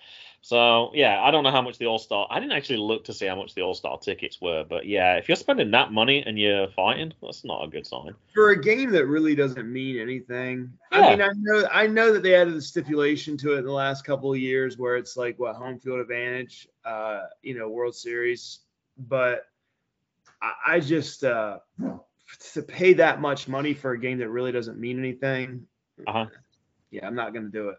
So 0.43 0.91
yeah, 0.93 1.23
I 1.23 1.31
don't 1.31 1.45
know 1.45 1.51
how 1.51 1.61
much 1.61 1.77
the 1.77 1.85
All 1.85 1.97
Star. 1.97 2.27
I 2.29 2.37
didn't 2.37 2.51
actually 2.51 2.79
look 2.79 3.05
to 3.05 3.13
see 3.13 3.25
how 3.25 3.35
much 3.37 3.55
the 3.55 3.61
All 3.61 3.73
Star 3.73 3.97
tickets 3.97 4.41
were, 4.41 4.65
but 4.67 4.85
yeah, 4.85 5.15
if 5.15 5.29
you're 5.29 5.37
spending 5.37 5.71
that 5.71 5.93
money 5.93 6.21
and 6.25 6.37
you're 6.37 6.67
fighting, 6.67 7.13
that's 7.21 7.45
not 7.45 7.63
a 7.63 7.67
good 7.69 7.87
sign. 7.87 8.13
For 8.33 8.49
a 8.49 8.61
game 8.61 8.91
that 8.91 9.05
really 9.05 9.35
doesn't 9.35 9.71
mean 9.71 9.97
anything. 9.97 10.73
Yeah. 10.91 10.99
I 10.99 11.09
mean, 11.11 11.21
I 11.21 11.29
know 11.37 11.67
I 11.71 11.87
know 11.87 12.11
that 12.11 12.23
they 12.23 12.35
added 12.35 12.55
the 12.55 12.61
stipulation 12.61 13.37
to 13.37 13.53
it 13.53 13.59
in 13.59 13.65
the 13.65 13.71
last 13.71 14.03
couple 14.03 14.33
of 14.33 14.37
years 14.37 14.77
where 14.77 14.97
it's 14.97 15.15
like 15.15 15.39
what 15.39 15.55
home 15.55 15.79
field 15.79 16.01
advantage, 16.01 16.67
uh, 16.83 17.21
you 17.41 17.57
know, 17.57 17.69
World 17.69 17.95
Series, 17.95 18.59
but 18.97 19.45
I, 20.41 20.73
I 20.73 20.79
just 20.81 21.23
uh, 21.23 21.59
to 22.51 22.61
pay 22.61 22.91
that 22.95 23.21
much 23.21 23.47
money 23.47 23.73
for 23.73 23.91
a 23.91 23.97
game 23.97 24.17
that 24.17 24.27
really 24.27 24.51
doesn't 24.51 24.77
mean 24.77 24.99
anything. 24.99 25.65
Uh-huh. 26.05 26.25
Yeah, 26.91 27.07
I'm 27.07 27.15
not 27.15 27.33
gonna 27.33 27.47
do 27.47 27.69
it. 27.69 27.77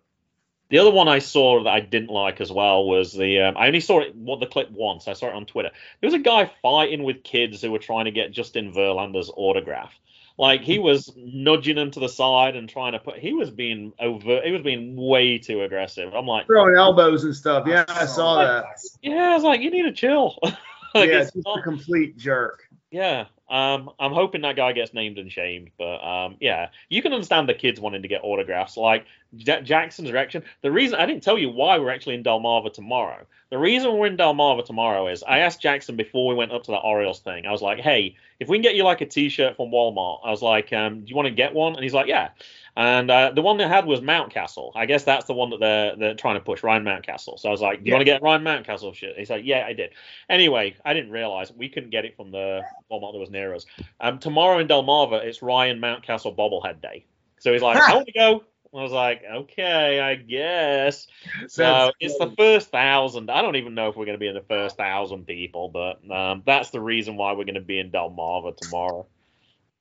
The 0.74 0.80
other 0.80 0.90
one 0.90 1.06
I 1.06 1.20
saw 1.20 1.62
that 1.62 1.70
I 1.70 1.78
didn't 1.78 2.10
like 2.10 2.40
as 2.40 2.50
well 2.50 2.84
was 2.84 3.12
the. 3.12 3.42
Um, 3.42 3.56
I 3.56 3.68
only 3.68 3.78
saw 3.78 4.00
it 4.00 4.12
what 4.16 4.40
the 4.40 4.46
clip 4.46 4.72
once. 4.72 5.06
I 5.06 5.12
saw 5.12 5.28
it 5.28 5.34
on 5.34 5.46
Twitter. 5.46 5.70
There 6.00 6.08
was 6.08 6.14
a 6.14 6.18
guy 6.18 6.50
fighting 6.62 7.04
with 7.04 7.22
kids 7.22 7.62
who 7.62 7.70
were 7.70 7.78
trying 7.78 8.06
to 8.06 8.10
get 8.10 8.32
Justin 8.32 8.72
Verlander's 8.72 9.30
autograph. 9.36 9.92
Like 10.36 10.62
he 10.62 10.80
was 10.80 11.12
nudging 11.16 11.76
them 11.76 11.92
to 11.92 12.00
the 12.00 12.08
side 12.08 12.56
and 12.56 12.68
trying 12.68 12.90
to 12.90 12.98
put. 12.98 13.20
He 13.20 13.32
was 13.32 13.52
being 13.52 13.92
over. 14.00 14.40
He 14.44 14.50
was 14.50 14.62
being 14.62 14.96
way 14.96 15.38
too 15.38 15.62
aggressive. 15.62 16.12
I'm 16.12 16.26
like, 16.26 16.46
Throwing 16.46 16.74
elbows 16.74 17.22
and 17.22 17.36
stuff. 17.36 17.68
Yeah, 17.68 17.84
I 17.86 18.06
saw 18.06 18.42
that. 18.42 18.64
yeah, 19.00 19.30
I 19.30 19.34
was 19.34 19.44
like, 19.44 19.60
you 19.60 19.70
need 19.70 19.84
to 19.84 19.92
chill. 19.92 20.36
Like, 20.96 21.10
yeah, 21.10 21.22
it's 21.22 21.32
just 21.32 21.44
not- 21.44 21.58
a 21.58 21.62
complete 21.62 22.16
jerk. 22.16 22.68
Yeah, 22.92 23.26
um, 23.50 23.90
I'm 23.98 24.12
hoping 24.12 24.40
that 24.42 24.56
guy 24.56 24.72
gets 24.72 24.94
named 24.94 25.18
and 25.18 25.30
shamed, 25.30 25.70
but 25.76 25.96
um, 25.96 26.36
yeah, 26.40 26.68
you 26.88 27.02
can 27.02 27.12
understand 27.12 27.48
the 27.48 27.54
kids 27.54 27.78
wanting 27.78 28.02
to 28.02 28.08
get 28.08 28.22
autographs. 28.24 28.76
Like 28.76 29.04
Ja- 29.36 29.60
Jackson's 29.60 30.10
reaction. 30.10 30.42
The 30.62 30.72
reason 30.72 30.98
I 30.98 31.04
didn't 31.04 31.22
tell 31.22 31.36
you 31.36 31.50
why 31.50 31.78
we're 31.78 31.90
actually 31.90 32.14
in 32.14 32.24
Delmarva 32.24 32.72
tomorrow. 32.72 33.26
The 33.50 33.58
reason 33.58 33.96
we're 33.96 34.06
in 34.06 34.16
Delmarva 34.16 34.64
tomorrow 34.64 35.08
is 35.08 35.22
I 35.22 35.40
asked 35.40 35.60
Jackson 35.60 35.94
before 35.94 36.26
we 36.26 36.34
went 36.34 36.52
up 36.52 36.64
to 36.64 36.70
the 36.70 36.78
Orioles 36.78 37.20
thing. 37.20 37.46
I 37.46 37.52
was 37.52 37.62
like, 37.62 37.80
hey, 37.80 38.16
if 38.40 38.48
we 38.48 38.56
can 38.56 38.62
get 38.62 38.74
you 38.74 38.84
like 38.84 39.02
a 39.02 39.06
T-shirt 39.06 39.56
from 39.56 39.70
Walmart, 39.70 40.20
I 40.24 40.30
was 40.30 40.42
like, 40.42 40.72
um, 40.72 41.00
do 41.00 41.06
you 41.10 41.14
want 41.14 41.26
to 41.26 41.34
get 41.34 41.54
one? 41.54 41.74
And 41.74 41.82
he's 41.82 41.94
like, 41.94 42.06
yeah. 42.06 42.30
And 42.76 43.08
uh, 43.10 43.30
the 43.32 43.42
one 43.42 43.56
they 43.56 43.68
had 43.68 43.86
was 43.86 44.00
Mountcastle. 44.00 44.72
I 44.74 44.86
guess 44.86 45.04
that's 45.04 45.26
the 45.26 45.34
one 45.34 45.50
that 45.50 45.60
they're 45.60 45.94
they're 45.96 46.14
trying 46.14 46.34
to 46.34 46.40
push, 46.40 46.62
Ryan 46.64 46.82
Mountcastle. 46.82 47.38
So 47.38 47.48
I 47.48 47.52
was 47.52 47.60
like, 47.60 47.78
"Do 47.78 47.84
you 47.84 47.90
Yeah. 47.90 47.94
want 47.94 48.00
to 48.00 48.04
get 48.04 48.22
Ryan 48.22 48.42
Mountcastle 48.42 48.94
shit?" 48.94 49.16
He's 49.16 49.30
like, 49.30 49.44
"Yeah, 49.44 49.64
I 49.66 49.74
did." 49.74 49.90
Anyway, 50.28 50.74
I 50.84 50.92
didn't 50.92 51.12
realize 51.12 51.52
we 51.52 51.68
couldn't 51.68 51.90
get 51.90 52.04
it 52.04 52.16
from 52.16 52.32
the 52.32 52.66
Walmart 52.90 53.12
that 53.12 53.20
was 53.20 53.30
near 53.30 53.54
us. 53.54 53.64
Um, 54.00 54.18
tomorrow 54.18 54.58
in 54.58 54.66
Delmarva, 54.66 55.24
it's 55.24 55.40
Ryan 55.40 55.80
Mountcastle 55.80 56.36
bobblehead 56.36 56.80
day. 56.82 57.06
So 57.38 57.52
he's 57.52 57.62
like, 57.62 57.78
"I 57.86 57.94
want 57.94 58.06
to 58.06 58.12
go." 58.12 58.44
I 58.76 58.82
was 58.82 58.90
like, 58.90 59.22
"Okay, 59.24 60.00
I 60.00 60.16
guess." 60.16 61.06
So 61.46 61.92
it's 62.00 62.18
the 62.18 62.32
first 62.36 62.70
thousand. 62.70 63.30
I 63.30 63.40
don't 63.40 63.54
even 63.54 63.76
know 63.76 63.88
if 63.88 63.94
we're 63.94 64.06
going 64.06 64.16
to 64.18 64.20
be 64.20 64.26
in 64.26 64.34
the 64.34 64.40
first 64.40 64.76
thousand 64.76 65.26
people, 65.28 65.68
but 65.68 66.00
um, 66.10 66.42
that's 66.44 66.70
the 66.70 66.80
reason 66.80 67.16
why 67.16 67.34
we're 67.34 67.44
going 67.44 67.54
to 67.54 67.60
be 67.60 67.78
in 67.78 67.92
Delmarva 67.92 68.56
tomorrow. 68.56 69.06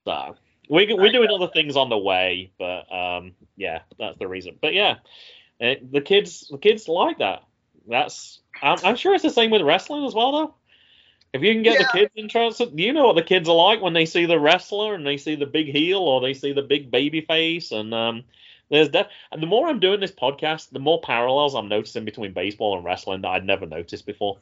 So 0.06 0.36
we 0.70 0.94
we're 0.94 1.12
doing 1.12 1.30
other 1.30 1.48
things 1.48 1.76
on 1.76 1.90
the 1.90 1.98
way, 1.98 2.52
but 2.58 2.92
um, 2.94 3.34
yeah, 3.56 3.82
that's 3.98 4.18
the 4.18 4.28
reason. 4.28 4.58
But 4.62 4.74
yeah, 4.74 4.96
it, 5.60 5.92
the 5.92 6.02
kids 6.02 6.48
the 6.50 6.58
kids 6.58 6.88
like 6.88 7.20
that. 7.20 7.44
That's 7.88 8.40
I'm, 8.62 8.78
I'm 8.84 8.96
sure 8.96 9.14
it's 9.14 9.24
the 9.24 9.30
same 9.30 9.52
with 9.52 9.62
wrestling 9.62 10.06
as 10.06 10.14
well, 10.14 10.32
though. 10.32 10.56
If 11.34 11.42
you 11.42 11.52
can 11.54 11.64
get 11.64 11.80
the 11.80 11.90
kids 11.92 12.12
interested, 12.16 12.80
you 12.80 12.94
know 12.94 13.08
what 13.08 13.16
the 13.16 13.24
kids 13.24 13.50
are 13.50 13.56
like 13.56 13.82
when 13.82 13.94
they 13.94 14.06
see 14.06 14.28
the 14.28 14.40
wrestler 14.40 14.94
and 14.94 15.06
they 15.06 15.18
see 15.18 15.36
the 15.36 15.48
big 15.48 15.68
heel 15.68 15.98
or 15.98 16.22
they 16.22 16.36
see 16.36 16.54
the 16.54 16.62
big 16.62 16.92
baby 16.92 17.22
face. 17.22 17.72
And 17.72 17.92
um, 17.92 18.24
there's 18.70 18.90
def- 18.90 19.08
and 19.32 19.42
the 19.42 19.48
more 19.48 19.68
I'm 19.68 19.80
doing 19.80 20.00
this 20.00 20.12
podcast, 20.12 20.70
the 20.70 20.80
more 20.80 21.02
parallels 21.02 21.56
I'm 21.56 21.70
noticing 21.70 22.06
between 22.06 22.34
baseball 22.34 22.76
and 22.76 22.86
wrestling 22.86 23.22
that 23.22 23.30
I'd 23.30 23.46
never 23.46 23.66
noticed 23.66 24.06
before. 24.06 24.38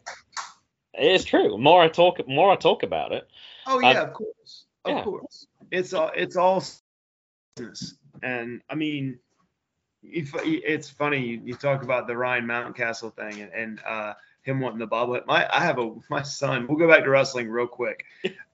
It's 0.93 1.23
true. 1.23 1.51
The 1.51 1.57
more 1.57 1.81
I 1.81 1.87
talk, 1.87 2.17
the 2.17 2.25
more 2.27 2.51
I 2.51 2.57
talk 2.57 2.83
about 2.83 3.13
it. 3.13 3.25
Oh 3.65 3.79
yeah, 3.79 4.01
of 4.01 4.13
course, 4.13 4.65
of 4.83 4.91
yeah. 4.91 5.03
course. 5.03 5.47
It's 5.71 5.93
all 5.93 6.11
it's 6.15 6.35
all 6.35 6.63
business, 7.55 7.95
and 8.23 8.61
I 8.69 8.75
mean, 8.75 9.19
if, 10.03 10.31
it's 10.43 10.89
funny 10.89 11.19
you, 11.25 11.41
you 11.45 11.55
talk 11.55 11.83
about 11.83 12.07
the 12.07 12.17
Ryan 12.17 12.45
Mountain 12.45 12.73
Castle 12.73 13.09
thing 13.11 13.41
and, 13.41 13.51
and 13.53 13.81
uh, 13.87 14.13
him 14.43 14.59
wanting 14.59 14.79
the 14.79 14.87
bobblehead. 14.87 15.25
My 15.25 15.47
I 15.51 15.61
have 15.61 15.79
a 15.79 15.95
my 16.09 16.21
son. 16.21 16.67
We'll 16.67 16.77
go 16.77 16.87
back 16.87 17.03
to 17.03 17.09
wrestling 17.09 17.49
real 17.49 17.67
quick. 17.67 18.05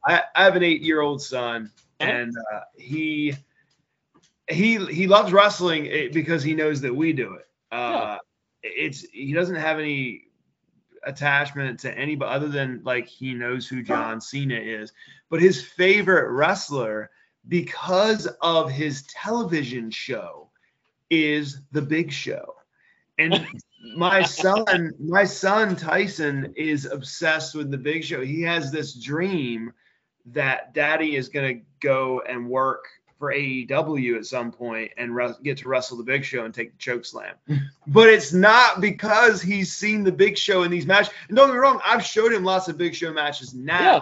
I, 0.05 0.23
I 0.35 0.43
have 0.43 0.55
an 0.55 0.63
eight 0.63 0.81
year 0.81 1.01
old 1.01 1.21
son, 1.21 1.71
and 1.99 2.33
uh, 2.53 2.61
he 2.77 3.33
he 4.49 4.77
he 4.85 5.07
loves 5.07 5.33
wrestling 5.33 5.87
eh, 5.87 6.09
because 6.11 6.43
he 6.43 6.53
knows 6.53 6.81
that 6.81 6.95
we 6.95 7.13
do 7.13 7.33
it. 7.33 7.47
Uh, 7.71 8.17
It's 8.63 9.01
he 9.09 9.33
doesn't 9.33 9.55
have 9.55 9.79
any 9.79 10.26
attachment 11.07 11.79
to 11.79 11.97
anybody 11.97 12.31
other 12.31 12.49
than 12.49 12.81
like 12.83 13.07
he 13.07 13.33
knows 13.33 13.67
who 13.67 13.81
John 13.81 14.21
Cena 14.21 14.59
is. 14.59 14.91
But 15.29 15.41
his 15.41 15.63
favorite 15.63 16.29
wrestler, 16.31 17.09
because 17.47 18.27
of 18.41 18.69
his 18.69 19.03
television 19.03 19.89
show, 19.89 20.49
is 21.09 21.61
the 21.71 21.81
Big 21.81 22.11
Show. 22.11 22.55
And 23.17 23.47
my 23.95 24.23
son, 24.23 24.91
my 24.99 25.23
son 25.23 25.75
Tyson 25.75 26.53
is 26.55 26.85
obsessed 26.85 27.55
with 27.55 27.71
the 27.71 27.77
Big 27.77 28.03
Show. 28.03 28.21
He 28.21 28.41
has 28.41 28.71
this 28.71 28.93
dream 28.93 29.73
that 30.27 30.73
Daddy 30.73 31.15
is 31.15 31.29
going 31.29 31.59
to 31.59 31.65
go 31.79 32.21
and 32.27 32.49
work 32.49 32.85
for 33.17 33.33
AEW 33.33 34.17
at 34.17 34.25
some 34.25 34.51
point 34.51 34.91
and 34.97 35.15
re- 35.15 35.33
get 35.43 35.57
to 35.59 35.69
wrestle 35.69 35.97
the 35.97 36.03
Big 36.03 36.23
Show 36.23 36.45
and 36.45 36.53
take 36.53 36.71
the 36.71 36.77
choke 36.77 37.05
slam. 37.05 37.35
but 37.87 38.09
it's 38.09 38.33
not 38.33 38.81
because 38.81 39.41
he's 39.41 39.75
seen 39.75 40.03
the 40.03 40.11
Big 40.11 40.37
Show 40.37 40.63
in 40.63 40.71
these 40.71 40.85
matches. 40.85 41.13
And 41.27 41.35
don't 41.35 41.47
get 41.47 41.53
me 41.53 41.59
wrong, 41.59 41.79
I've 41.85 42.03
showed 42.03 42.33
him 42.33 42.43
lots 42.43 42.67
of 42.67 42.77
Big 42.77 42.95
Show 42.95 43.11
matches 43.11 43.53
now. 43.53 43.95
Yeah. 43.95 43.99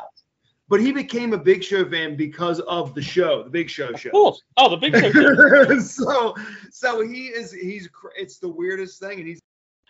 But 0.67 0.82
he 0.82 0.91
became 0.91 1.34
a 1.34 1.38
Big 1.38 1.63
Show 1.63 1.88
fan 1.88 2.15
because 2.15 2.60
of 2.62 2.95
the 2.95 3.01
show, 3.01 3.43
the 3.43 3.51
Big 3.51 3.69
Show 3.69 3.93
show. 3.93 4.10
Of. 4.13 4.38
Oh, 4.58 4.69
the 4.69 4.78
big 4.78 4.95
show. 4.95 5.80
so, 5.80 6.36
so 6.71 7.08
he 7.08 7.28
is. 7.28 7.51
He's. 7.51 7.88
It's 8.17 8.39
the 8.39 8.49
weirdest 8.49 8.99
thing, 8.99 9.19
and 9.19 9.28
he's. 9.28 9.39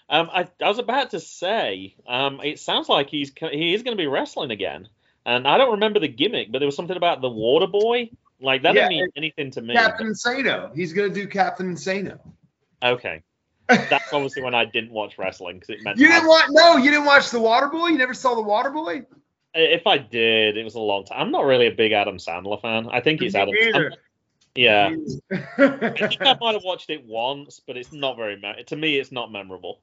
Um, 0.09 0.29
I, 0.31 0.47
I 0.61 0.67
was 0.67 0.77
about 0.77 1.11
to 1.11 1.19
say, 1.21 1.95
um, 2.05 2.41
it 2.43 2.59
sounds 2.59 2.89
like 2.89 3.09
he's 3.09 3.31
he 3.51 3.73
is 3.73 3.83
going 3.83 3.95
to 3.95 4.01
be 4.01 4.07
wrestling 4.07 4.51
again, 4.51 4.89
and 5.25 5.47
I 5.47 5.57
don't 5.57 5.71
remember 5.71 6.01
the 6.01 6.09
gimmick, 6.09 6.51
but 6.51 6.59
there 6.59 6.67
was 6.67 6.75
something 6.75 6.97
about 6.97 7.21
the 7.21 7.29
Water 7.29 7.67
Boy. 7.67 8.11
Like 8.41 8.63
that 8.63 8.75
Yeah, 8.75 8.89
didn't 8.89 8.89
mean 8.89 9.09
anything 9.15 9.51
to 9.51 9.61
me. 9.61 9.73
Captain 9.73 10.07
Insano. 10.07 10.73
He's 10.75 10.93
gonna 10.93 11.09
do 11.09 11.27
Captain 11.27 11.73
Insano. 11.73 12.19
Okay, 12.83 13.21
that's 13.67 14.11
obviously 14.11 14.43
when 14.43 14.53
I 14.53 14.65
didn't 14.65 14.91
watch 14.91 15.17
wrestling 15.17 15.57
because 15.57 15.69
it 15.69 15.83
meant 15.83 15.97
You 15.97 16.07
didn't 16.07 16.27
watch? 16.27 16.45
No, 16.49 16.77
you 16.77 16.91
didn't 16.91 17.05
watch 17.05 17.29
the 17.29 17.39
Water 17.39 17.67
Boy. 17.67 17.87
You 17.87 17.97
never 17.97 18.13
saw 18.13 18.35
the 18.35 18.41
Water 18.41 18.69
Boy. 18.69 19.03
if 19.53 19.87
I 19.87 19.97
did, 19.97 20.57
it 20.57 20.63
was 20.63 20.75
a 20.75 20.79
long 20.79 21.05
time. 21.05 21.21
I'm 21.21 21.31
not 21.31 21.45
really 21.45 21.67
a 21.67 21.71
big 21.71 21.93
Adam 21.93 22.17
Sandler 22.17 22.61
fan. 22.61 22.89
I 22.91 22.99
think 22.99 23.21
it's 23.21 23.33
Me 23.33 23.41
Adam. 23.41 23.55
Sandler. 23.55 23.91
Yeah, 24.55 24.95
I 25.31 25.89
think 25.89 26.21
I 26.21 26.37
might 26.39 26.53
have 26.53 26.63
watched 26.63 26.89
it 26.89 27.05
once, 27.05 27.59
but 27.65 27.75
it's 27.75 27.91
not 27.91 28.15
very. 28.15 28.37
Me- 28.37 28.63
to 28.67 28.75
me, 28.75 28.97
it's 28.97 29.11
not 29.11 29.31
memorable. 29.31 29.81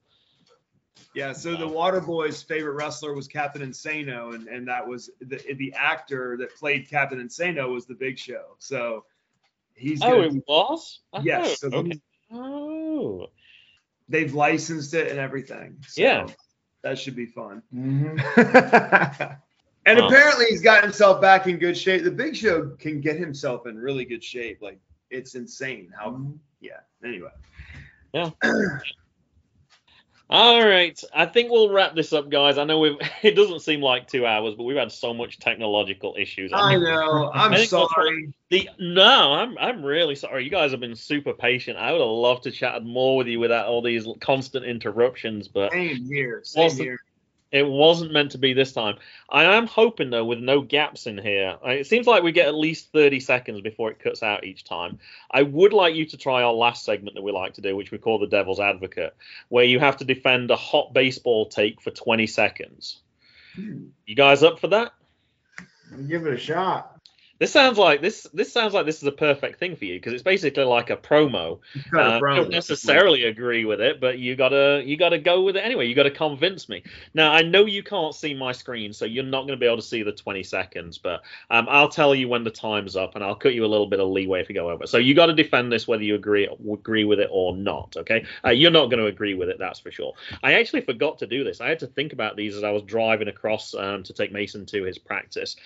Yeah. 1.14 1.32
So 1.32 1.56
the 1.56 1.66
Water 1.68 2.00
Boy's 2.00 2.42
favorite 2.42 2.74
wrestler 2.74 3.14
was 3.14 3.28
Captain 3.28 3.62
Insano, 3.62 4.34
and 4.34 4.48
and 4.48 4.66
that 4.68 4.86
was 4.86 5.10
the 5.20 5.40
the 5.56 5.72
actor 5.76 6.36
that 6.38 6.54
played 6.56 6.88
Captain 6.88 7.18
Insano 7.18 7.72
was 7.72 7.86
the 7.86 7.94
Big 7.94 8.18
Show. 8.18 8.56
So 8.58 9.04
he's. 9.74 10.02
Oh, 10.02 10.10
Gonna 10.22 10.36
it 10.36 10.44
was. 10.48 11.00
yes. 11.22 11.60
So 11.60 11.70
Oh, 11.72 11.78
okay. 11.78 12.00
Oh, 12.32 13.26
they've 14.08 14.32
licensed 14.34 14.94
it 14.94 15.10
and 15.10 15.18
everything. 15.18 15.76
So 15.86 16.02
Yeah. 16.02 16.26
That 16.82 16.98
should 16.98 17.14
be 17.14 17.26
fun. 17.26 17.62
Mm-hmm. 17.72 18.18
and 19.86 19.98
Huh. 19.98 20.06
apparently 20.06 20.46
he's 20.50 20.62
got 20.62 20.82
himself 20.82 21.20
back 21.20 21.46
in 21.46 21.58
good 21.58 21.76
shape. 21.78 22.02
The 22.04 22.10
Big 22.10 22.34
Show 22.34 22.70
can 22.78 23.00
get 23.00 23.16
himself 23.18 23.66
in 23.66 23.76
really 23.78 24.04
good 24.04 24.24
shape. 24.24 24.60
Like 24.62 24.80
it's 25.10 25.34
insane 25.36 25.92
how. 25.96 26.26
Yeah. 26.60 26.80
Anyway. 27.04 27.30
All 30.32 30.66
right, 30.66 30.98
I 31.14 31.26
think 31.26 31.50
we'll 31.50 31.68
wrap 31.68 31.94
this 31.94 32.14
up, 32.14 32.30
guys. 32.30 32.56
I 32.56 32.64
know 32.64 32.78
we've. 32.78 32.96
It 33.22 33.36
doesn't 33.36 33.60
seem 33.60 33.82
like 33.82 34.08
two 34.08 34.24
hours, 34.24 34.54
but 34.54 34.64
we've 34.64 34.78
had 34.78 34.90
so 34.90 35.12
much 35.12 35.38
technological 35.38 36.16
issues. 36.18 36.50
I 36.54 36.76
know. 36.76 37.30
I'm 37.34 37.52
I 37.52 37.66
sorry. 37.66 38.32
The 38.48 38.70
no, 38.78 39.34
I'm 39.34 39.58
I'm 39.58 39.84
really 39.84 40.14
sorry. 40.14 40.44
You 40.44 40.50
guys 40.50 40.70
have 40.70 40.80
been 40.80 40.96
super 40.96 41.34
patient. 41.34 41.76
I 41.76 41.92
would 41.92 42.00
have 42.00 42.08
loved 42.08 42.44
to 42.44 42.50
chat 42.50 42.82
more 42.82 43.18
with 43.18 43.26
you 43.26 43.40
without 43.40 43.66
all 43.66 43.82
these 43.82 44.06
constant 44.22 44.64
interruptions, 44.64 45.48
but 45.48 45.70
Same 45.70 46.06
here. 46.06 46.40
Same 46.44 46.70
here. 46.76 46.98
It 47.52 47.68
wasn't 47.68 48.12
meant 48.12 48.32
to 48.32 48.38
be 48.38 48.54
this 48.54 48.72
time. 48.72 48.96
I 49.28 49.44
am 49.44 49.66
hoping 49.66 50.10
though, 50.10 50.24
with 50.24 50.38
no 50.38 50.62
gaps 50.62 51.06
in 51.06 51.18
here, 51.18 51.56
it 51.64 51.86
seems 51.86 52.06
like 52.06 52.22
we 52.22 52.32
get 52.32 52.48
at 52.48 52.54
least 52.54 52.90
30 52.92 53.20
seconds 53.20 53.60
before 53.60 53.90
it 53.90 54.00
cuts 54.00 54.22
out 54.22 54.44
each 54.44 54.64
time. 54.64 54.98
I 55.30 55.42
would 55.42 55.74
like 55.74 55.94
you 55.94 56.06
to 56.06 56.16
try 56.16 56.42
our 56.42 56.54
last 56.54 56.84
segment 56.84 57.14
that 57.14 57.22
we 57.22 57.30
like 57.30 57.54
to 57.54 57.60
do, 57.60 57.76
which 57.76 57.90
we 57.90 57.98
call 57.98 58.18
the 58.18 58.26
Devil's 58.26 58.58
Advocate, 58.58 59.14
where 59.50 59.64
you 59.64 59.78
have 59.78 59.98
to 59.98 60.04
defend 60.04 60.50
a 60.50 60.56
hot 60.56 60.94
baseball 60.94 61.46
take 61.46 61.82
for 61.82 61.90
20 61.90 62.26
seconds. 62.26 63.00
Hmm. 63.54 63.88
You 64.06 64.16
guys 64.16 64.42
up 64.42 64.58
for 64.58 64.68
that? 64.68 64.94
Give 66.08 66.26
it 66.26 66.32
a 66.32 66.38
shot. 66.38 66.91
This 67.38 67.52
sounds 67.52 67.78
like 67.78 68.00
this. 68.00 68.26
This 68.32 68.52
sounds 68.52 68.74
like 68.74 68.86
this 68.86 68.98
is 68.98 69.08
a 69.08 69.12
perfect 69.12 69.58
thing 69.58 69.76
for 69.76 69.84
you 69.84 69.94
because 69.94 70.12
it's 70.12 70.22
basically 70.22 70.64
like 70.64 70.90
a 70.90 70.96
promo. 70.96 71.58
Uh, 71.92 72.00
I 72.00 72.18
don't 72.20 72.50
necessarily 72.50 73.24
agree 73.24 73.64
with 73.64 73.80
it, 73.80 74.00
but 74.00 74.18
you 74.18 74.36
gotta 74.36 74.82
you 74.84 74.96
gotta 74.96 75.18
go 75.18 75.42
with 75.42 75.56
it 75.56 75.60
anyway. 75.60 75.86
You 75.86 75.94
gotta 75.94 76.10
convince 76.10 76.68
me. 76.68 76.82
Now 77.14 77.32
I 77.32 77.42
know 77.42 77.66
you 77.66 77.82
can't 77.82 78.14
see 78.14 78.34
my 78.34 78.52
screen, 78.52 78.92
so 78.92 79.04
you're 79.04 79.24
not 79.24 79.40
going 79.40 79.52
to 79.52 79.56
be 79.56 79.66
able 79.66 79.76
to 79.76 79.82
see 79.82 80.02
the 80.02 80.12
20 80.12 80.42
seconds. 80.42 80.98
But 80.98 81.22
um, 81.50 81.66
I'll 81.68 81.88
tell 81.88 82.14
you 82.14 82.28
when 82.28 82.44
the 82.44 82.50
time's 82.50 82.96
up, 82.96 83.14
and 83.14 83.24
I'll 83.24 83.34
cut 83.34 83.54
you 83.54 83.64
a 83.64 83.66
little 83.66 83.86
bit 83.86 84.00
of 84.00 84.08
leeway 84.08 84.40
if 84.40 84.48
you 84.48 84.54
go 84.54 84.70
over. 84.70 84.86
So 84.86 84.98
you 84.98 85.14
got 85.14 85.26
to 85.26 85.34
defend 85.34 85.72
this 85.72 85.88
whether 85.88 86.02
you 86.02 86.14
agree 86.14 86.48
agree 86.72 87.04
with 87.04 87.20
it 87.20 87.28
or 87.30 87.56
not. 87.56 87.96
Okay, 87.96 88.24
uh, 88.44 88.50
you're 88.50 88.70
not 88.70 88.86
going 88.86 89.00
to 89.00 89.06
agree 89.06 89.34
with 89.34 89.48
it, 89.48 89.58
that's 89.58 89.80
for 89.80 89.90
sure. 89.90 90.14
I 90.42 90.54
actually 90.54 90.82
forgot 90.82 91.18
to 91.18 91.26
do 91.26 91.44
this. 91.44 91.60
I 91.60 91.68
had 91.68 91.80
to 91.80 91.86
think 91.86 92.12
about 92.12 92.36
these 92.36 92.56
as 92.56 92.64
I 92.64 92.70
was 92.70 92.82
driving 92.82 93.28
across 93.28 93.74
um, 93.74 94.02
to 94.04 94.12
take 94.12 94.32
Mason 94.32 94.66
to 94.66 94.84
his 94.84 94.98
practice. 94.98 95.56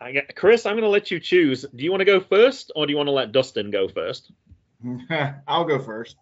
I 0.00 0.22
Chris, 0.36 0.64
I'm 0.64 0.78
to 0.78 0.88
let 0.88 1.10
you 1.10 1.17
two 1.18 1.24
choose, 1.24 1.64
do 1.74 1.84
you 1.84 1.90
want 1.90 2.00
to 2.00 2.04
go 2.04 2.20
first 2.20 2.72
or 2.74 2.86
do 2.86 2.92
you 2.92 2.96
want 2.96 3.08
to 3.08 3.12
let 3.12 3.32
Dustin 3.32 3.70
go 3.70 3.88
first? 3.88 4.30
I'll 5.48 5.64
go 5.64 5.78
first. 5.78 6.16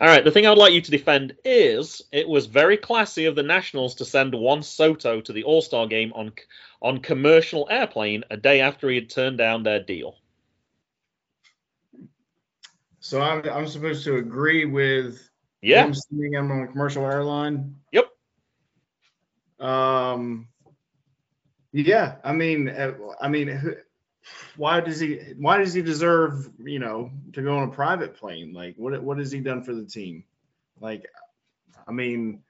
All 0.00 0.08
right, 0.08 0.24
the 0.24 0.30
thing 0.32 0.44
I 0.44 0.48
would 0.50 0.58
like 0.58 0.72
you 0.72 0.80
to 0.80 0.90
defend 0.90 1.36
is 1.44 2.02
it 2.10 2.28
was 2.28 2.46
very 2.46 2.76
classy 2.76 3.26
of 3.26 3.36
the 3.36 3.44
Nationals 3.44 3.94
to 3.96 4.04
send 4.04 4.34
Juan 4.34 4.62
Soto 4.62 5.20
to 5.20 5.32
the 5.32 5.44
All 5.44 5.62
Star 5.62 5.86
game 5.86 6.12
on 6.14 6.32
on 6.82 6.98
commercial 6.98 7.68
airplane 7.70 8.24
a 8.30 8.36
day 8.36 8.60
after 8.60 8.88
he 8.88 8.96
had 8.96 9.08
turned 9.08 9.38
down 9.38 9.62
their 9.62 9.80
deal. 9.80 10.16
So 12.98 13.20
I'm, 13.20 13.48
I'm 13.48 13.68
supposed 13.68 14.04
to 14.04 14.16
agree 14.16 14.64
with 14.64 15.28
Yeah, 15.62 15.84
him 15.84 15.94
sending 15.94 16.32
him 16.32 16.50
on 16.50 16.62
a 16.62 16.66
commercial 16.66 17.04
airline. 17.04 17.76
Yep. 17.92 18.10
Um. 19.60 20.48
Yeah, 21.72 22.16
I 22.24 22.32
mean, 22.32 22.68
uh, 22.68 22.94
I 23.20 23.28
mean, 23.28 23.48
who- 23.48 23.76
why 24.56 24.80
does 24.80 25.00
he? 25.00 25.20
Why 25.38 25.58
does 25.58 25.74
he 25.74 25.82
deserve, 25.82 26.50
you 26.62 26.78
know, 26.78 27.10
to 27.32 27.42
go 27.42 27.58
on 27.58 27.68
a 27.68 27.72
private 27.72 28.16
plane? 28.16 28.52
Like, 28.52 28.74
what 28.76 29.02
what 29.02 29.18
has 29.18 29.30
he 29.30 29.40
done 29.40 29.62
for 29.62 29.74
the 29.74 29.84
team? 29.84 30.24
Like, 30.80 31.06
I 31.86 31.92
mean, 31.92 32.42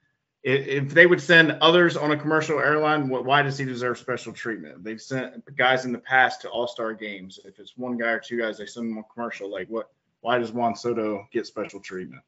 if, 0.42 0.66
if 0.66 0.94
they 0.94 1.06
would 1.06 1.20
send 1.20 1.58
others 1.60 1.96
on 1.96 2.12
a 2.12 2.16
commercial 2.16 2.58
airline, 2.58 3.08
wh- 3.08 3.24
why 3.24 3.42
does 3.42 3.58
he 3.58 3.64
deserve 3.64 3.98
special 3.98 4.32
treatment? 4.32 4.84
They've 4.84 5.00
sent 5.00 5.44
guys 5.56 5.84
in 5.84 5.92
the 5.92 5.98
past 5.98 6.42
to 6.42 6.48
All 6.48 6.68
Star 6.68 6.94
games. 6.94 7.40
If 7.44 7.58
it's 7.58 7.76
one 7.76 7.96
guy 7.96 8.10
or 8.10 8.20
two 8.20 8.38
guys, 8.38 8.58
they 8.58 8.66
send 8.66 8.90
them 8.90 8.98
on 8.98 9.04
commercial. 9.12 9.50
Like, 9.50 9.68
what? 9.68 9.90
Why 10.20 10.38
does 10.38 10.52
Juan 10.52 10.74
Soto 10.74 11.26
get 11.32 11.46
special 11.46 11.80
treatment? 11.80 12.22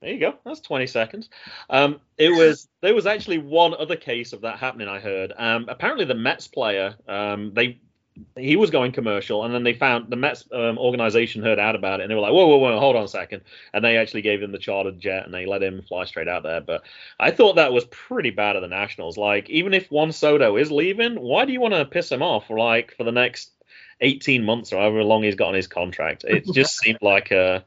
there 0.00 0.12
you 0.12 0.20
go. 0.20 0.34
That's 0.44 0.60
20 0.60 0.86
seconds. 0.86 1.30
Um, 1.70 2.00
it 2.18 2.30
was 2.30 2.68
there 2.80 2.94
was 2.94 3.06
actually 3.06 3.38
one 3.38 3.74
other 3.74 3.96
case 3.96 4.32
of 4.32 4.42
that 4.42 4.58
happening. 4.58 4.88
I 4.88 5.00
heard. 5.00 5.32
Um, 5.36 5.66
apparently, 5.68 6.04
the 6.04 6.14
Mets 6.14 6.48
player, 6.48 6.94
um, 7.08 7.52
they 7.54 7.80
he 8.36 8.56
was 8.56 8.70
going 8.70 8.92
commercial, 8.92 9.44
and 9.44 9.54
then 9.54 9.62
they 9.62 9.74
found 9.74 10.10
the 10.10 10.16
Mets 10.16 10.44
um, 10.52 10.78
organization 10.78 11.42
heard 11.42 11.58
out 11.58 11.74
about 11.74 12.00
it, 12.00 12.04
and 12.04 12.10
they 12.10 12.14
were 12.14 12.20
like, 12.20 12.32
"Whoa, 12.32 12.46
whoa, 12.46 12.58
whoa, 12.58 12.78
hold 12.78 12.96
on 12.96 13.04
a 13.04 13.08
second. 13.08 13.42
and 13.72 13.84
they 13.84 13.96
actually 13.96 14.22
gave 14.22 14.42
him 14.42 14.52
the 14.52 14.58
chartered 14.58 15.00
jet, 15.00 15.24
and 15.24 15.34
they 15.34 15.46
let 15.46 15.62
him 15.62 15.82
fly 15.82 16.04
straight 16.04 16.28
out 16.28 16.42
there. 16.42 16.60
But 16.60 16.82
I 17.18 17.30
thought 17.30 17.56
that 17.56 17.72
was 17.72 17.84
pretty 17.86 18.30
bad 18.30 18.56
of 18.56 18.62
the 18.62 18.68
Nationals. 18.68 19.16
Like, 19.16 19.50
even 19.50 19.74
if 19.74 19.90
Juan 19.90 20.12
Soto 20.12 20.56
is 20.56 20.70
leaving, 20.70 21.16
why 21.16 21.44
do 21.44 21.52
you 21.52 21.60
want 21.60 21.74
to 21.74 21.84
piss 21.84 22.10
him 22.10 22.22
off? 22.22 22.50
Like 22.50 22.94
for 22.96 23.04
the 23.04 23.12
next 23.12 23.50
18 24.00 24.44
months 24.44 24.72
or 24.72 24.80
however 24.80 25.02
long 25.02 25.22
he's 25.22 25.34
got 25.34 25.48
on 25.48 25.54
his 25.54 25.66
contract. 25.66 26.24
It 26.24 26.46
just 26.54 26.76
seemed 26.78 26.98
like 27.02 27.30
a 27.30 27.64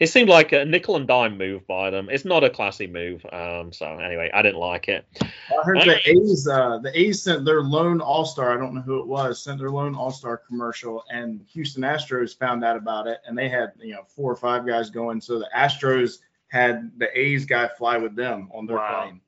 it 0.00 0.08
seemed 0.08 0.28
like 0.28 0.52
a 0.52 0.64
nickel 0.64 0.96
and 0.96 1.06
dime 1.06 1.38
move 1.38 1.66
by 1.66 1.90
them. 1.90 2.08
It's 2.10 2.24
not 2.24 2.44
a 2.44 2.50
classy 2.50 2.86
move. 2.86 3.24
Um, 3.32 3.72
so 3.72 3.86
anyway, 3.98 4.30
I 4.34 4.42
didn't 4.42 4.60
like 4.60 4.88
it. 4.88 5.06
I 5.22 5.62
heard 5.64 5.80
the 5.82 6.00
A's, 6.08 6.48
uh, 6.48 6.78
the 6.78 6.98
A's 6.98 7.22
sent 7.22 7.44
their 7.44 7.62
lone 7.62 8.00
All 8.00 8.24
Star. 8.24 8.52
I 8.52 8.56
don't 8.56 8.74
know 8.74 8.80
who 8.80 9.00
it 9.00 9.06
was. 9.06 9.42
Sent 9.42 9.58
their 9.58 9.70
lone 9.70 9.94
All 9.94 10.10
Star 10.10 10.36
commercial, 10.36 11.04
and 11.10 11.44
Houston 11.52 11.82
Astros 11.82 12.36
found 12.36 12.64
out 12.64 12.76
about 12.76 13.06
it, 13.06 13.18
and 13.26 13.36
they 13.36 13.48
had 13.48 13.72
you 13.80 13.94
know 13.94 14.02
four 14.06 14.30
or 14.32 14.36
five 14.36 14.66
guys 14.66 14.90
going. 14.90 15.20
So 15.20 15.38
the 15.38 15.48
Astros 15.56 16.18
had 16.48 16.90
the 16.98 17.08
A's 17.18 17.44
guy 17.44 17.68
fly 17.68 17.96
with 17.96 18.14
them 18.14 18.48
on 18.52 18.66
their 18.66 18.76
Wow. 18.76 19.02
plane. 19.02 19.20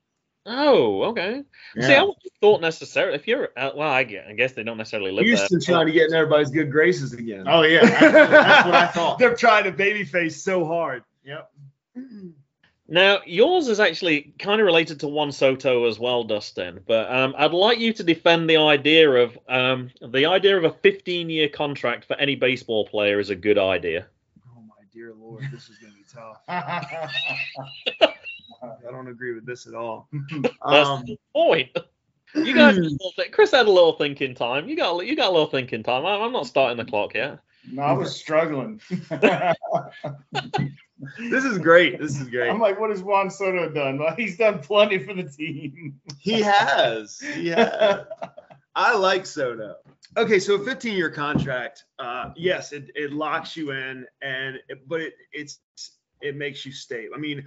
Oh, 0.49 1.03
okay. 1.03 1.43
See, 1.75 1.81
I 1.83 1.89
Yeah. 1.89 2.01
wouldn't 2.01 2.23
have 2.23 2.31
thought 2.41 2.61
necessarily 2.61 3.15
if 3.15 3.27
you're 3.27 3.49
uh, 3.57 3.71
well, 3.75 3.89
I 3.91 4.03
guess, 4.03 4.25
I 4.29 4.33
guess 4.33 4.53
they 4.53 4.63
don't 4.63 4.77
necessarily 4.77 5.11
live 5.11 5.25
Houston 5.25 5.59
there. 5.59 5.75
trying 5.75 5.87
to 5.87 5.91
get 5.91 6.07
in 6.09 6.15
everybody's 6.15 6.49
good 6.51 6.71
graces 6.71 7.11
again. 7.13 7.43
Oh 7.47 7.63
yeah, 7.63 7.81
that's, 7.85 7.99
that's 8.01 8.65
what 8.65 8.75
I 8.75 8.87
thought. 8.87 9.19
They're 9.19 9.35
trying 9.35 9.65
to 9.65 9.71
babyface 9.73 10.33
so 10.33 10.63
hard. 10.65 11.03
Yep. 11.25 11.51
Now, 12.89 13.19
yours 13.25 13.67
is 13.67 13.81
actually 13.81 14.33
kind 14.39 14.61
of 14.61 14.65
related 14.65 15.01
to 15.01 15.09
Juan 15.09 15.33
Soto 15.33 15.85
as 15.87 15.99
well, 15.99 16.23
Dustin. 16.23 16.79
But 16.87 17.11
um, 17.13 17.35
I'd 17.37 17.51
like 17.51 17.79
you 17.79 17.91
to 17.91 18.01
defend 18.03 18.49
the 18.49 18.55
idea 18.57 19.09
of 19.11 19.37
um, 19.49 19.91
the 20.01 20.27
idea 20.27 20.55
of 20.57 20.63
a 20.63 20.69
15-year 20.69 21.49
contract 21.49 22.05
for 22.05 22.15
any 22.15 22.35
baseball 22.35 22.87
player 22.87 23.19
is 23.19 23.29
a 23.29 23.35
good 23.35 23.57
idea. 23.57 24.05
Oh 24.55 24.61
my 24.61 24.75
dear 24.93 25.13
lord, 25.13 25.43
this 25.51 25.67
is 25.67 25.77
gonna 25.79 25.93
be 25.93 26.05
tough. 26.09 26.41
I 28.63 28.91
don't 28.91 29.07
agree 29.07 29.33
with 29.33 29.45
this 29.45 29.67
at 29.67 29.73
all. 29.73 30.09
That's 30.41 30.87
Um, 30.89 31.03
the 31.05 31.17
point. 31.33 31.69
You 32.35 32.53
guys, 32.53 32.75
had 32.75 32.83
a 32.83 32.89
little 32.89 33.13
thi- 33.17 33.29
Chris 33.29 33.51
had 33.51 33.67
a 33.67 33.71
little 33.71 33.93
thinking 33.93 34.35
time. 34.35 34.67
You 34.67 34.75
got, 34.75 34.99
a- 34.99 35.05
you 35.05 35.15
got 35.15 35.29
a 35.29 35.31
little 35.31 35.47
thinking 35.49 35.83
time. 35.83 36.05
I- 36.05 36.17
I'm 36.17 36.33
not 36.33 36.45
starting 36.47 36.77
the 36.77 36.85
clock 36.85 37.13
yet. 37.15 37.39
no, 37.71 37.81
I 37.83 37.93
was 37.93 38.15
struggling. 38.15 38.81
this 41.19 41.43
is 41.45 41.57
great. 41.57 41.99
This 41.99 42.19
is 42.19 42.27
great. 42.29 42.49
I'm 42.49 42.59
like, 42.59 42.79
what 42.79 42.89
has 42.89 43.01
Juan 43.01 43.29
Soto 43.29 43.69
done? 43.69 43.99
Well, 43.99 44.15
he's 44.15 44.37
done 44.37 44.59
plenty 44.59 44.99
for 44.99 45.13
the 45.13 45.23
team. 45.23 45.99
He 46.19 46.41
has. 46.41 47.19
He 47.19 47.49
has. 47.49 48.05
I 48.75 48.95
like 48.95 49.25
Soto. 49.25 49.75
Okay, 50.15 50.39
so 50.39 50.55
a 50.55 50.63
15 50.65 50.95
year 50.95 51.09
contract, 51.09 51.85
uh, 51.99 52.31
yes, 52.35 52.71
it, 52.73 52.91
it 52.95 53.11
locks 53.11 53.55
you 53.57 53.71
in, 53.71 54.05
and 54.21 54.59
but 54.87 55.01
it 55.01 55.13
it's 55.33 55.59
it 56.21 56.35
makes 56.35 56.65
you 56.65 56.71
stay. 56.71 57.07
I 57.13 57.17
mean, 57.17 57.45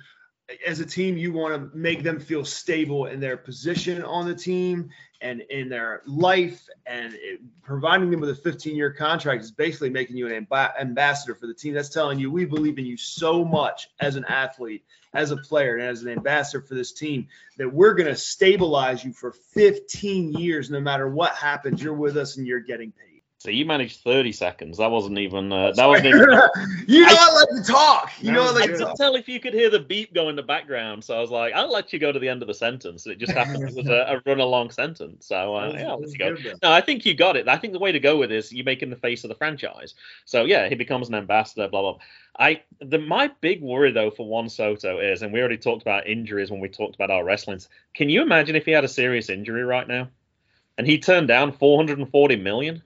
as 0.67 0.81
a 0.81 0.87
team, 0.87 1.17
you 1.17 1.33
want 1.33 1.55
to 1.55 1.77
make 1.77 2.03
them 2.03 2.19
feel 2.21 2.45
stable 2.45 3.07
in 3.07 3.21
their 3.21 3.37
position 3.37 4.03
on 4.03 4.27
the 4.27 4.35
team 4.35 4.91
and 5.21 5.43
in 5.51 5.69
their 5.69 6.03
life, 6.07 6.67
and 6.87 7.13
it, 7.15 7.41
providing 7.63 8.11
them 8.11 8.21
with 8.21 8.31
a 8.31 8.35
15 8.35 8.75
year 8.75 8.91
contract 8.91 9.43
is 9.43 9.51
basically 9.51 9.91
making 9.91 10.17
you 10.17 10.27
an 10.27 10.47
amb- 10.47 10.81
ambassador 10.81 11.35
for 11.35 11.47
the 11.47 11.55
team. 11.55 11.75
That's 11.75 11.91
telling 11.91 12.19
you 12.19 12.31
we 12.31 12.45
believe 12.45 12.79
in 12.79 12.87
you 12.87 12.97
so 12.97 13.45
much 13.45 13.91
as 14.01 14.17
an 14.17 14.25
athlete, 14.25 14.85
as 15.13 15.31
a 15.31 15.37
player, 15.37 15.77
and 15.77 15.87
as 15.87 16.03
an 16.03 16.09
ambassador 16.09 16.63
for 16.63 16.75
this 16.75 16.93
team 16.93 17.29
that 17.59 17.73
we're 17.73 17.95
going 17.95 18.09
to 18.09 18.17
stabilize 18.17 19.05
you 19.05 19.13
for 19.13 19.33
15 19.33 20.33
years. 20.33 20.71
No 20.71 20.81
matter 20.81 21.09
what 21.09 21.35
happens, 21.35 21.83
you're 21.83 21.95
with 21.95 22.17
us 22.17 22.37
and 22.39 22.47
you're 22.47 22.61
getting 22.61 22.93
paid. 22.93 23.10
So 23.41 23.51
you 23.51 23.65
managed 23.65 24.01
30 24.01 24.33
seconds. 24.33 24.77
That 24.77 24.91
wasn't 24.91 25.17
even. 25.17 25.51
Uh, 25.51 25.73
that 25.73 25.87
wasn't 25.87 26.09
even. 26.09 26.21
you 26.87 27.01
know 27.01 27.09
I, 27.09 27.33
like 27.33 27.65
to 27.65 27.73
talk. 27.73 28.13
You 28.21 28.33
know 28.33 28.43
I 28.43 28.51
like 28.51 28.71
I 28.71 28.77
could 28.77 28.97
tell 28.97 29.15
if 29.15 29.31
you 29.31 29.41
could 29.41 29.55
hear 29.55 29.71
the 29.71 29.79
beep 29.79 30.13
go 30.13 30.29
in 30.29 30.37
the 30.37 30.43
background, 30.43 31.03
so 31.03 31.17
I 31.17 31.21
was 31.23 31.31
like, 31.31 31.55
I'll 31.55 31.73
let 31.73 31.91
you 31.91 31.99
go 31.99 32.13
to 32.13 32.19
the 32.19 32.29
end 32.29 32.43
of 32.43 32.49
the 32.49 32.55
sentence. 32.55 33.07
It 33.07 33.17
just 33.17 33.33
happened 33.33 33.67
it 33.67 33.75
was 33.75 33.89
a, 33.89 33.93
a 33.93 34.23
run 34.27 34.41
along 34.41 34.73
sentence. 34.73 35.27
So 35.27 35.57
uh, 35.57 35.73
yeah, 35.75 35.89
I'll 35.89 36.01
let 36.01 36.11
you 36.11 36.19
go. 36.19 36.37
No, 36.63 36.71
I 36.71 36.83
think 36.83 37.07
you 37.07 37.15
got 37.15 37.35
it. 37.35 37.49
I 37.49 37.57
think 37.57 37.73
the 37.73 37.79
way 37.79 37.93
to 37.93 37.99
go 37.99 38.19
with 38.19 38.29
this, 38.29 38.53
you 38.53 38.63
make 38.63 38.83
him 38.83 38.91
the 38.91 38.97
face 38.97 39.25
of 39.25 39.29
the 39.29 39.35
franchise. 39.35 39.95
So 40.27 40.45
yeah, 40.45 40.69
he 40.69 40.75
becomes 40.75 41.09
an 41.09 41.15
ambassador. 41.15 41.67
Blah 41.67 41.81
blah. 41.81 41.93
blah. 41.93 42.03
I 42.39 42.63
the 42.81 42.99
my 42.99 43.31
big 43.41 43.63
worry 43.63 43.91
though 43.91 44.11
for 44.11 44.29
Juan 44.29 44.51
Soto 44.51 44.99
is, 44.99 45.23
and 45.23 45.33
we 45.33 45.41
already 45.41 45.57
talked 45.57 45.81
about 45.81 46.07
injuries 46.07 46.51
when 46.51 46.61
we 46.61 46.69
talked 46.69 46.95
about 46.95 47.11
our 47.11 47.25
wrestlings. 47.25 47.71
Can 47.95 48.11
you 48.11 48.21
imagine 48.21 48.55
if 48.55 48.67
he 48.67 48.73
had 48.73 48.85
a 48.85 48.89
serious 48.89 49.31
injury 49.31 49.65
right 49.65 49.89
now, 49.89 50.09
and 50.77 50.87
he 50.87 50.99
turned 50.99 51.29
down 51.29 51.53
440 51.53 52.37
million? 52.37 52.83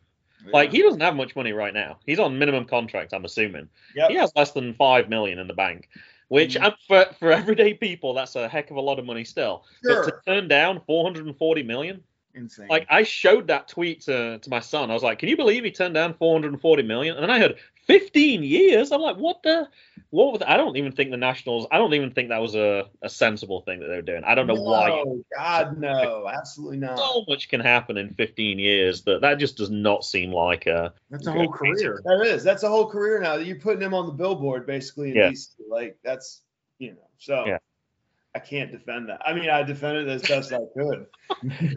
Like 0.52 0.70
he 0.72 0.82
doesn't 0.82 1.00
have 1.00 1.16
much 1.16 1.34
money 1.36 1.52
right 1.52 1.72
now. 1.74 1.98
He's 2.06 2.18
on 2.18 2.38
minimum 2.38 2.64
contract. 2.66 3.12
I'm 3.14 3.24
assuming 3.24 3.68
Yep. 3.94 4.10
he 4.10 4.16
has 4.16 4.32
less 4.36 4.52
than 4.52 4.74
five 4.74 5.08
million 5.08 5.38
in 5.38 5.46
the 5.46 5.54
bank. 5.54 5.88
Which 6.28 6.56
uh, 6.56 6.72
for 6.88 7.06
for 7.18 7.30
everyday 7.32 7.74
people, 7.74 8.14
that's 8.14 8.34
a 8.36 8.48
heck 8.48 8.70
of 8.70 8.76
a 8.76 8.80
lot 8.80 8.98
of 8.98 9.04
money 9.04 9.24
still. 9.24 9.64
But 9.82 10.04
to 10.04 10.14
turn 10.26 10.48
down 10.48 10.80
440 10.86 11.62
million, 11.62 12.02
Insane. 12.34 12.66
like 12.68 12.86
I 12.90 13.02
showed 13.02 13.46
that 13.48 13.68
tweet 13.68 14.00
to, 14.02 14.38
to 14.38 14.50
my 14.50 14.60
son. 14.60 14.90
I 14.90 14.94
was 14.94 15.02
like, 15.02 15.18
"Can 15.18 15.28
you 15.28 15.36
believe 15.36 15.64
he 15.64 15.70
turned 15.70 15.94
down 15.94 16.14
440 16.14 16.82
million? 16.82 17.14
And 17.16 17.22
then 17.22 17.30
I 17.30 17.38
heard 17.38 17.56
15 17.86 18.42
years. 18.42 18.92
I'm 18.92 19.00
like, 19.00 19.16
"What 19.16 19.42
the? 19.42 19.68
What 20.10 20.32
was?" 20.32 20.42
I 20.46 20.56
don't 20.56 20.76
even 20.76 20.92
think 20.92 21.10
the 21.10 21.16
Nationals. 21.16 21.66
I 21.70 21.78
don't 21.78 21.92
even 21.94 22.10
think 22.10 22.30
that 22.30 22.40
was 22.40 22.54
a, 22.54 22.86
a 23.02 23.08
sensible 23.08 23.60
thing 23.60 23.80
that 23.80 23.86
they 23.86 23.96
were 23.96 24.02
doing. 24.02 24.24
I 24.24 24.34
don't 24.34 24.46
know 24.46 24.54
why. 24.54 24.88
No, 24.88 25.24
God, 25.36 25.78
no, 25.78 26.28
absolutely 26.28 26.78
not. 26.78 26.98
So 26.98 27.24
much 27.28 27.48
can 27.48 27.60
happen 27.60 27.96
in 27.96 28.14
15 28.14 28.58
years 28.58 29.02
that 29.02 29.20
that 29.20 29.38
just 29.38 29.56
does 29.56 29.70
not 29.70 30.04
seem 30.04 30.32
like 30.32 30.66
a. 30.66 30.92
That's 31.10 31.26
a 31.26 31.32
whole 31.32 31.52
career. 31.52 32.00
That 32.04 32.26
is. 32.26 32.42
That's 32.42 32.62
a 32.62 32.68
whole 32.68 32.88
career 32.88 33.20
now. 33.20 33.36
That 33.36 33.46
You're 33.46 33.60
putting 33.60 33.82
him 33.82 33.94
on 33.94 34.06
the 34.06 34.12
billboard 34.12 34.66
basically 34.66 35.10
in 35.10 35.16
Yeah. 35.16 35.30
DC. 35.30 35.48
Like 35.68 35.98
that's 36.02 36.42
you 36.78 36.92
know. 36.92 37.08
So 37.18 37.44
Yeah. 37.46 37.58
I 38.36 38.40
can't 38.40 38.72
defend 38.72 39.08
that. 39.10 39.20
I 39.24 39.32
mean, 39.32 39.48
I 39.48 39.62
defended 39.62 40.08
it 40.08 40.10
as 40.10 40.22
best 40.22 40.52
I 40.52 40.58
could. 40.76 41.06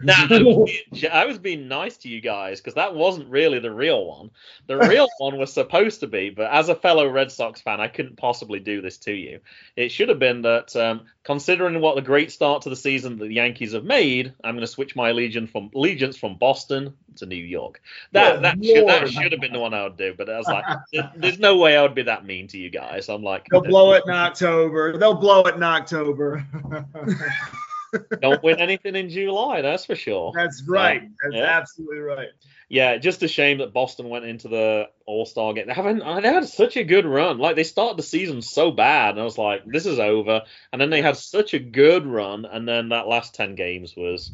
Nah, 0.02 0.26
I 0.28 0.42
was 0.42 0.70
being- 0.90 1.12
I 1.12 1.24
was 1.24 1.38
being 1.38 1.68
nice 1.68 1.96
to 1.98 2.08
you 2.08 2.20
guys 2.20 2.60
because 2.60 2.74
that 2.74 2.94
wasn't 2.96 3.28
really 3.28 3.60
the 3.60 3.70
real 3.70 4.04
one. 4.06 4.30
The 4.66 4.76
real 4.76 5.06
one 5.18 5.38
was 5.38 5.52
supposed 5.52 6.00
to 6.00 6.08
be, 6.08 6.30
but 6.30 6.50
as 6.50 6.68
a 6.68 6.74
fellow 6.74 7.08
Red 7.08 7.30
Sox 7.30 7.60
fan, 7.60 7.80
I 7.80 7.86
couldn't 7.86 8.16
possibly 8.16 8.58
do 8.58 8.80
this 8.82 8.98
to 8.98 9.12
you. 9.12 9.38
It 9.76 9.90
should 9.92 10.08
have 10.08 10.18
been 10.18 10.42
that, 10.42 10.74
um, 10.74 11.02
considering 11.22 11.80
what 11.80 11.94
the 11.94 12.02
great 12.02 12.32
start 12.32 12.62
to 12.62 12.70
the 12.70 12.76
season 12.76 13.18
that 13.18 13.26
the 13.26 13.34
Yankees 13.34 13.72
have 13.74 13.84
made, 13.84 14.32
I'm 14.42 14.54
going 14.54 14.62
to 14.62 14.66
switch 14.66 14.96
my 14.96 15.10
allegiance 15.10 15.50
from 15.50 15.70
allegiance 15.76 16.16
from 16.16 16.36
Boston 16.38 16.94
to 17.16 17.26
New 17.26 17.36
York. 17.36 17.80
That 18.12 18.34
Good 18.34 18.42
that 18.44 18.64
should, 18.64 18.88
that 18.88 19.08
should 19.10 19.32
have 19.32 19.40
been 19.40 19.52
the 19.52 19.58
one 19.60 19.74
I 19.74 19.84
would 19.84 19.96
do, 19.96 20.14
but 20.16 20.28
I 20.28 20.36
was 20.38 20.46
like, 20.48 20.64
there- 20.92 21.12
there's 21.16 21.38
no 21.38 21.56
way 21.56 21.76
I 21.76 21.82
would 21.82 21.94
be 21.94 22.02
that 22.02 22.24
mean 22.26 22.48
to 22.48 22.58
you 22.58 22.70
guys. 22.70 23.08
I'm 23.08 23.22
like, 23.22 23.46
They'll 23.50 23.62
blow 23.62 23.92
it 23.92 24.02
in 24.06 24.12
October. 24.12 24.98
They'll 24.98 25.14
blow 25.14 25.42
it 25.44 25.54
in 25.54 25.62
October. 25.62 26.44
don't 28.20 28.42
win 28.42 28.60
anything 28.60 28.96
in 28.96 29.08
July, 29.08 29.62
that's 29.62 29.86
for 29.86 29.94
sure. 29.94 30.32
That's 30.34 30.62
right. 30.68 31.02
That's 31.22 31.34
Yeah. 31.34 31.44
absolutely 31.44 31.98
right. 31.98 32.28
Yeah, 32.68 32.98
just 32.98 33.22
a 33.22 33.28
shame 33.28 33.58
that 33.58 33.72
Boston 33.72 34.10
went 34.10 34.26
into 34.26 34.48
the 34.48 34.90
All 35.06 35.24
Star 35.24 35.54
game. 35.54 35.68
They 35.68 35.72
haven't. 35.72 36.00
They 36.00 36.28
had 36.28 36.46
such 36.46 36.76
a 36.76 36.84
good 36.84 37.06
run. 37.06 37.38
Like 37.38 37.56
they 37.56 37.64
started 37.64 37.96
the 37.96 38.02
season 38.02 38.42
so 38.42 38.70
bad, 38.70 39.10
and 39.12 39.20
I 39.20 39.24
was 39.24 39.38
like, 39.38 39.62
"This 39.64 39.86
is 39.86 39.98
over." 39.98 40.42
And 40.70 40.80
then 40.80 40.90
they 40.90 41.00
had 41.00 41.16
such 41.16 41.54
a 41.54 41.58
good 41.58 42.06
run, 42.06 42.44
and 42.44 42.68
then 42.68 42.90
that 42.90 43.08
last 43.08 43.34
ten 43.34 43.54
games 43.54 43.96
was 43.96 44.32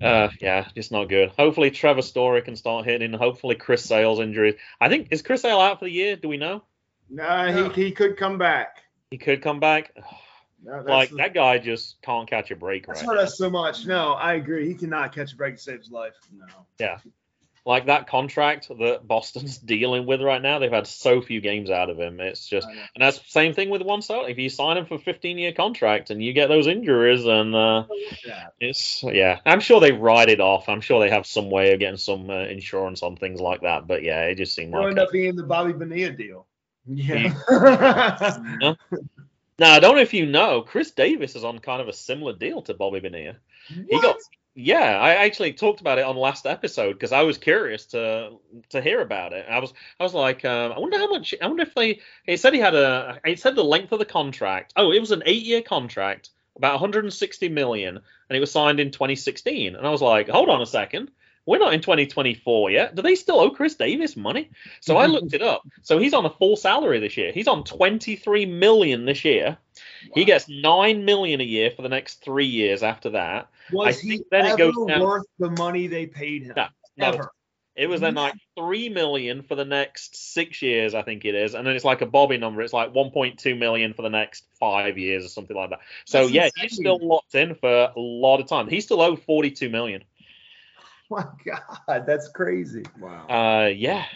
Uh, 0.00 0.28
yeah, 0.40 0.68
just 0.74 0.90
not 0.92 1.08
good. 1.10 1.30
Hopefully 1.38 1.70
Trevor 1.70 2.00
Story 2.02 2.40
can 2.42 2.56
start 2.56 2.86
hitting. 2.86 3.12
Hopefully 3.12 3.54
Chris 3.56 3.84
Sale's 3.84 4.20
injury. 4.20 4.56
I 4.80 4.88
think 4.88 5.08
is 5.10 5.20
Chris 5.22 5.42
Sale 5.42 5.60
out 5.60 5.78
for 5.78 5.84
the 5.86 5.92
year? 5.92 6.16
Do 6.16 6.28
we 6.28 6.38
know? 6.38 6.62
Nah, 7.10 7.50
No. 7.50 7.68
he, 7.68 7.84
he 7.84 7.90
could 7.92 8.16
come 8.16 8.38
back. 8.38 8.82
He 9.10 9.18
could 9.18 9.42
come 9.42 9.60
back. 9.60 9.94
No, 10.64 10.80
Like 10.86 11.10
the- 11.10 11.16
that 11.16 11.34
guy 11.34 11.58
just 11.58 12.00
can't 12.02 12.28
catch 12.28 12.50
a 12.50 12.56
break 12.56 12.86
That's 12.86 13.00
right. 13.00 13.08
hurt 13.08 13.16
now. 13.16 13.22
us 13.22 13.36
so 13.38 13.50
much. 13.50 13.84
No, 13.86 14.12
I 14.12 14.34
agree. 14.34 14.68
He 14.68 14.74
cannot 14.74 15.12
catch 15.14 15.32
a 15.32 15.36
break 15.36 15.56
to 15.56 15.62
save 15.62 15.78
his 15.80 15.90
life. 15.90 16.14
no. 16.36 16.46
Yeah. 16.78 16.98
Like 17.64 17.86
that 17.86 18.08
contract 18.08 18.68
that 18.76 19.06
Boston's 19.06 19.56
dealing 19.74 20.04
with 20.04 20.20
right 20.20 20.42
now, 20.42 20.58
they've 20.58 20.72
had 20.72 20.88
so 20.88 21.20
few 21.22 21.40
games 21.40 21.70
out 21.70 21.90
of 21.90 21.96
him. 22.00 22.18
It's 22.18 22.48
just, 22.48 22.66
and 22.66 22.78
that's 22.98 23.18
the 23.18 23.28
same 23.30 23.54
thing 23.54 23.70
with 23.70 23.82
one. 23.82 24.00
If 24.08 24.36
you 24.38 24.48
sign 24.50 24.76
him 24.78 24.86
for 24.86 24.94
a 24.94 24.98
15 24.98 25.38
year 25.38 25.52
contract 25.52 26.10
and 26.10 26.20
you 26.20 26.32
get 26.32 26.48
those 26.48 26.66
injuries, 26.66 27.24
and 27.24 27.54
uh, 27.54 27.84
Yeah. 28.26 28.46
it's 28.58 29.04
yeah, 29.04 29.38
I'm 29.46 29.60
sure 29.60 29.78
they 29.80 29.92
write 29.92 30.28
it 30.28 30.40
off. 30.40 30.68
I'm 30.68 30.80
sure 30.80 30.98
they 31.00 31.10
have 31.10 31.24
some 31.24 31.50
way 31.50 31.72
of 31.72 31.78
getting 31.78 31.98
some 31.98 32.30
uh, 32.30 32.40
insurance 32.46 33.04
on 33.04 33.14
things 33.16 33.40
like 33.40 33.60
that. 33.60 33.86
But 33.86 34.02
yeah, 34.02 34.22
it 34.24 34.34
just 34.38 34.56
seemed 34.56 34.72
It'll 34.74 34.82
like. 34.82 34.90
end 34.90 34.98
up 34.98 35.12
being 35.12 35.36
the 35.36 35.44
Bobby 35.44 35.72
Bonilla 35.72 36.10
deal. 36.10 36.46
Yeah. 36.84 37.32
Now 39.58 39.72
I 39.72 39.80
don't 39.80 39.96
know 39.96 40.02
if 40.02 40.14
you 40.14 40.26
know, 40.26 40.62
Chris 40.62 40.90
Davis 40.90 41.36
is 41.36 41.44
on 41.44 41.58
kind 41.58 41.80
of 41.80 41.88
a 41.88 41.92
similar 41.92 42.32
deal 42.32 42.62
to 42.62 42.74
Bobby 42.74 43.00
Bonilla. 43.00 43.36
He 43.68 44.00
got 44.00 44.16
yeah, 44.54 44.98
I 45.00 45.14
actually 45.24 45.54
talked 45.54 45.80
about 45.80 45.98
it 45.98 46.04
on 46.04 46.16
last 46.16 46.46
episode 46.46 46.92
because 46.92 47.12
I 47.12 47.22
was 47.22 47.38
curious 47.38 47.86
to 47.86 48.32
to 48.70 48.82
hear 48.82 49.00
about 49.00 49.32
it. 49.32 49.46
I 49.48 49.58
was 49.58 49.72
I 49.98 50.02
was 50.02 50.12
like, 50.12 50.44
um, 50.44 50.72
I 50.72 50.78
wonder 50.78 50.98
how 50.98 51.08
much. 51.08 51.34
I 51.40 51.46
wonder 51.46 51.62
if 51.62 51.74
they. 51.74 52.00
He 52.26 52.36
said 52.36 52.52
he 52.52 52.60
had 52.60 52.74
a. 52.74 53.18
He 53.24 53.36
said 53.36 53.56
the 53.56 53.64
length 53.64 53.92
of 53.92 53.98
the 53.98 54.04
contract. 54.04 54.74
Oh, 54.76 54.92
it 54.92 55.00
was 55.00 55.10
an 55.10 55.22
eight 55.24 55.44
year 55.44 55.62
contract, 55.62 56.30
about 56.56 56.74
160 56.74 57.48
million, 57.48 57.96
and 57.96 58.36
it 58.36 58.40
was 58.40 58.52
signed 58.52 58.78
in 58.78 58.90
2016. 58.90 59.74
And 59.74 59.86
I 59.86 59.90
was 59.90 60.02
like, 60.02 60.28
hold 60.28 60.50
on 60.50 60.60
a 60.60 60.66
second. 60.66 61.10
We're 61.44 61.58
not 61.58 61.74
in 61.74 61.80
2024 61.80 62.70
yet. 62.70 62.94
Do 62.94 63.02
they 63.02 63.14
still 63.16 63.40
owe 63.40 63.50
Chris 63.50 63.74
Davis 63.74 64.16
money? 64.16 64.50
So 64.80 64.96
I 64.96 65.06
looked 65.14 65.34
it 65.34 65.42
up. 65.42 65.62
So 65.82 65.98
he's 65.98 66.14
on 66.14 66.24
a 66.24 66.30
full 66.30 66.56
salary 66.56 67.00
this 67.00 67.16
year. 67.16 67.32
He's 67.32 67.48
on 67.48 67.64
23 67.64 68.46
million 68.46 69.04
this 69.04 69.24
year. 69.24 69.56
He 70.14 70.24
gets 70.24 70.48
nine 70.48 71.04
million 71.04 71.40
a 71.40 71.44
year 71.44 71.70
for 71.70 71.82
the 71.82 71.88
next 71.88 72.22
three 72.22 72.46
years 72.46 72.82
after 72.82 73.10
that. 73.10 73.48
Was 73.72 73.98
I 73.98 74.00
he 74.00 74.08
think 74.16 74.26
then 74.30 74.46
it 74.46 74.48
ever 74.50 74.56
goes 74.56 74.86
down- 74.86 75.00
worth 75.00 75.26
the 75.38 75.50
money 75.50 75.86
they 75.86 76.06
paid 76.06 76.44
him? 76.44 76.54
No, 76.56 76.66
no, 76.96 77.06
Ever. 77.06 77.32
It 77.74 77.88
was 77.88 78.02
then 78.02 78.14
like 78.14 78.34
three 78.54 78.90
million 78.90 79.42
for 79.42 79.54
the 79.54 79.64
next 79.64 80.14
six 80.34 80.60
years, 80.60 80.94
I 80.94 81.00
think 81.00 81.24
it 81.24 81.34
is, 81.34 81.54
and 81.54 81.66
then 81.66 81.74
it's 81.74 81.86
like 81.86 82.02
a 82.02 82.06
Bobby 82.06 82.36
number. 82.36 82.60
It's 82.60 82.74
like 82.74 82.92
1.2 82.92 83.58
million 83.58 83.94
for 83.94 84.02
the 84.02 84.10
next 84.10 84.44
five 84.60 84.98
years 84.98 85.24
or 85.24 85.28
something 85.28 85.56
like 85.56 85.70
that. 85.70 85.78
So 86.04 86.24
That's 86.24 86.32
yeah, 86.32 86.44
insane. 86.44 86.62
he's 86.68 86.76
still 86.76 86.98
locked 87.00 87.34
in 87.34 87.54
for 87.54 87.90
a 87.96 87.98
lot 87.98 88.40
of 88.40 88.46
time. 88.46 88.68
He's 88.68 88.84
still 88.84 89.00
owed 89.00 89.22
42 89.22 89.70
million. 89.70 90.04
My 91.12 91.26
God, 91.44 92.06
that's 92.06 92.28
crazy. 92.28 92.84
Wow. 92.98 93.26
Uh, 93.28 93.66
yeah, 93.68 94.06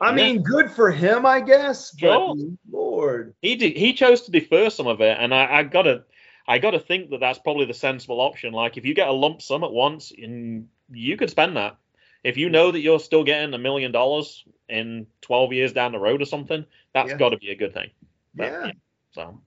I 0.00 0.10
Yeah. 0.10 0.14
mean, 0.14 0.42
good 0.42 0.70
for 0.70 0.90
him, 0.90 1.26
I 1.26 1.40
guess. 1.40 1.90
But 1.92 2.18
Sure. 2.18 2.34
Lord, 2.70 3.34
he 3.42 3.56
did, 3.56 3.76
he 3.76 3.92
chose 3.92 4.22
to 4.22 4.30
defer 4.30 4.70
some 4.70 4.86
of 4.86 5.00
it, 5.00 5.16
and 5.20 5.34
I, 5.34 5.58
I 5.58 5.62
gotta 5.64 6.04
I 6.48 6.58
gotta 6.58 6.80
think 6.80 7.10
that 7.10 7.20
that's 7.20 7.38
probably 7.38 7.66
the 7.66 7.74
sensible 7.74 8.20
option. 8.20 8.52
Like 8.52 8.76
if 8.76 8.84
you 8.86 8.94
get 8.94 9.08
a 9.08 9.12
lump 9.12 9.42
sum 9.42 9.64
at 9.64 9.72
once, 9.72 10.12
and 10.16 10.68
you 10.90 11.16
could 11.16 11.30
spend 11.30 11.56
that. 11.56 11.76
If 12.24 12.36
you 12.36 12.48
know 12.48 12.72
that 12.72 12.80
you're 12.80 12.98
still 12.98 13.22
getting 13.22 13.54
a 13.54 13.58
million 13.58 13.92
dollars 13.92 14.44
in 14.68 15.06
12 15.20 15.52
years 15.52 15.72
down 15.72 15.92
the 15.92 15.98
road 15.98 16.20
or 16.20 16.24
something, 16.24 16.64
that's 16.92 17.10
Yeah. 17.10 17.18
got 17.18 17.28
to 17.28 17.36
be 17.36 17.50
a 17.50 17.54
good 17.56 17.72
thing. 17.72 17.90
But, 18.34 18.46
yeah. 18.46 18.72
So, 19.12 19.40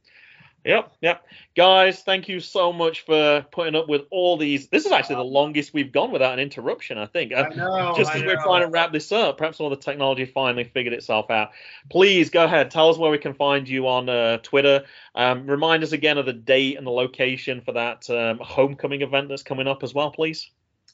yep, 0.63 0.91
yep. 1.01 1.25
Guys, 1.55 2.01
thank 2.01 2.27
you 2.27 2.39
so 2.39 2.71
much 2.71 3.01
for 3.01 3.45
putting 3.51 3.75
up 3.75 3.87
with 3.89 4.03
all 4.11 4.37
these. 4.37 4.67
This 4.67 4.85
is 4.85 4.91
actually 4.91 5.17
the 5.17 5.23
longest 5.23 5.73
we've 5.73 5.91
gone 5.91 6.11
without 6.11 6.33
an 6.33 6.39
interruption, 6.39 6.97
I 6.97 7.05
think. 7.05 7.33
Uh, 7.33 7.49
I 7.51 7.55
know. 7.55 7.93
just 7.97 8.13
as 8.13 8.23
we're 8.23 8.41
trying 8.41 8.61
to 8.61 8.67
wrap 8.67 8.91
this 8.91 9.11
up, 9.11 9.37
perhaps 9.37 9.59
all 9.59 9.69
the 9.69 9.75
technology 9.75 10.25
finally 10.25 10.63
figured 10.63 10.93
itself 10.93 11.29
out. 11.29 11.51
Please 11.89 12.29
go 12.29 12.45
ahead, 12.45 12.71
tell 12.71 12.89
us 12.89 12.97
where 12.97 13.11
we 13.11 13.17
can 13.17 13.33
find 13.33 13.67
you 13.67 13.87
on 13.87 14.09
uh, 14.09 14.37
Twitter. 14.37 14.85
Um, 15.15 15.47
remind 15.47 15.83
us 15.83 15.91
again 15.91 16.17
of 16.17 16.25
the 16.25 16.33
date 16.33 16.77
and 16.77 16.85
the 16.85 16.91
location 16.91 17.61
for 17.61 17.73
that 17.73 18.09
um, 18.09 18.39
homecoming 18.41 19.01
event 19.01 19.29
that's 19.29 19.43
coming 19.43 19.67
up 19.67 19.83
as 19.83 19.93
well, 19.93 20.11
please. 20.11 20.49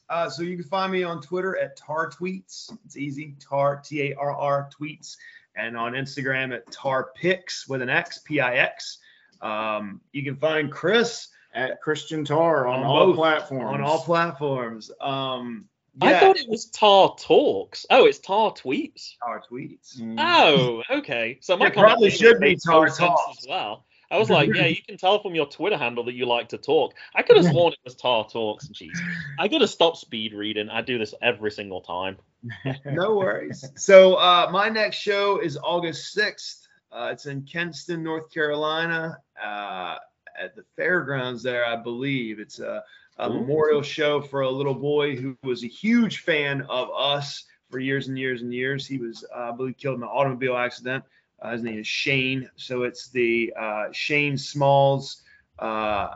Uh, 0.09 0.29
so 0.29 0.43
you 0.43 0.55
can 0.55 0.65
find 0.65 0.91
me 0.91 1.03
on 1.03 1.21
Twitter 1.21 1.57
at 1.57 1.75
Tar 1.75 2.09
Tweets. 2.11 2.71
It's 2.85 2.95
easy. 2.95 3.35
Tar 3.39 3.81
T 3.83 4.03
A 4.03 4.15
R 4.15 4.31
R 4.31 4.69
Tweets, 4.79 5.17
and 5.55 5.75
on 5.75 5.93
Instagram 5.93 6.53
at 6.53 6.71
Tar 6.71 7.09
Pix 7.15 7.67
with 7.67 7.81
an 7.81 7.89
X 7.89 8.19
P 8.19 8.39
I 8.39 8.57
X. 8.57 8.99
Um, 9.41 10.01
you 10.11 10.23
can 10.23 10.35
find 10.37 10.71
Chris 10.71 11.27
At 11.53 11.81
Christian 11.81 12.25
Tar 12.25 12.67
on, 12.67 12.79
On 12.81 12.85
all 12.85 13.05
both- 13.07 13.15
platforms. 13.15 13.73
on 13.73 13.81
all 13.81 13.99
platforms. 14.03 14.91
Um, 14.99 15.65
I 16.01 16.19
thought 16.19 16.35
it 16.37 16.49
was 16.49 16.65
Tar 16.65 17.15
Talks. 17.17 17.85
Oh, 17.89 18.05
it's 18.05 18.19
Tar 18.19 18.51
Tweets. 18.51 19.13
Tar 19.23 19.41
Tweets. 19.49 19.97
Mm. 20.01 20.15
Oh, 20.19 20.83
okay. 20.97 21.37
So 21.41 21.55
my 21.55 21.67
It 21.67 21.73
probably 21.73 22.09
should 22.11 22.39
be 22.41 22.47
made 22.47 22.59
Tar 22.65 22.89
Talks. 22.89 23.37
as 23.39 23.47
well. 23.47 23.85
I 24.11 24.17
was 24.17 24.29
like, 24.29 24.53
yeah, 24.53 24.67
you 24.67 24.75
can 24.87 24.97
tell 24.97 25.19
from 25.21 25.33
your 25.33 25.45
Twitter 25.47 25.77
handle 25.77 26.03
that 26.03 26.13
you 26.13 26.25
like 26.25 26.49
to 26.49 26.57
talk. 26.57 26.93
I 27.15 27.21
could 27.23 27.37
have 27.37 27.45
sworn 27.47 27.71
it 27.73 27.79
was 27.85 27.95
Tar 27.95 28.27
Talks. 28.29 28.67
Jeez, 28.67 28.95
I 29.39 29.47
gotta 29.47 29.67
stop 29.67 29.95
speed 29.97 30.33
reading. 30.33 30.69
I 30.69 30.81
do 30.81 30.97
this 30.97 31.13
every 31.21 31.49
single 31.51 31.81
time. 31.81 32.17
no 32.85 33.15
worries. 33.15 33.65
So 33.75 34.15
uh, 34.15 34.49
my 34.51 34.67
next 34.69 34.97
show 34.97 35.39
is 35.39 35.57
August 35.57 36.15
6th. 36.15 36.64
Uh, 36.95 37.09
it's 37.11 37.25
in 37.25 37.41
Kinston, 37.41 38.01
North 38.01 38.31
Carolina, 38.31 39.17
uh, 39.43 39.97
at 40.39 40.55
the 40.55 40.63
fairgrounds 40.77 41.43
there, 41.43 41.65
I 41.65 41.75
believe. 41.75 42.39
It's 42.39 42.59
a, 42.59 42.83
a 43.17 43.29
memorial 43.29 43.81
show 43.81 44.21
for 44.21 44.41
a 44.41 44.49
little 44.49 44.73
boy 44.73 45.17
who 45.17 45.37
was 45.43 45.65
a 45.65 45.67
huge 45.67 46.19
fan 46.19 46.61
of 46.69 46.89
us 46.95 47.43
for 47.69 47.79
years 47.79 48.07
and 48.07 48.17
years 48.17 48.43
and 48.43 48.53
years. 48.53 48.87
He 48.87 48.97
was, 48.97 49.25
uh, 49.35 49.49
I 49.49 49.51
believe, 49.51 49.75
killed 49.77 49.97
in 49.97 50.03
an 50.03 50.09
automobile 50.09 50.55
accident. 50.55 51.03
Uh, 51.41 51.51
his 51.51 51.63
name 51.63 51.79
is 51.79 51.87
Shane. 51.87 52.49
So 52.55 52.83
it's 52.83 53.09
the 53.09 53.53
uh, 53.59 53.87
Shane 53.91 54.37
Smalls 54.37 55.21
uh, 55.59 56.11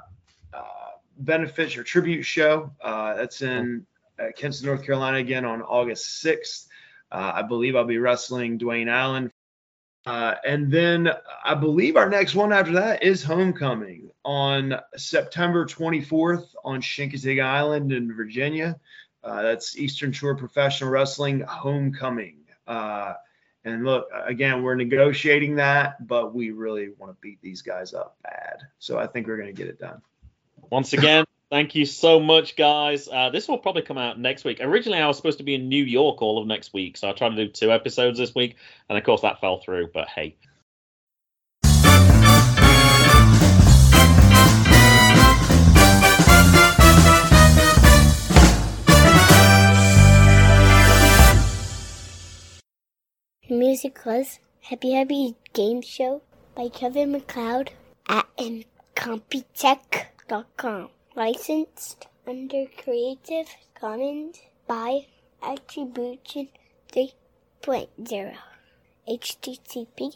uh, 0.54 0.64
benefits 1.18 1.76
or 1.76 1.84
tribute 1.84 2.24
show. 2.24 2.72
Uh, 2.82 3.16
that's 3.16 3.42
in 3.42 3.86
uh, 4.18 4.28
Kinston, 4.34 4.68
North 4.68 4.86
Carolina 4.86 5.18
again 5.18 5.44
on 5.44 5.62
August 5.62 6.24
6th. 6.24 6.68
Uh, 7.12 7.34
I 7.36 7.42
believe 7.42 7.76
I'll 7.76 7.84
be 7.84 7.98
wrestling 7.98 8.58
Dwayne 8.58 8.88
Allen. 8.88 9.30
Uh, 10.06 10.36
and 10.46 10.72
then 10.72 11.10
I 11.44 11.56
believe 11.56 11.98
our 11.98 12.10
next 12.10 12.36
one 12.36 12.54
after 12.54 12.74
that 12.74 13.04
is 13.04 13.24
Homecoming 13.24 14.10
on 14.24 14.80
September 14.96 15.66
24th 15.66 16.48
on 16.64 16.82
Chincoteague 16.82 17.44
Island 17.44 17.92
in 17.92 18.16
Virginia. 18.16 18.80
Uh, 19.24 19.42
that's 19.42 19.78
Eastern 19.78 20.12
Shore 20.12 20.36
Professional 20.36 20.90
Wrestling 20.90 21.42
Homecoming. 21.42 22.38
Uh, 22.66 23.14
and 23.66 23.84
look, 23.84 24.08
again, 24.26 24.64
we're 24.64 24.76
negotiating 24.76 25.56
that, 25.56 26.08
but 26.08 26.34
we 26.34 26.52
really 26.52 26.90
want 26.98 27.12
to 27.12 27.18
beat 27.22 27.42
these 27.42 27.62
guys 27.62 27.94
up 27.94 28.18
bad. 28.24 28.60
So 28.80 28.98
I 28.98 29.08
think 29.08 29.28
we're 29.28 29.38
going 29.38 29.54
to 29.54 29.62
get 29.62 29.68
it 29.68 29.80
done. 29.80 30.02
Once 30.70 30.94
again, 30.94 31.26
thank 31.50 31.76
you 31.76 31.86
so 31.86 32.20
much, 32.20 32.56
guys. 32.56 33.08
Uh, 33.08 33.30
this 33.30 33.48
will 33.48 33.58
probably 33.58 33.82
come 33.82 33.98
out 33.98 34.20
next 34.20 34.44
week. 34.44 34.60
Originally, 34.62 35.00
I 35.00 35.08
was 35.08 35.18
supposed 35.18 35.40
to 35.40 35.44
be 35.44 35.56
in 35.56 35.70
New 35.70 35.84
York 35.84 36.22
all 36.22 36.40
of 36.40 36.48
next 36.48 36.74
week, 36.74 36.98
so 36.98 37.10
I 37.10 37.14
tried 37.14 37.30
to 37.30 37.46
do 37.46 37.52
two 37.52 37.72
episodes 37.72 38.20
this 38.20 38.36
week, 38.36 38.56
and 38.88 38.98
of 38.98 39.04
course 39.04 39.22
that 39.22 39.42
fell 39.42 39.60
through. 39.60 39.90
But 39.94 40.08
hey. 40.08 40.36
The 53.48 53.56
music 53.56 54.06
was 54.06 54.40
Happy 54.62 54.92
Happy 54.92 55.36
Game 55.54 55.82
Show 55.82 56.22
by 56.54 56.70
Kevin 56.70 57.12
MacLeod 57.12 57.72
at 58.08 58.28
Incompetech.com. 58.38 60.90
Licensed 61.16 62.06
under 62.28 62.68
Creative 62.68 63.48
Commons 63.74 64.42
by 64.68 65.08
Attribution 65.42 66.50
3.0. 66.92 68.38
HTTP 69.08 70.14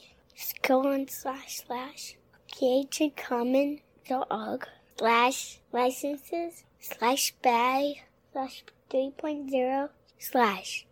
colon 0.61 1.07
slash 1.07 1.63
slash 1.65 2.15
creativecommons.org 2.53 4.67
slash 4.99 5.59
licenses 5.71 6.63
slash 6.79 7.33
by 7.41 7.95
slash 8.31 8.63
3.0 8.91 9.89
slash 10.19 10.85